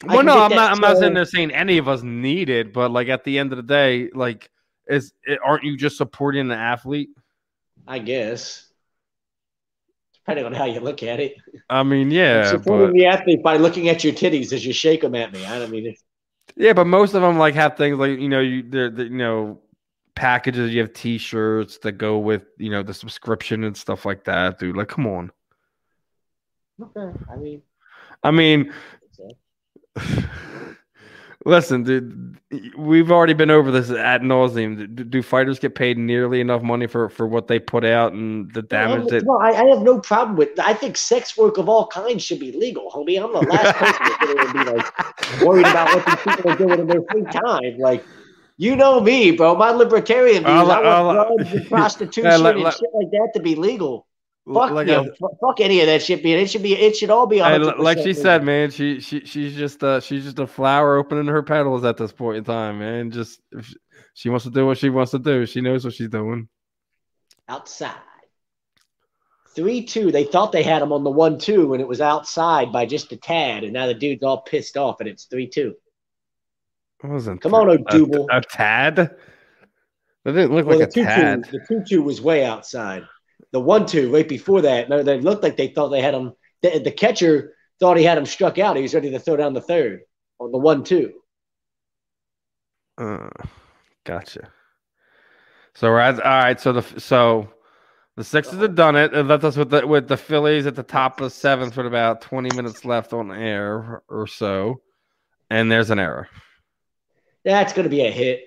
[0.06, 0.72] Well, no, I'm not.
[0.72, 3.52] I'm not sitting there saying any of us need it, but like at the end
[3.52, 4.52] of the day, like
[4.88, 7.10] is it, aren't you just supporting the athlete?
[7.88, 8.67] I guess.
[10.28, 11.38] Depending on how you look at it.
[11.70, 15.00] I mean, yeah, Supporting but the athlete by looking at your titties as you shake
[15.00, 15.46] them at me.
[15.46, 16.04] I don't mean, it's-
[16.58, 19.10] yeah, but most of them like have things like you know you they're, they you
[19.10, 19.62] know
[20.16, 20.74] packages.
[20.74, 24.76] You have T-shirts that go with you know the subscription and stuff like that, dude.
[24.76, 25.32] Like, come on.
[26.82, 27.18] okay.
[27.32, 27.62] I mean,
[28.22, 28.74] I mean,
[31.48, 32.38] listen, dude.
[32.78, 34.96] We've already been over this at nauseum.
[34.96, 38.54] Do, do fighters get paid nearly enough money for for what they put out and
[38.54, 39.26] the damage that?
[39.26, 40.58] No, I, I have no problem with.
[40.60, 43.22] I think sex work of all kinds should be legal, homie.
[43.22, 46.56] I'm the last person that's going to be like worried about what these people are
[46.58, 47.78] doing in their free time.
[47.80, 48.06] Like,
[48.58, 49.56] you know me, bro.
[49.56, 50.50] My libertarian views.
[50.50, 53.42] I'll- I I'll- want drugs and prostitution Yeah, like- and like- shit like that to
[53.42, 54.08] be legal.
[54.54, 54.94] Fuck like you.
[54.94, 56.24] I- know, fu- fuck any of that shit.
[56.24, 56.74] Being it should be.
[56.74, 57.38] It should all be.
[57.38, 61.26] 100% like she said, man, she she she's just uh she's just a flower opening
[61.28, 63.12] her petals at this point in time, man.
[63.12, 63.74] Just if
[64.14, 66.48] she wants to do what she wants to do, she knows what she's doing.
[67.50, 67.96] outside.
[69.56, 70.12] Three two.
[70.12, 73.12] They thought they had him on the one two, and it was outside by just
[73.12, 73.64] a tad.
[73.64, 75.74] And now the dude's all pissed off, and it's three two.
[77.04, 78.28] It wasn't Come on, a, Odubel.
[78.32, 78.96] a, tad.
[78.96, 81.46] That didn't look Well, like a tad.
[81.52, 83.04] the two two was way outside.
[83.54, 86.34] The one two right before that, no, they looked like they thought they had him.
[86.62, 88.76] The, the catcher thought he had him struck out.
[88.76, 90.02] He was ready to throw down the third
[90.40, 91.14] on the one two.
[92.98, 93.30] Uh,
[94.04, 94.50] gotcha.
[95.76, 96.60] So we're at all right.
[96.60, 97.50] So the so
[98.16, 99.14] the Sixers have done it.
[99.14, 101.86] It left us with the with the Phillies at the top of the seventh with
[101.86, 104.82] about twenty minutes left on air or so,
[105.50, 106.28] and there's an error.
[107.46, 108.42] That's going to be a hit.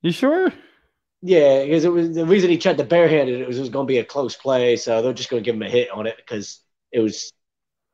[0.00, 0.52] You sure?
[1.26, 3.48] Yeah, because it was the reason he tried to barehand it.
[3.48, 5.54] Was, it was going to be a close play, so they're just going to give
[5.54, 6.60] him a hit on it because
[6.92, 7.32] it was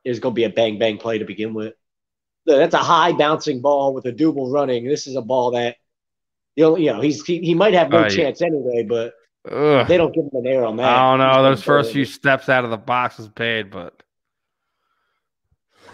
[0.03, 1.73] it was going to be a bang bang play to begin with.
[2.45, 4.85] That's a high bouncing ball with a double running.
[4.85, 5.77] This is a ball that
[6.57, 9.13] you know, you know he's he, he might have no Uh, chance anyway, but
[9.49, 9.87] Ugh.
[9.87, 10.89] they don't give him an error on that.
[10.93, 11.41] I don't know.
[11.41, 12.07] Those first few in.
[12.07, 14.03] steps out of the box was paid, but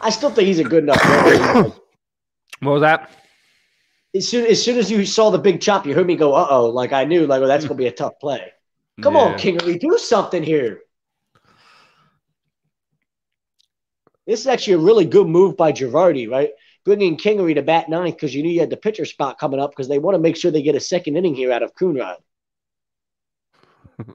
[0.02, 1.04] I still think he's a good enough
[2.62, 3.12] what was that?
[4.16, 6.48] As soon as soon as you saw the big chop, you heard me go, "Uh
[6.50, 8.52] oh!" Like I knew, like, well, that's going to be a tough play.
[9.02, 10.82] Come on, Kingery, do something here.
[14.26, 16.50] This is actually a really good move by Girardi, right?
[16.84, 19.72] Bringing Kingery to bat ninth because you knew you had the pitcher spot coming up
[19.72, 22.18] because they want to make sure they get a second inning here out of Coonrod.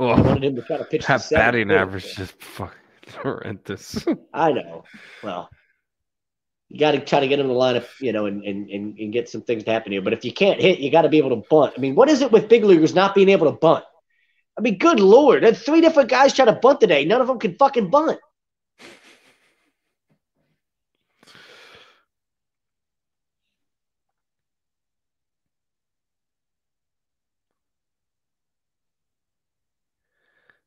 [0.00, 2.78] Oh, wanted him to try to pitch that batting average is just fucking
[3.20, 4.06] horrendous.
[4.32, 4.84] I know.
[5.24, 5.50] Well,
[6.68, 8.98] you got to try to get him the line up, you know, and, and, and,
[8.98, 10.02] and get some things to happen here.
[10.02, 11.72] But if you can't hit, you got to be able to bunt.
[11.76, 13.84] I mean, what is it with big leaguers not being able to bunt?
[14.56, 17.04] I mean, good lord, there's three different guys trying to bunt today.
[17.04, 18.18] None of them can fucking bunt.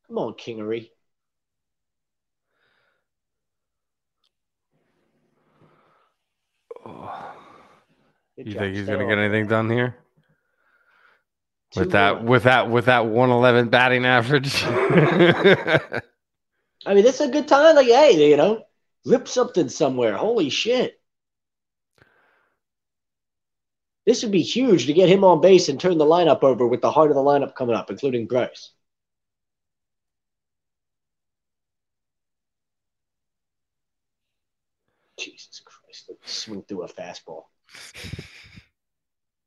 [0.08, 0.90] Come on, Kingery.
[6.84, 9.98] Good You think he's gonna get anything done here
[11.76, 14.64] with that with that with that one eleven batting average?
[16.86, 17.76] I mean, this is a good time.
[17.76, 18.64] Like, hey, you know,
[19.06, 20.16] rip something somewhere.
[20.16, 21.00] Holy shit.
[24.06, 26.82] This would be huge to get him on base and turn the lineup over with
[26.82, 28.72] the heart of the lineup coming up, including Bryce.
[35.20, 36.10] Jesus Christ.
[36.10, 37.44] Look, swing through a fastball.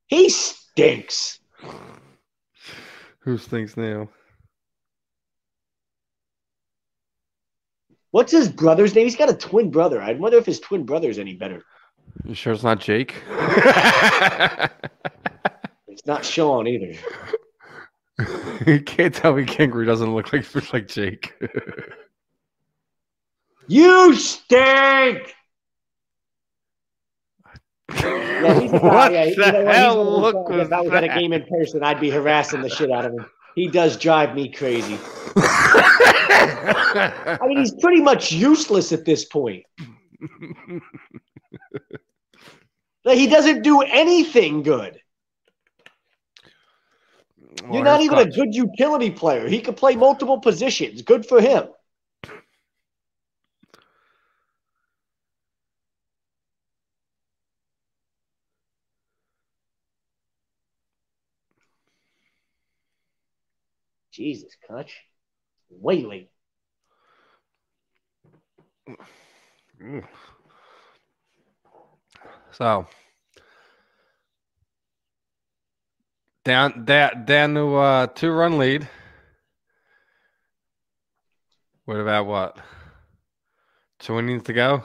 [0.06, 1.40] He stinks.
[3.20, 4.08] Who stinks now?
[8.10, 9.04] What's his brother's name?
[9.04, 10.00] He's got a twin brother.
[10.00, 11.64] I wonder if his twin brother's any better.
[12.24, 13.14] You sure it's not Jake?
[15.94, 16.98] It's not Sean either.
[18.66, 21.32] you can't tell me Kingery doesn't look like like Jake.
[23.66, 25.34] You stink!
[27.92, 30.92] Yeah, he's guy, what yeah, the hell one of those look was If I was
[30.92, 33.26] at a game in person, I'd be harassing the shit out of him.
[33.54, 34.98] He does drive me crazy.
[35.36, 39.64] I mean, he's pretty much useless at this point.
[43.04, 44.98] Like, he doesn't do anything good.
[47.62, 49.46] Well, You're not even a good utility player.
[49.46, 51.02] He could play multiple positions.
[51.02, 51.64] Good for him.
[64.24, 64.88] Jesus, Kutch.
[65.68, 66.30] Way late.
[69.82, 70.06] Mm.
[72.52, 72.86] So
[76.42, 78.88] down down down to uh two run lead.
[81.84, 82.56] What about what?
[83.98, 84.84] Two innings to go.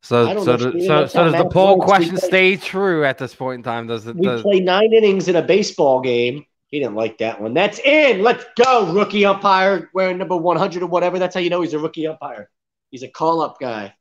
[0.00, 3.62] So so Steven, so, so does the poll question stay true at this point in
[3.62, 3.86] time?
[3.86, 6.46] Does it We does, play nine innings in a baseball game.
[6.72, 7.54] He didn't like that one.
[7.54, 8.22] That's in.
[8.22, 11.18] Let's go, rookie umpire wearing number 100 or whatever.
[11.18, 12.48] That's how you know he's a rookie umpire.
[12.90, 13.94] He's a call up guy.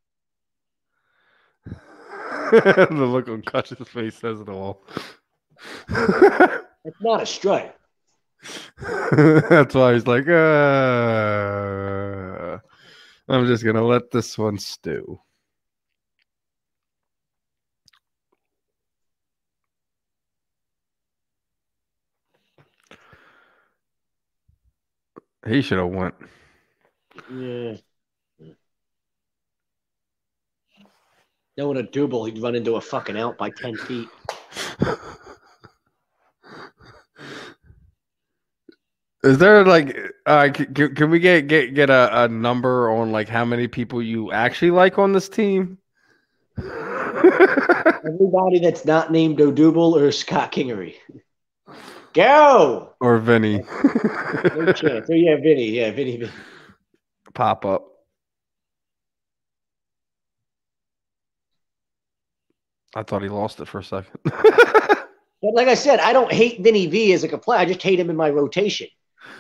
[1.66, 4.84] the look on Kutch's face says it all.
[5.90, 7.76] it's not a strike.
[9.12, 10.32] That's why he's like, uh,
[13.28, 15.20] I'm just gonna let this one stew.
[25.48, 26.16] He should have went.
[27.32, 27.76] Yeah.
[31.58, 34.08] Knowing a double, he'd run into a fucking out by 10 feet.
[39.24, 39.96] Is there like,
[40.26, 44.02] uh, can, can we get get get a, a number on like how many people
[44.02, 45.78] you actually like on this team?
[46.58, 50.96] Everybody that's not named Odubel or Scott Kingery.
[52.14, 52.94] Go!
[53.00, 53.64] or Vinny?
[54.56, 55.08] No chance.
[55.10, 55.70] Oh, yeah, Vinny.
[55.70, 56.18] Yeah, Vinny.
[56.18, 56.32] Vinny.
[57.34, 57.86] pop up.
[62.96, 64.20] I thought he lost it for a second.
[65.42, 67.60] But like I said, I don't hate Vinny V as like a player.
[67.60, 68.88] I just hate him in my rotation.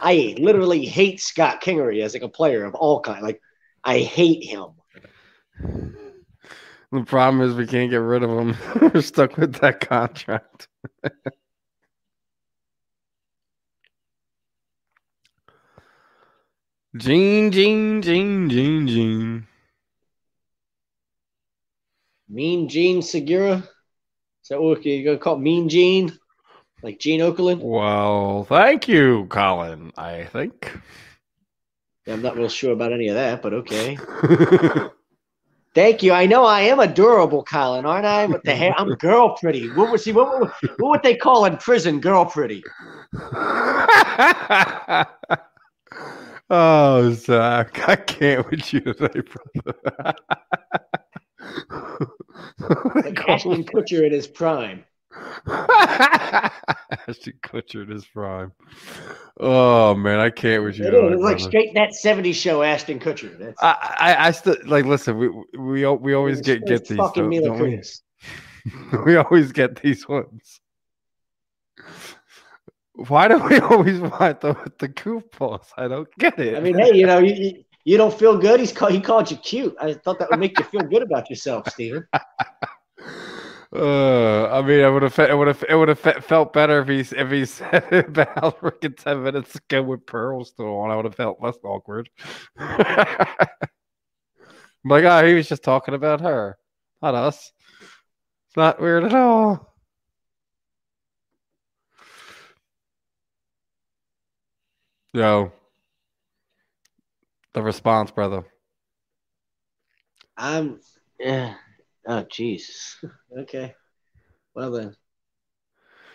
[0.02, 3.22] I literally hate Scott Kingery as like a player of all kind.
[3.22, 3.39] Like
[3.84, 4.69] I hate him.
[6.91, 8.57] the problem is we can't get rid of him.
[8.93, 10.68] We're stuck with that contract.
[16.97, 19.47] Gene, Gene, Gene, Gene, Gene.
[22.27, 23.63] Mean Jean Segura.
[24.43, 26.11] Is that what you're gonna call Mean Gene?
[26.84, 27.61] Like Gene Okerlund?
[27.61, 29.93] Well, thank you, Colin.
[29.97, 30.77] I think.
[32.05, 33.97] Yeah, I'm not real sure about any of that, but okay.
[35.73, 36.11] Thank you.
[36.11, 38.26] I know I am adorable, Colin, aren't I?
[38.26, 39.69] With the hair, I'm girl pretty.
[39.69, 40.11] What would see?
[40.11, 42.01] What, what, what would they call in prison?
[42.01, 42.61] Girl pretty.
[46.51, 50.13] oh, Zach, I can't with you today, brother.
[52.95, 54.83] Like Ashton Kutcher in his prime.
[55.47, 58.51] Ashton Kutcher in his prime.
[59.39, 60.85] Oh man, I can't with you.
[60.85, 61.19] It is.
[61.19, 63.37] Like straight that '70s show, Ashton Kutcher.
[63.37, 64.85] That's I, I, I still like.
[64.85, 66.97] Listen, we we we always get it's get these.
[66.97, 67.81] fucking don't we?
[69.05, 70.61] We always get these ones.
[73.07, 75.67] Why do we always want the the goofballs?
[75.77, 76.55] I don't get it.
[76.55, 78.59] I mean, hey, you know, you, you, don't feel good.
[78.59, 79.75] He's called, he called you cute.
[79.79, 82.07] I thought that would make you feel good about yourself, Steven.
[83.73, 86.89] Uh, I mean, I would have, it would have, it would have felt better if
[86.89, 90.91] he, if he said it about freaking ten minutes ago with Pearl still on.
[90.91, 92.09] I would have felt less awkward.
[92.59, 93.07] like,
[94.83, 96.57] oh, he was just talking about her,
[97.01, 97.53] not us.
[98.49, 99.70] It's not weird at all.
[105.13, 105.51] Yo,
[107.53, 108.45] the response, brother.
[110.38, 110.79] I'm.
[111.19, 111.55] Yeah.
[112.07, 112.95] Oh, jeez.
[113.39, 113.73] Okay.
[114.53, 114.93] Well then.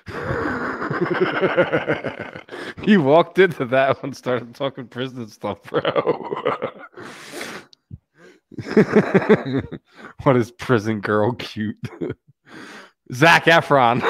[2.82, 5.80] he walked into that one, started talking prison stuff, bro.
[10.24, 11.78] what is prison girl cute?
[13.14, 14.02] Zac Efron.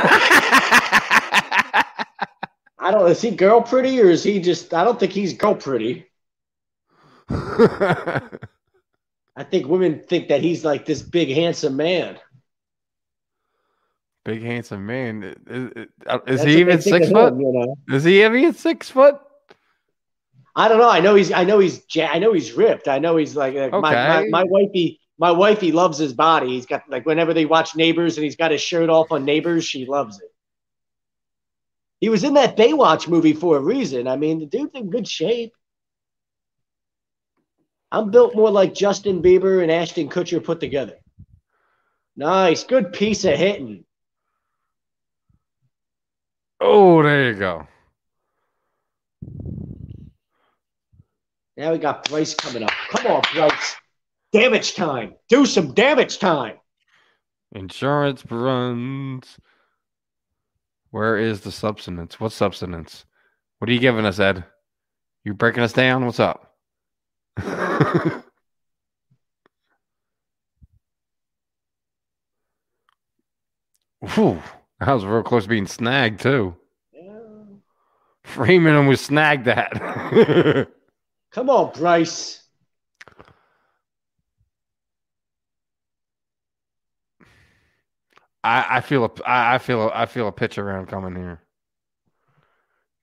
[2.87, 3.11] I don't.
[3.11, 4.73] Is he girl pretty or is he just?
[4.73, 6.07] I don't think he's girl pretty.
[7.29, 8.21] I
[9.51, 12.17] think women think that he's like this big handsome man.
[14.25, 15.35] Big handsome man.
[15.49, 15.89] Is,
[16.29, 17.33] is- he even six foot?
[17.33, 17.77] him, you know.
[17.97, 19.21] Is he even six foot?
[20.55, 20.89] I don't know.
[20.89, 21.33] I know he's.
[21.33, 21.83] I know he's.
[22.01, 22.87] I know he's ripped.
[22.87, 25.01] I know he's like, like my, my my wifey.
[25.19, 26.51] My wifey loves his body.
[26.51, 29.65] He's got like whenever they watch Neighbors and he's got his shirt off on Neighbors,
[29.65, 30.31] she loves it.
[32.01, 34.07] He was in that Baywatch movie for a reason.
[34.07, 35.53] I mean, the dude's in good shape.
[37.91, 40.99] I'm built more like Justin Bieber and Ashton Kutcher put together.
[42.17, 43.85] Nice, good piece of hitting.
[46.61, 47.67] Oh, there you go.
[51.57, 52.73] Now we got Bryce coming up.
[52.91, 53.77] Come on, Bryce.
[54.33, 55.15] Damage time.
[55.29, 56.57] Do some damage time.
[57.53, 59.39] Insurance runs.
[60.97, 62.19] Where is the substance?
[62.19, 63.05] What substance?
[63.59, 64.47] What are you giving us, Ed?
[65.25, 66.07] You breaking us down?
[66.07, 66.55] What's up?
[74.01, 74.43] Whew,
[74.81, 76.57] that was real close to being snagged too.
[78.25, 79.73] Freeman was snagged at.
[81.31, 82.46] Come on, Bryce.
[88.47, 91.41] I, I feel a I I feel a, I feel a pitch around coming here.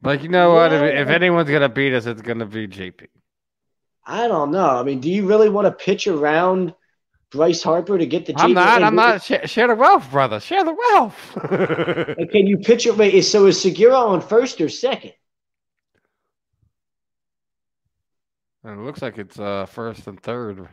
[0.01, 0.71] Like you know what?
[0.71, 3.07] If, if anyone's gonna beat us, it's gonna be JP.
[4.05, 4.67] I don't know.
[4.79, 6.73] I mean, do you really want to pitch around
[7.31, 8.33] Bryce Harper to get the?
[8.37, 8.75] I'm JP not.
[8.77, 9.23] and- I'm not.
[9.23, 10.39] Share, share the wealth, brother.
[10.39, 11.37] Share the wealth.
[12.17, 12.95] And can you pitch it?
[12.97, 15.13] Wait, so is Segura on first or second?
[18.63, 20.67] And it looks like it's uh first and third.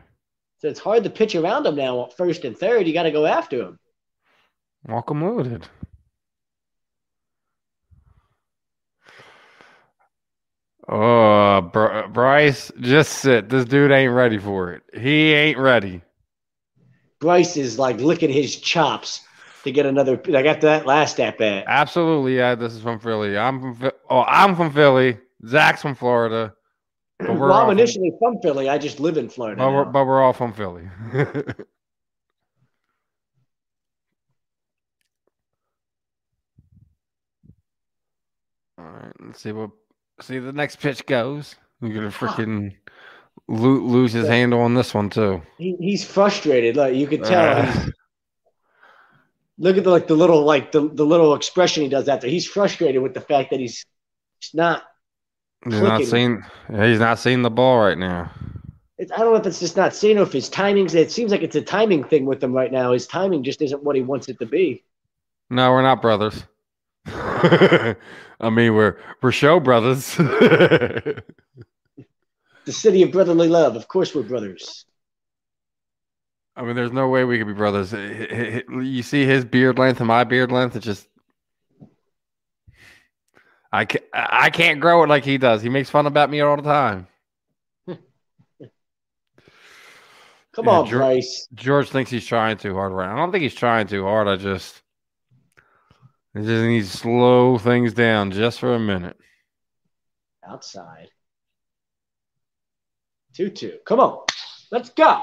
[0.59, 2.07] So it's hard to pitch around him now.
[2.15, 3.79] First and third, you got to go after him.
[4.87, 5.67] Welcome loaded.
[10.89, 13.49] Oh, Br- Bryce, just sit.
[13.49, 14.83] This dude ain't ready for it.
[14.93, 16.01] He ain't ready.
[17.19, 19.21] Bryce is like licking his chops
[19.63, 20.19] to get another.
[20.27, 21.65] Like after that last at bat.
[21.67, 22.55] Absolutely, yeah.
[22.55, 23.37] This is from Philly.
[23.37, 23.91] I'm from.
[24.09, 25.19] Oh, I'm from Philly.
[25.47, 26.53] Zach's from Florida.
[27.19, 28.67] But we're Well, I'm initially from Philly.
[28.67, 29.61] I just live in Florida.
[29.61, 30.89] But we're, but we're all from Philly.
[38.81, 39.71] all right, let's see what
[40.21, 41.55] see the next pitch goes.
[41.79, 42.75] We gonna freaking
[43.47, 45.41] lo- lose his handle on this one too.
[45.57, 46.75] He, he's frustrated.
[46.75, 47.59] Like you could tell.
[47.59, 47.85] Uh.
[49.57, 52.27] look at the like the little like the, the little expression he does after.
[52.27, 53.85] He's frustrated with the fact that he's,
[54.39, 54.83] he's not.
[55.63, 56.43] He's not seeing.
[56.69, 58.31] He's not seeing the ball right now.
[58.97, 60.95] It's, I don't know if it's just not seeing or if his timings.
[60.95, 62.93] It seems like it's a timing thing with him right now.
[62.93, 64.83] His timing just isn't what he wants it to be.
[65.49, 66.45] No, we're not brothers.
[68.39, 70.17] I mean, we're we're show brothers.
[72.65, 73.75] The city of brotherly love.
[73.75, 74.87] Of course, we're brothers.
[76.55, 77.93] I mean, there's no way we could be brothers.
[77.93, 80.75] You see his beard length and my beard length.
[80.75, 81.07] It's just
[83.71, 85.61] I can't, I can't grow it like he does.
[85.61, 87.07] He makes fun about me all the time.
[90.53, 91.49] Come Yeah, on, Dr- Bryce.
[91.53, 93.11] George thinks he's trying too hard right.
[93.11, 94.27] I don't think he's trying too hard.
[94.27, 94.80] I just
[96.33, 99.17] I just need to slow things down just for a minute.
[100.47, 101.09] Outside.
[103.33, 103.79] 2 2.
[103.85, 104.25] Come on.
[104.71, 105.21] Let's go.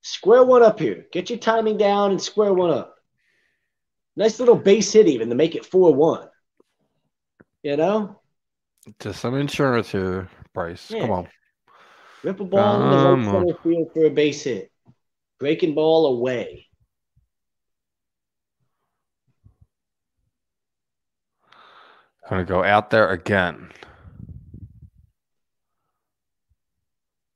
[0.00, 1.06] Square one up here.
[1.12, 2.96] Get your timing down and square one up.
[4.16, 6.28] Nice little base hit, even to make it 4 1.
[7.62, 8.20] You know?
[8.98, 10.90] Just some insurance here, Bryce.
[10.90, 11.02] Yeah.
[11.02, 11.28] Come on.
[12.24, 14.72] Rip a ball in the right center field for a base hit.
[15.38, 16.66] Breaking ball away.
[22.32, 23.68] Gonna go out there again.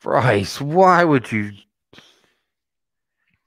[0.01, 1.53] Bryce, why would you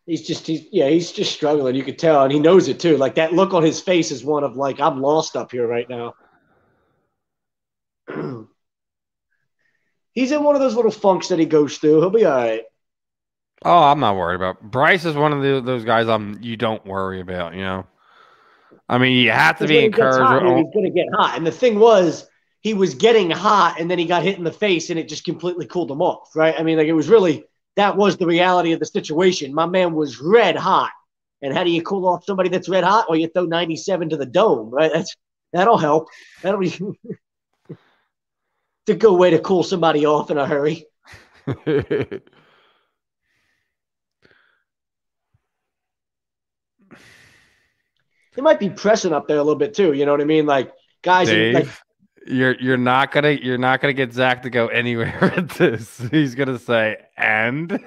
[0.06, 1.74] He's just, he's, yeah, he's just struggling.
[1.74, 2.98] You could tell, and he knows it too.
[2.98, 5.90] Like that look on his face is one of like, I'm lost up here right
[5.90, 6.14] now.
[10.14, 12.00] he's in one of those little funks that he goes through.
[12.00, 12.64] He'll be all right.
[13.66, 14.62] Oh, I'm not worried about.
[14.62, 16.08] Bryce is one of the, those guys.
[16.08, 16.38] I'm.
[16.44, 17.56] You don't worry about.
[17.56, 17.88] You know.
[18.90, 20.18] I mean, you have to be when he encouraged.
[20.18, 21.38] hot, or- he's going to get hot.
[21.38, 22.28] And the thing was,
[22.62, 25.24] he was getting hot, and then he got hit in the face, and it just
[25.24, 26.36] completely cooled him off.
[26.36, 26.56] Right?
[26.58, 27.46] I mean, like it was really
[27.76, 29.54] that was the reality of the situation.
[29.54, 30.92] My man was red hot,
[31.42, 33.06] and how do you cool off somebody that's red hot?
[33.08, 34.72] Well, you throw 97 to the dome.
[34.72, 34.92] Right?
[34.94, 35.16] That's
[35.54, 36.08] that'll help.
[36.42, 36.74] That'll be.
[38.88, 40.88] It's a good way to cool somebody off in a hurry.
[48.40, 49.92] He might be pressing up there a little bit too.
[49.92, 50.46] You know what I mean?
[50.46, 50.72] Like
[51.02, 51.68] guys, Dave, like
[52.26, 55.98] you're you're not gonna you're not gonna get Zach to go anywhere with this.
[56.10, 57.70] He's gonna say and.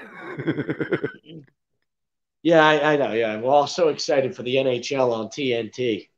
[2.42, 3.14] yeah, I, I know.
[3.14, 6.10] Yeah, we're all so excited for the NHL on TNT.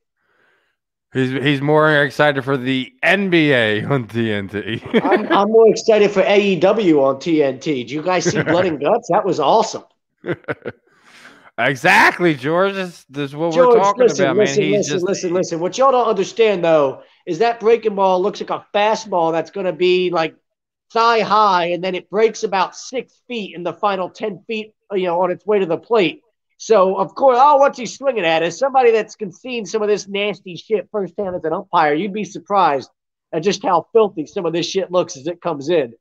[1.12, 4.82] He's he's more excited for the NBA on TNT.
[5.05, 7.86] I'm, I'm more excited for AEW on TNT.
[7.86, 9.11] Do you guys see Blood and Guts?
[9.12, 9.85] That was awesome.
[11.59, 12.74] Exactly, George.
[12.74, 14.72] This, this is what George, we're talking listen, about, listen, man.
[14.72, 15.60] He's listen, just listen, listen.
[15.60, 19.66] What y'all don't understand though is that breaking ball looks like a fastball that's going
[19.66, 20.35] to be like
[20.93, 25.05] thigh high, and then it breaks about six feet in the final ten feet, you
[25.05, 26.20] know, on its way to the plate.
[26.56, 28.43] So of course, oh, what's he swinging at?
[28.43, 32.24] As somebody that's seen some of this nasty shit firsthand as an umpire, you'd be
[32.24, 32.90] surprised
[33.32, 35.93] at just how filthy some of this shit looks as it comes in.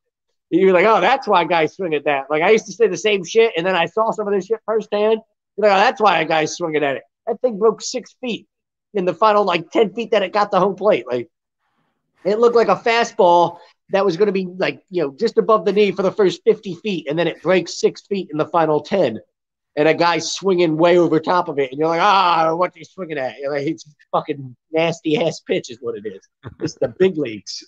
[0.52, 2.30] You're like, oh, that's why guys swing at that.
[2.30, 4.46] Like I used to say the same shit, and then I saw some of this
[4.46, 5.20] shit firsthand.
[5.58, 7.04] You're oh, that's why a guy's swinging at it.
[7.28, 8.48] That thing broke six feet
[8.94, 11.06] in the final like ten feet that it got the home plate.
[11.08, 11.30] Like
[12.24, 13.58] it looked like a fastball
[13.90, 16.42] that was going to be like you know just above the knee for the first
[16.44, 19.20] fifty feet, and then it breaks six feet in the final ten,
[19.76, 22.84] and a guy's swinging way over top of it, and you're like, ah, what's he
[22.84, 23.38] swinging at?
[23.38, 26.28] You're like, it's fucking nasty ass pitch is what it is.
[26.60, 27.64] It's the big leagues.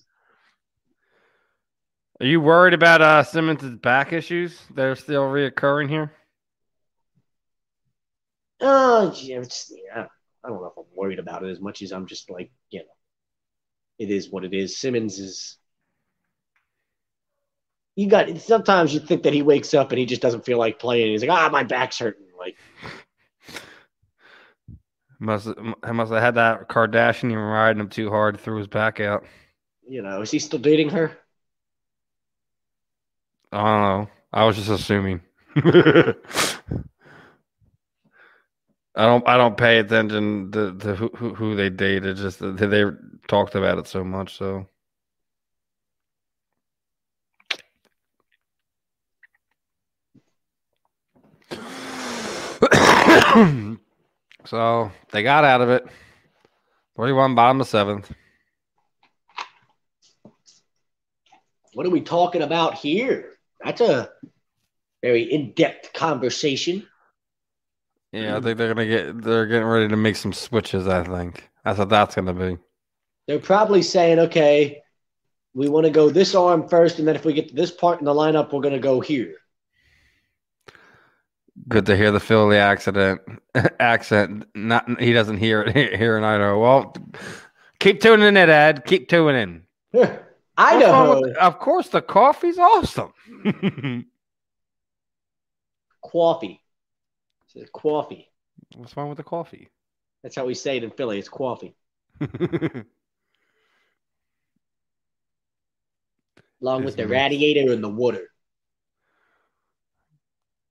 [2.22, 6.14] Are you worried about uh, Simmons' back issues that are still reoccurring here?
[8.62, 10.08] Oh, yeah, it's, yeah,
[10.44, 12.80] I don't know if I'm worried about it as much as I'm just like, you
[12.80, 12.86] know,
[14.00, 14.78] it is what it is.
[14.78, 15.58] Simmons is.
[17.96, 20.80] You got sometimes you think that he wakes up and he just doesn't feel like
[20.80, 21.12] playing.
[21.12, 22.28] He's like, ah, my back's hurting.
[22.38, 22.58] Like,
[25.20, 25.48] Must
[25.84, 29.26] I must have had that Kardashian even riding him too hard, threw his back out.
[29.88, 31.18] you know, is he still dating her?
[33.52, 34.10] I don't know.
[34.34, 35.22] I was just assuming.
[38.98, 39.28] I don't.
[39.28, 42.16] I don't pay attention to, to who, who they dated.
[42.16, 42.86] Just they
[43.28, 44.38] talked about it so much.
[44.38, 44.68] So
[54.46, 55.86] so they got out of it.
[56.96, 58.10] Forty-one, bottom of seventh.
[61.74, 63.34] What are we talking about here?
[63.62, 64.10] That's a
[65.02, 66.88] very in-depth conversation.
[68.12, 69.22] Yeah, I think they're gonna get.
[69.22, 70.88] They're getting ready to make some switches.
[70.88, 72.58] I think that's what that's gonna be.
[73.28, 74.84] They're probably saying, okay,
[75.56, 78.00] we want to go this arm first, and then if we get to this part
[78.00, 79.36] in the lineup, we're going to go here.
[81.68, 83.22] Good to hear the Philly accident
[83.80, 84.46] accent.
[84.54, 86.62] Not he doesn't hear it here in Idaho.
[86.62, 86.94] Well,
[87.80, 88.84] keep tuning in, Ed.
[88.86, 89.64] Keep tuning
[89.94, 90.10] in.
[90.58, 91.22] Idaho.
[91.22, 93.14] With- of course, the coffee's awesome.
[96.04, 96.62] Coffee.
[97.56, 98.30] It's uh, coffee.
[98.76, 99.70] What's wrong with the coffee?
[100.24, 101.20] That's how we say it in Philly.
[101.20, 101.76] It's coffee.
[106.62, 108.28] Along with the radiator and the water.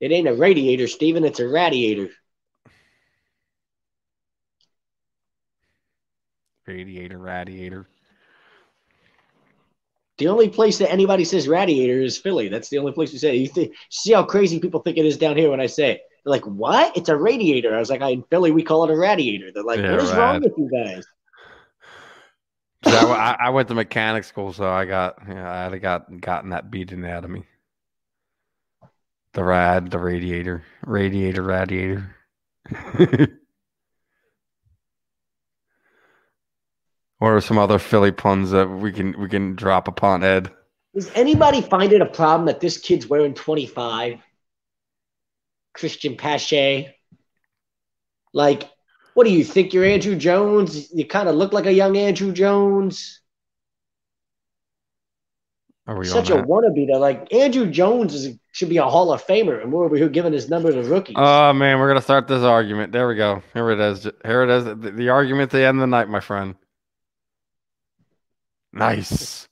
[0.00, 1.24] It ain't a radiator, Steven.
[1.24, 2.10] It's a radiator.
[6.66, 7.86] radiator, radiator.
[10.16, 12.48] The only place that anybody says radiator is Philly.
[12.48, 13.36] That's the only place we say.
[13.36, 13.40] it.
[13.40, 16.02] You think, see how crazy people think it is down here when I say it.
[16.24, 16.96] They're like, "What?
[16.96, 19.80] It's a radiator." I was like, "In Philly, we call it a radiator." They're like,
[19.80, 21.06] Yeah, "What is wrong with you guys?"
[22.86, 26.20] So I, I- I went to mechanic school, so I got yeah, I had got
[26.20, 27.44] gotten that beaten out of me.
[29.34, 32.14] The rad, the radiator, radiator, radiator.
[37.18, 40.50] what are some other Philly puns that we can we can drop upon Ed?
[40.94, 44.20] Does anybody find it a problem that this kid's wearing 25?
[45.74, 46.96] Christian Pache.
[48.32, 48.70] Like,
[49.14, 50.92] what do you think you're Andruw Jones?
[50.92, 53.20] You kind of look like a young Andruw Jones.
[55.86, 56.46] Are we Such a that?
[56.46, 56.86] wannabe.
[56.92, 60.08] To, like, Andruw Jones is, should be a Hall of Famer, and we're over here
[60.08, 61.16] giving his number to rookies.
[61.18, 62.90] Oh man, we're gonna start this argument.
[62.90, 63.42] There we go.
[63.52, 64.08] Here it is.
[64.24, 64.64] Here it is.
[64.64, 66.54] The, the argument at the end of the night, my friend.
[68.72, 69.46] Nice.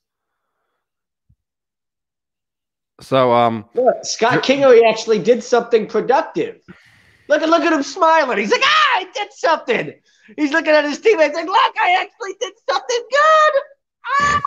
[3.03, 6.63] So um Look, Scott Kingery actually did something productive.
[7.29, 8.39] Look at look at him smiling.
[8.39, 9.93] He's like, ah, I did something.
[10.37, 13.53] He's looking at his teammates like, look, I actually did something good.
[14.07, 14.43] Ah!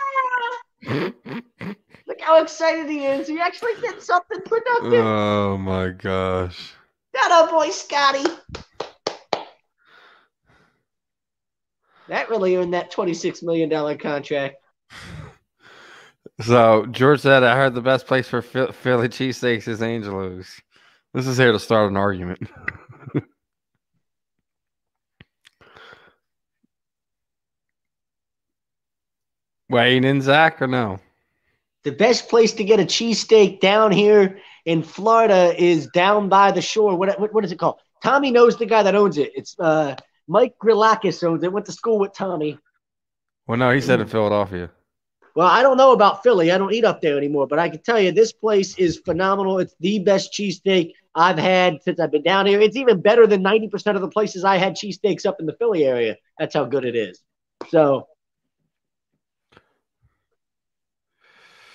[2.06, 3.28] look how excited he is.
[3.28, 5.04] He actually did something productive.
[5.04, 6.72] Oh my gosh.
[7.12, 8.24] That up, boy, Scotty.
[12.08, 14.56] That really earned that $26 million contract.
[16.40, 20.60] So George said, "I heard the best place for Philly cheesesteaks is Angelo's."
[21.14, 22.50] This is here to start an argument.
[29.70, 30.98] Wayne and Zach or no?
[31.84, 36.60] The best place to get a cheesesteak down here in Florida is down by the
[36.60, 36.96] shore.
[36.96, 37.80] What, what, what is it called?
[38.02, 39.32] Tommy knows the guy that owns it.
[39.34, 39.96] It's uh,
[40.28, 41.52] Mike Grilakis owns it.
[41.52, 42.58] Went to school with Tommy.
[43.46, 44.70] Well, no, he said in Philadelphia.
[45.36, 46.50] Well, I don't know about Philly.
[46.50, 49.58] I don't eat up there anymore, but I can tell you this place is phenomenal.
[49.58, 52.58] It's the best cheesesteak I've had since I've been down here.
[52.58, 55.84] It's even better than 90% of the places I had cheesesteaks up in the Philly
[55.84, 56.16] area.
[56.38, 57.20] That's how good it is.
[57.68, 58.08] So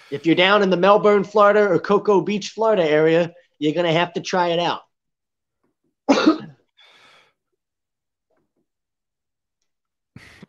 [0.10, 3.94] if you're down in the Melbourne, Florida or Cocoa Beach, Florida area, you're going to
[3.94, 4.82] have to try it out.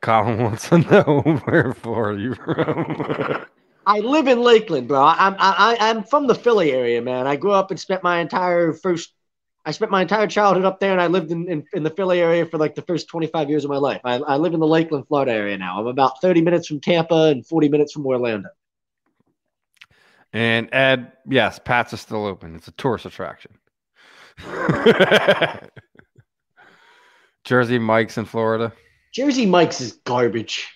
[0.02, 3.46] Colin wants to know where Florida you from.
[3.86, 5.02] I live in Lakeland, bro.
[5.02, 7.26] I'm I, I- I'm from the Philly area, man.
[7.26, 9.12] I grew up and spent my entire first,
[9.64, 12.20] I spent my entire childhood up there, and I lived in, in, in the Philly
[12.20, 14.00] area for like the first 25 years of my life.
[14.04, 15.80] I, I live in the Lakeland, Florida area now.
[15.80, 18.48] I'm about 30 minutes from Tampa and 40 minutes from Orlando.
[20.32, 22.54] and Ed, yes, Pat's is still open.
[22.56, 23.52] It's a tourist attraction.
[27.44, 28.72] Jersey Mike's in Florida.
[29.12, 30.68] Jersey Mike's is garbage.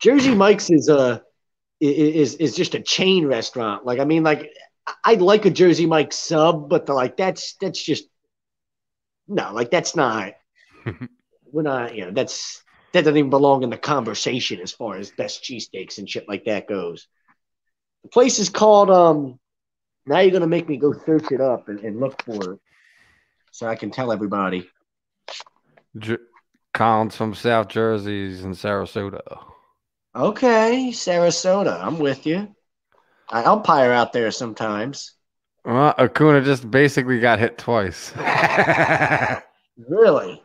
[0.00, 1.22] Jersey Mike's is a
[1.80, 3.84] is is just a chain restaurant.
[3.84, 4.50] Like I mean, like
[5.04, 8.04] I'd like a Jersey Mike sub, but the, like that's that's just
[9.26, 10.34] no, like that's not.
[11.52, 15.10] we're not, you know, that's that doesn't even belong in the conversation as far as
[15.10, 17.06] best cheesesteaks and shit like that goes.
[18.02, 19.38] The place is called um.
[20.06, 22.60] Now you're gonna make me go search it up and, and look for it,
[23.58, 24.70] so I can tell everybody.
[25.98, 26.20] Jer-
[26.74, 29.20] Colin's from South Jersey's in Sarasota.
[30.14, 31.82] Okay, Sarasota.
[31.82, 32.54] I'm with you.
[33.30, 35.14] I umpire out there sometimes.
[35.64, 38.12] Well, Acuna just basically got hit twice.
[39.88, 40.42] Really?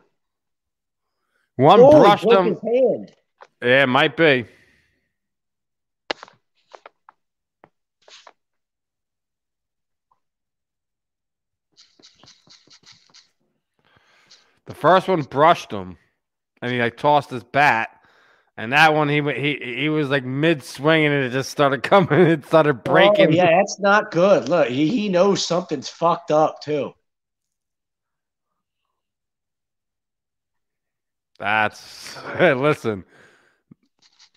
[1.56, 2.44] One Oh, he brushed him.
[2.46, 3.12] his hand.
[3.60, 4.46] Yeah, it might be.
[14.66, 15.98] The first one brushed him,
[16.62, 17.90] and he like tossed his bat,
[18.56, 22.20] and that one he he he was like mid swing, and it just started coming.
[22.20, 23.28] It started oh, breaking.
[23.28, 24.48] Oh, yeah, that's not good.
[24.48, 26.94] Look, he, he knows something's fucked up too.
[31.38, 33.04] That's listen.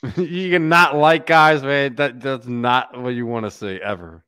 [0.17, 1.95] you can not like guys, man.
[1.95, 4.23] That that's not what you want to see ever.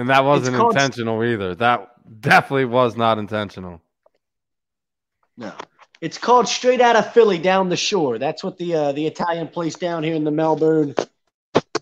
[0.00, 1.54] And that wasn't called- intentional either.
[1.56, 1.90] That
[2.20, 3.82] definitely was not intentional.
[5.36, 5.52] No.
[6.00, 8.18] It's called Straight Out of Philly Down the Shore.
[8.18, 10.94] That's what the uh, the Italian place down here in the Melbourne.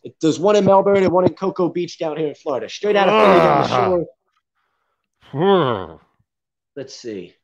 [0.02, 2.68] It, there's one in Melbourne and one in Cocoa Beach down here in Florida.
[2.68, 4.06] Straight Out of Philly Down the.
[5.30, 6.00] Shore.
[6.74, 7.36] Let's see.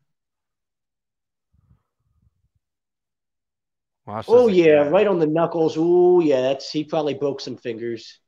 [4.09, 4.93] Oh yeah, again.
[4.93, 5.77] right on the knuckles.
[5.79, 8.19] Oh yeah, that's he probably broke some fingers.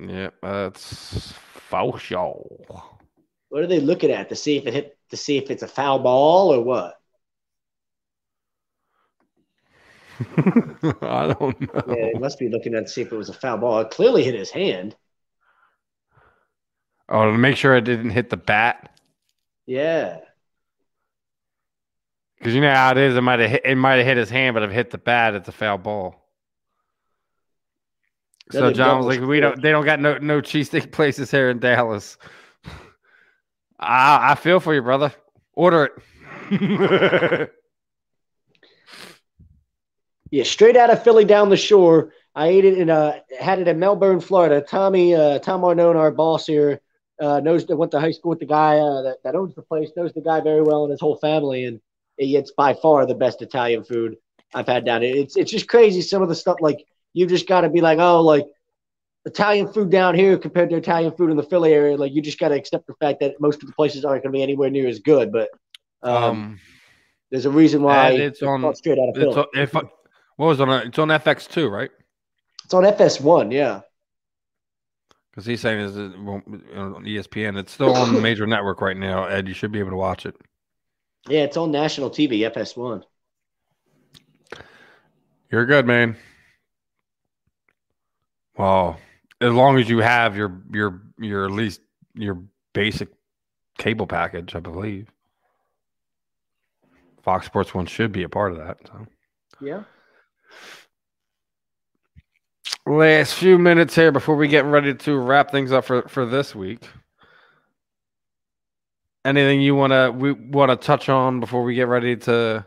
[0.00, 2.44] Yep, that's foul show.
[3.48, 5.68] What are they looking at to see if it hit to see if it's a
[5.68, 7.00] foul ball or what?
[10.36, 11.82] I don't know.
[11.88, 13.80] Yeah, they must be looking at to see if it was a foul ball.
[13.80, 14.96] It clearly hit his hand.
[17.08, 18.98] Oh, to make sure it didn't hit the bat.
[19.66, 20.20] Yeah.
[22.38, 23.16] Because you know how it is.
[23.16, 23.62] It might have hit.
[23.64, 25.78] It might have hit his hand, but if it hit the bat, it's a foul
[25.78, 26.23] ball.
[28.50, 29.60] So John was like, "We don't.
[29.60, 32.18] They don't got no no cheesesteak places here in Dallas."
[33.80, 35.12] I I feel for you, brother.
[35.54, 35.90] Order
[36.50, 37.50] it.
[40.34, 42.12] Yeah, straight out of Philly down the shore.
[42.34, 44.60] I ate it in uh had it in Melbourne, Florida.
[44.60, 46.80] Tommy uh Tom Arnone, our boss here,
[47.20, 49.62] uh knows that went to high school with the guy uh, that, that owns the
[49.62, 51.80] place, knows the guy very well and his whole family, and
[52.18, 54.16] it's by far the best Italian food
[54.52, 55.14] I've had down here.
[55.14, 56.84] It's it's just crazy some of the stuff like
[57.14, 58.44] you just gotta be like, oh, like
[59.24, 62.38] Italian food down here compared to Italian food in the Philly area, like you just
[62.38, 64.98] gotta accept the fact that most of the places aren't gonna be anywhere near as
[64.98, 65.32] good.
[65.32, 65.48] But
[66.02, 66.60] um, um,
[67.30, 69.36] there's a reason why it's on- straight out of it's Philly.
[69.36, 69.82] on, if I,
[70.36, 70.86] what was it on?
[70.88, 71.90] It's on FX two, right?
[72.64, 73.80] It's on FS1, yeah.
[75.30, 77.58] Because he's saying is on ESPN.
[77.58, 79.24] It's still on the major network right now.
[79.24, 80.36] Ed, you should be able to watch it.
[81.28, 83.02] Yeah, it's on national TV, FS1.
[85.50, 86.16] You're good, man.
[88.56, 88.98] Well,
[89.40, 91.80] as long as you have your your your at least
[92.14, 93.08] your basic
[93.78, 95.08] cable package, I believe.
[97.22, 98.78] Fox Sports One should be a part of that.
[98.86, 99.06] So.
[99.60, 99.82] Yeah.
[102.86, 106.54] Last few minutes here before we get ready to wrap things up for, for this
[106.54, 106.86] week.
[109.24, 112.66] Anything you wanna we wanna touch on before we get ready to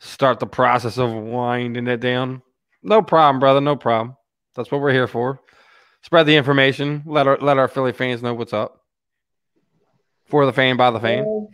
[0.00, 2.42] start the process of winding it down?
[2.82, 3.62] No problem, brother.
[3.62, 4.16] No problem.
[4.54, 5.40] That's what we're here for.
[6.02, 7.02] Spread the information.
[7.06, 8.80] Let our let our Philly fans know what's up.
[10.26, 11.48] For the fan, by the fan.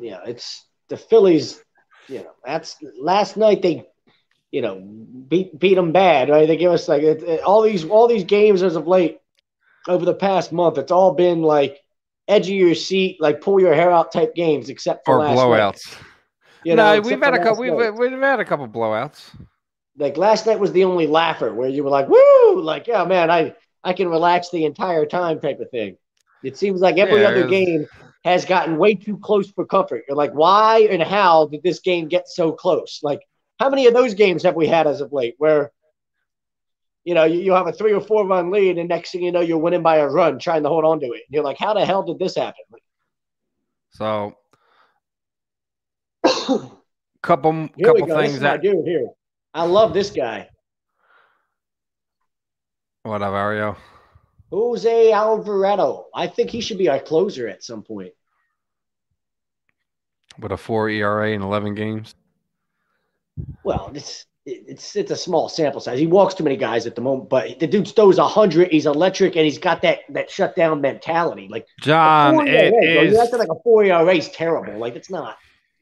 [0.00, 1.62] Yeah, it's the Phillies.
[2.08, 3.84] You know, that's last night they,
[4.50, 4.80] you know,
[5.28, 6.46] beat beat them bad, right?
[6.46, 9.18] They give us like it, it- all these all these games as of late
[9.88, 10.78] over the past month.
[10.78, 11.78] It's all been like
[12.28, 15.36] edge of your seat, like pull your hair out type games, except for Or last
[15.36, 15.44] night.
[15.44, 15.96] blowouts.
[16.62, 17.62] You know, no, we've had a couple.
[17.62, 19.30] We've, we've had a couple blowouts.
[19.96, 23.30] Like last night was the only laugher where you were like, "Woo!" Like, yeah, man,
[23.30, 23.54] I
[23.84, 25.96] I can relax the entire time, type of thing.
[26.42, 27.86] It seems like every Yeah, other game
[28.24, 30.04] has gotten way too close for comfort.
[30.08, 33.00] You're like, why and how did this game get so close?
[33.02, 33.20] Like,
[33.60, 35.72] how many of those games have we had as of late where,
[37.04, 39.32] you know, you, you have a three or four run lead, and next thing you
[39.32, 41.22] know, you're winning by a run, trying to hold on to it.
[41.28, 42.64] And you're like, how the hell did this happen?
[43.90, 44.36] So,
[47.22, 49.10] couple Here couple things is my that here.
[49.54, 50.48] I love this guy,
[53.04, 53.76] what up, Ario?
[54.50, 56.06] Jose Alvarado.
[56.14, 58.14] I think he should be our closer at some point.
[60.38, 62.14] With a four ERA in eleven games.
[63.62, 65.98] Well, it's it's it's a small sample size.
[65.98, 68.70] He walks too many guys at the moment, but the dude throws a hundred.
[68.70, 71.48] He's electric, and he's got that that shutdown mentality.
[71.50, 74.78] Like John, it ERA, is like a four ERA is terrible.
[74.78, 75.36] Like it's not.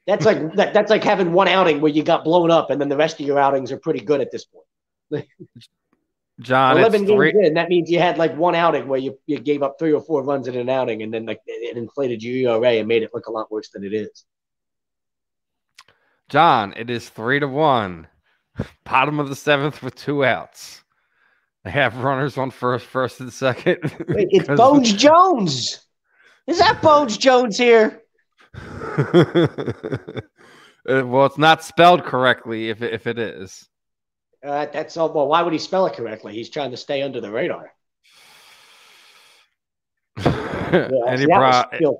[0.06, 2.88] That's like that, that's like having one outing where you got blown up, and then
[2.88, 5.26] the rest of your outings are pretty good at this point.
[6.40, 6.76] John.
[6.78, 7.46] Eleven It's games three.
[7.46, 10.00] in, that means you had like one outing where you, you gave up three or
[10.00, 13.10] four runs in an outing, and then like it inflated your ERA and made it
[13.14, 14.24] look a lot worse than it is.
[16.28, 18.08] John, it is three to one.
[18.84, 20.82] Bottom of the seventh with two outs.
[21.64, 23.78] They have runners on first, first and second.
[24.08, 25.86] Wait, it's Bones Jones.
[26.48, 28.01] Is that Bones Jones here?
[30.88, 32.68] Uh, well, it's not spelled correctly.
[32.68, 33.68] If it, if it is,
[34.44, 35.12] Uh, that's all.
[35.12, 36.32] Well, why would he spell it correctly?
[36.32, 37.72] He's trying to stay under the radar.
[40.72, 41.98] Yeah, any pro-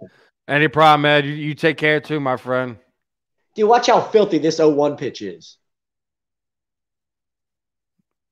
[0.49, 1.27] any problem, Ed?
[1.27, 2.79] You, you take care too, my friend.
[3.55, 5.59] Dude, watch how filthy this 0-1 pitch is.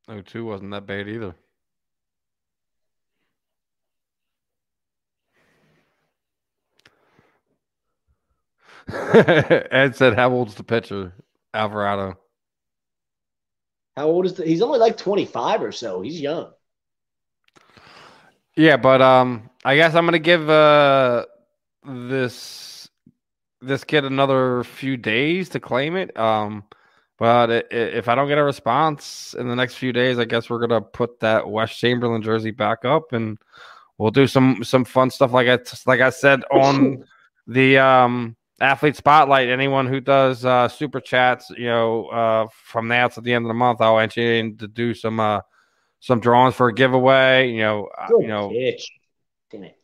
[0.09, 1.35] 02 wasn't that bad either.
[8.93, 11.13] Ed said, "How old's the pitcher,
[11.55, 12.17] Alvarado?"
[13.97, 16.01] How old is the, he's only like 25 or so.
[16.01, 16.53] He's young.
[18.57, 21.27] Yeah, but um, I guess I'm gonna give uh
[21.85, 22.89] this
[23.61, 26.17] this kid another few days to claim it.
[26.19, 26.65] Um,
[27.19, 30.25] but i- i- if I don't get a response in the next few days, I
[30.25, 33.39] guess we're gonna put that Wes Chamberlain jersey back up, and
[33.99, 37.05] we'll do some some fun stuff like I like I said on
[37.47, 39.49] the um athlete spotlight.
[39.49, 43.49] Anyone who does uh super chats, you know, uh from now to the end of
[43.49, 45.41] the month, I'll enter you in to do some uh
[46.01, 47.51] some drawings for a giveaway.
[47.51, 48.51] You know, uh, Good you know.
[48.51, 48.91] pitch.
[49.51, 49.77] Damn it.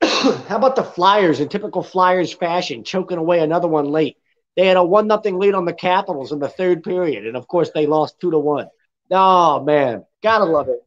[0.48, 4.16] How about the Flyers in typical Flyers fashion, choking away another one late?
[4.56, 7.46] They had a one nothing lead on the Capitals in the third period, and of
[7.46, 8.68] course they lost two to one.
[9.10, 10.84] Oh man, gotta love it.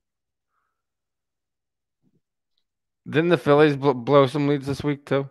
[3.09, 5.27] Didn't the Phillies bl- blow some leads this week too?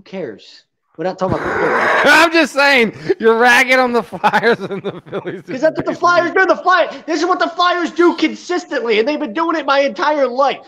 [0.00, 0.64] Who cares?
[0.96, 2.06] We're not talking about.
[2.06, 5.42] I'm just saying you're ragging on the Flyers and the Phillies.
[5.42, 6.46] Because that's what the Flyers do.
[6.46, 7.04] The Flyers.
[7.04, 10.66] This is what the Flyers do consistently, and they've been doing it my entire life.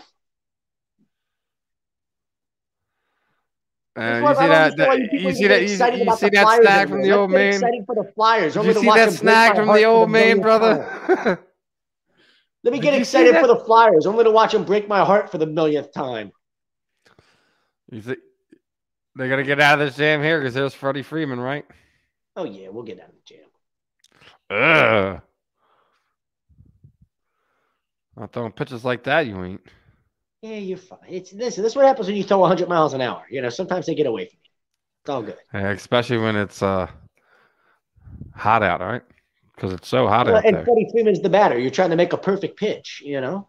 [3.95, 4.77] Uh, you see that?
[4.77, 5.61] that- you see that?
[5.61, 7.53] You, you see that Flyers snack from the old man?
[7.53, 8.53] Excited for the Flyers.
[8.53, 10.87] Did you see watch that snack from the old man, brother?
[12.63, 14.05] Let me get excited for the Flyers.
[14.05, 16.31] I'm going to watch them break my heart for the millionth time.
[17.91, 18.19] you think
[19.15, 21.65] they're gonna get out of this jam here because there's Freddie Freeman, right?
[22.35, 23.45] Oh yeah, we'll get out of the jam.
[24.49, 25.21] Ugh.
[28.15, 29.61] Not throwing pitches like that, you ain't.
[30.41, 30.99] Yeah, you're fine.
[31.07, 31.55] It's this.
[31.55, 33.25] This is what happens when you throw 100 miles an hour.
[33.29, 34.49] You know, sometimes they get away from you.
[35.03, 35.37] It's all good.
[35.53, 36.87] Yeah, especially when it's uh
[38.35, 39.01] hot out, right?
[39.55, 40.65] Because it's so hot Well, out and there.
[40.65, 41.57] Freddie Freeman's the batter.
[41.57, 43.01] You're trying to make a perfect pitch.
[43.05, 43.47] You know.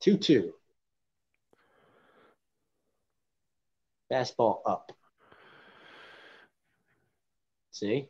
[0.00, 0.54] Two two.
[4.10, 4.92] Fastball up.
[7.70, 8.08] See?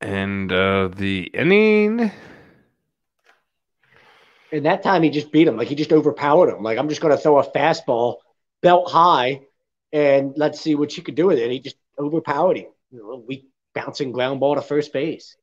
[0.00, 2.10] And uh the inning.
[4.52, 5.56] And that time he just beat him.
[5.56, 6.62] Like he just overpowered him.
[6.62, 8.18] Like I'm just going to throw a fastball
[8.62, 9.42] belt high
[9.92, 11.44] and let's see what you could do with it.
[11.44, 12.70] And he just overpowered him.
[12.90, 15.36] You know, a weak bouncing ground ball to first base.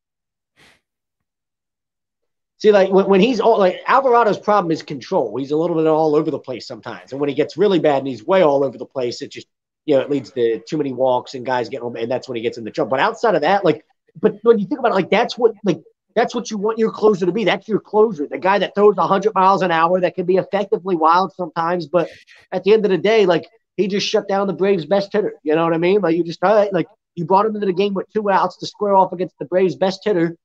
[2.63, 5.35] See, like when, when he's all like Alvarado's problem is control.
[5.35, 7.11] He's a little bit all over the place sometimes.
[7.11, 9.47] And when he gets really bad and he's way all over the place, it just,
[9.83, 11.93] you know, it leads to too many walks and guys getting.
[11.97, 12.91] And that's when he gets into trouble.
[12.91, 13.83] But outside of that, like,
[14.21, 15.81] but when you think about it, like, that's what, like,
[16.15, 17.43] that's what you want your closer to be.
[17.43, 20.95] That's your closer, the guy that throws 100 miles an hour that can be effectively
[20.95, 21.87] wild sometimes.
[21.87, 22.09] But
[22.53, 23.45] at the end of the day, like
[23.75, 25.33] he just shut down the Braves' best hitter.
[25.43, 25.99] You know what I mean?
[25.99, 28.95] Like you just like you brought him into the game with two outs to square
[28.95, 30.37] off against the Braves' best hitter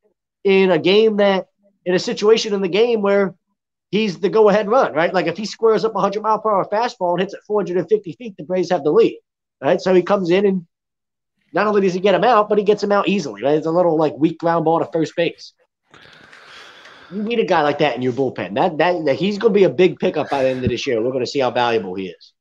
[0.43, 1.47] in a game that
[1.85, 3.35] in a situation in the game where
[3.91, 5.13] he's the go-ahead run, right?
[5.13, 8.13] Like if he squares up a 100 mile per hour fastball and hits it 450
[8.13, 9.19] feet, the Braves have the lead,
[9.63, 9.81] right?
[9.81, 10.67] So he comes in and
[11.53, 13.43] not only does he get him out, but he gets him out easily.
[13.43, 13.57] Right?
[13.57, 15.53] It's a little like weak ground ball to first base.
[17.11, 18.55] You need a guy like that in your bullpen.
[18.55, 20.87] That that, that he's going to be a big pickup by the end of this
[20.87, 21.01] year.
[21.03, 22.33] We're going to see how valuable he is.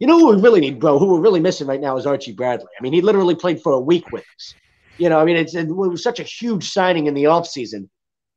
[0.00, 0.98] You know who we really need, bro?
[0.98, 2.66] Who we're really missing right now is Archie Bradley.
[2.78, 4.54] I mean, he literally played for a week with us.
[4.98, 7.88] You know, I mean, it's it was such a huge signing in the offseason.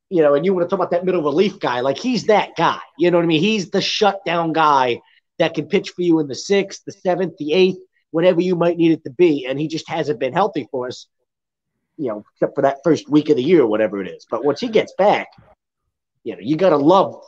[0.09, 1.81] You know, and you want to talk about that middle relief guy.
[1.81, 2.79] Like he's that guy.
[2.97, 3.41] You know what I mean?
[3.41, 5.01] He's the shutdown guy
[5.37, 7.79] that can pitch for you in the sixth, the seventh, the eighth,
[8.11, 9.45] whatever you might need it to be.
[9.45, 11.07] And he just hasn't been healthy for us
[11.99, 14.25] you know, except for that first week of the year, whatever it is.
[14.31, 15.27] But once he gets back,
[16.23, 17.21] you know, you got to love,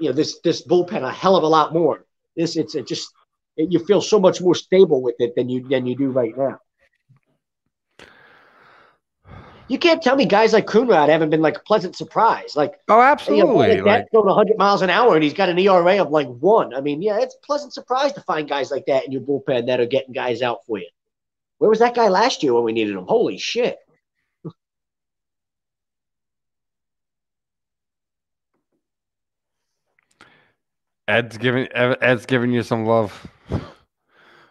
[0.00, 2.04] you know, this this bullpen a hell of a lot more.
[2.36, 3.08] This it's it just
[3.56, 6.36] it, you feel so much more stable with it than you than you do right
[6.36, 6.58] now.
[9.68, 12.54] You can't tell me guys like Coonrod haven't been like a pleasant surprise.
[12.54, 13.56] Like, Oh, you know, absolutely.
[13.56, 16.28] like Like, that's going 100 miles an hour and he's got an ERA of like
[16.28, 16.72] one.
[16.74, 19.66] I mean, yeah, it's a pleasant surprise to find guys like that in your bullpen
[19.66, 20.88] that are getting guys out for you.
[21.58, 23.06] Where was that guy last year when we needed him?
[23.08, 23.78] Holy shit.
[31.08, 33.26] Ed's giving Ed's giving you some love.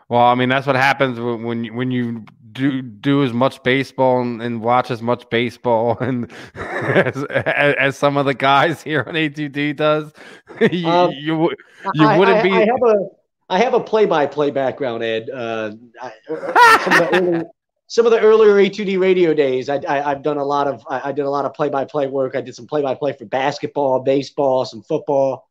[0.10, 2.26] Well, I mean that's what happens when when you, when you
[2.56, 7.98] do do as much baseball and, and watch as much baseball and as, as, as
[7.98, 10.11] some of the guys here on ATD does.
[10.72, 11.52] you Um, you,
[11.94, 12.52] you I, wouldn't I, be.
[12.52, 13.10] I have a
[13.48, 15.30] I have a play-by-play background, Ed.
[15.30, 17.44] Uh, I, some, of the early,
[17.88, 21.10] some of the earlier A2D radio days, I, I, I've done a lot of I,
[21.10, 22.36] I did a lot of play-by-play work.
[22.36, 25.48] I did some play-by-play for basketball, baseball, some football.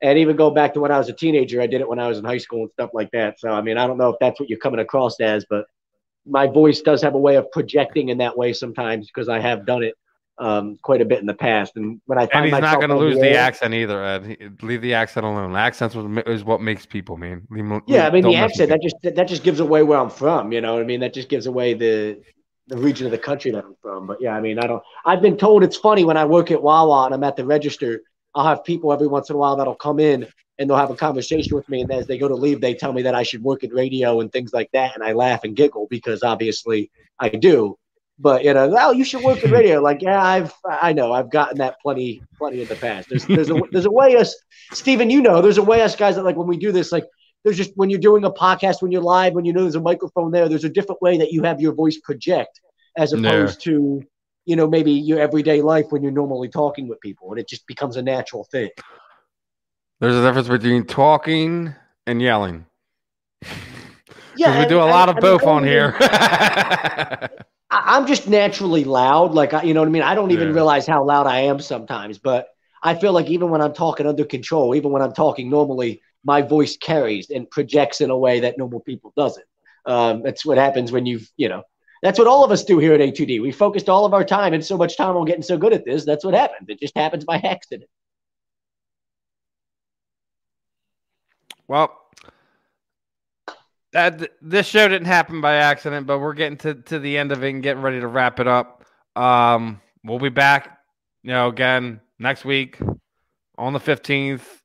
[0.00, 2.08] And even go back to when I was a teenager, I did it when I
[2.08, 3.40] was in high school and stuff like that.
[3.40, 5.66] So I mean, I don't know if that's what you're coming across as, but
[6.24, 9.66] my voice does have a way of projecting in that way sometimes because I have
[9.66, 9.94] done it
[10.38, 11.76] um, quite a bit in the past.
[11.76, 14.24] And when I find And he's not going to lose the air- accent either, Ed.
[14.26, 15.56] He- Leave the accent alone.
[15.56, 15.96] Accents
[16.26, 17.46] is what makes people, man.
[17.50, 20.52] Leave Yeah, I mean the accent that just that just gives away where I'm from.
[20.52, 22.20] You know, what I mean that just gives away the
[22.68, 24.06] the region of the country that I'm from.
[24.06, 24.82] But yeah, I mean I don't.
[25.04, 28.02] I've been told it's funny when I work at Wawa and I'm at the register.
[28.34, 30.26] I'll have people every once in a while that'll come in
[30.58, 32.92] and they'll have a conversation with me, and as they go to leave, they tell
[32.92, 35.54] me that I should work in radio and things like that, and I laugh and
[35.54, 37.78] giggle because obviously I do.
[38.18, 39.80] But you know, oh, you should work in radio.
[39.80, 43.08] Like, yeah, I've, I know, I've gotten that plenty, plenty in the past.
[43.08, 44.34] There's, there's a, there's a way us,
[44.72, 47.06] Stephen, you know, there's a way us guys that like when we do this, like,
[47.44, 49.80] there's just when you're doing a podcast, when you're live, when you know there's a
[49.80, 52.60] microphone there, there's a different way that you have your voice project
[52.96, 54.02] as opposed to,
[54.48, 57.66] you know, maybe your everyday life when you're normally talking with people, and it just
[57.66, 58.70] becomes a natural thing.
[60.00, 61.74] There's a difference between talking
[62.06, 62.64] and yelling.
[64.36, 65.94] Yeah, we do a lot of I both I on here.
[67.70, 69.34] I'm just naturally loud.
[69.34, 70.02] Like, I, you know what I mean?
[70.02, 70.54] I don't even Yeah.
[70.54, 72.48] realize how loud I am sometimes, but
[72.82, 76.40] I feel like even when I'm talking under control, even when I'm talking normally, my
[76.40, 79.44] voice carries and projects in a way that normal people doesn't.
[79.84, 81.62] Um, that's what happens when you've, you know,
[82.02, 83.42] that's what all of us do here at A2D.
[83.42, 85.84] We focused all of our time and so much time on getting so good at
[85.84, 86.04] this.
[86.04, 86.68] That's what happens.
[86.68, 87.88] It just happens by accident.
[91.68, 91.94] well,
[93.92, 97.44] that this show didn't happen by accident, but we're getting to, to the end of
[97.44, 98.84] it and getting ready to wrap it up.
[99.14, 100.78] Um, we'll be back,
[101.22, 102.78] you know, again next week
[103.56, 104.62] on the fifteenth.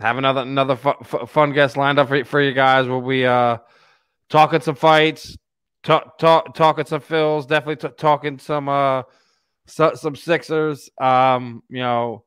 [0.00, 2.86] Have another another fu- fun guest lined up for, for you guys.
[2.86, 3.58] We'll be uh
[4.28, 5.36] talking some fights,
[5.82, 9.02] talk, talk talking some Phils, definitely t- talking some uh
[9.66, 10.90] so, some Sixers.
[10.98, 12.24] Um, you know,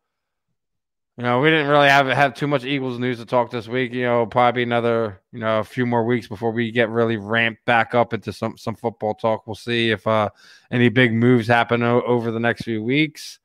[1.17, 3.93] you know, we didn't really have have too much Eagles news to talk this week.
[3.93, 7.65] You know, probably another you know a few more weeks before we get really ramped
[7.65, 9.47] back up into some some football talk.
[9.47, 10.29] We'll see if uh
[10.71, 13.39] any big moves happen o- over the next few weeks.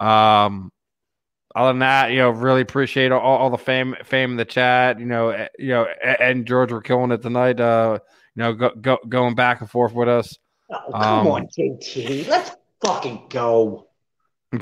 [0.00, 0.72] Um,
[1.54, 4.98] other than that, you know, really appreciate all, all the fame fame in the chat.
[4.98, 7.60] You know, eh, you know, and George were killing it tonight.
[7.60, 8.00] Uh,
[8.42, 10.36] know, go, go, going back and forth with us.
[10.70, 12.28] Oh, come Um, on, JT.
[12.28, 12.50] Let's
[12.84, 13.88] fucking go.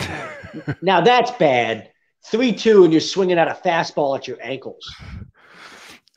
[0.82, 1.90] Now that's bad.
[2.26, 4.88] 3 2, and you're swinging out a fastball at your ankles.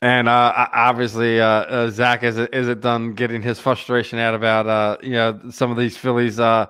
[0.02, 4.98] And uh, obviously, uh, uh, Zach isn't, isn't done getting his frustration out about uh,
[5.02, 6.68] you know some of these Phillies uh,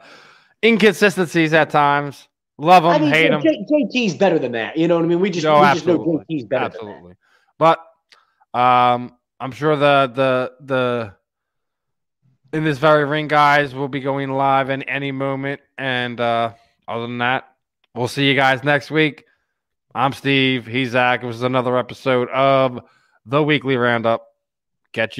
[0.63, 2.27] inconsistencies at times.
[2.57, 3.41] Love them, I mean, hate them.
[3.41, 4.77] J- JT's better than that.
[4.77, 5.19] You know what I mean?
[5.19, 6.37] We just, No, we just know absolutely.
[6.37, 7.13] JT's better Absolutely,
[7.59, 7.79] but
[8.53, 11.13] um, I'm sure the the the
[12.57, 15.61] in this very ring, guys, will be going live in any moment.
[15.77, 16.53] And uh,
[16.87, 17.47] other than that,
[17.93, 19.25] we'll see you guys next week.
[19.93, 20.65] I'm Steve.
[20.65, 21.23] He's Zach.
[21.23, 22.79] It was another episode of
[23.25, 24.27] the Weekly Roundup.
[24.93, 25.15] Catch you.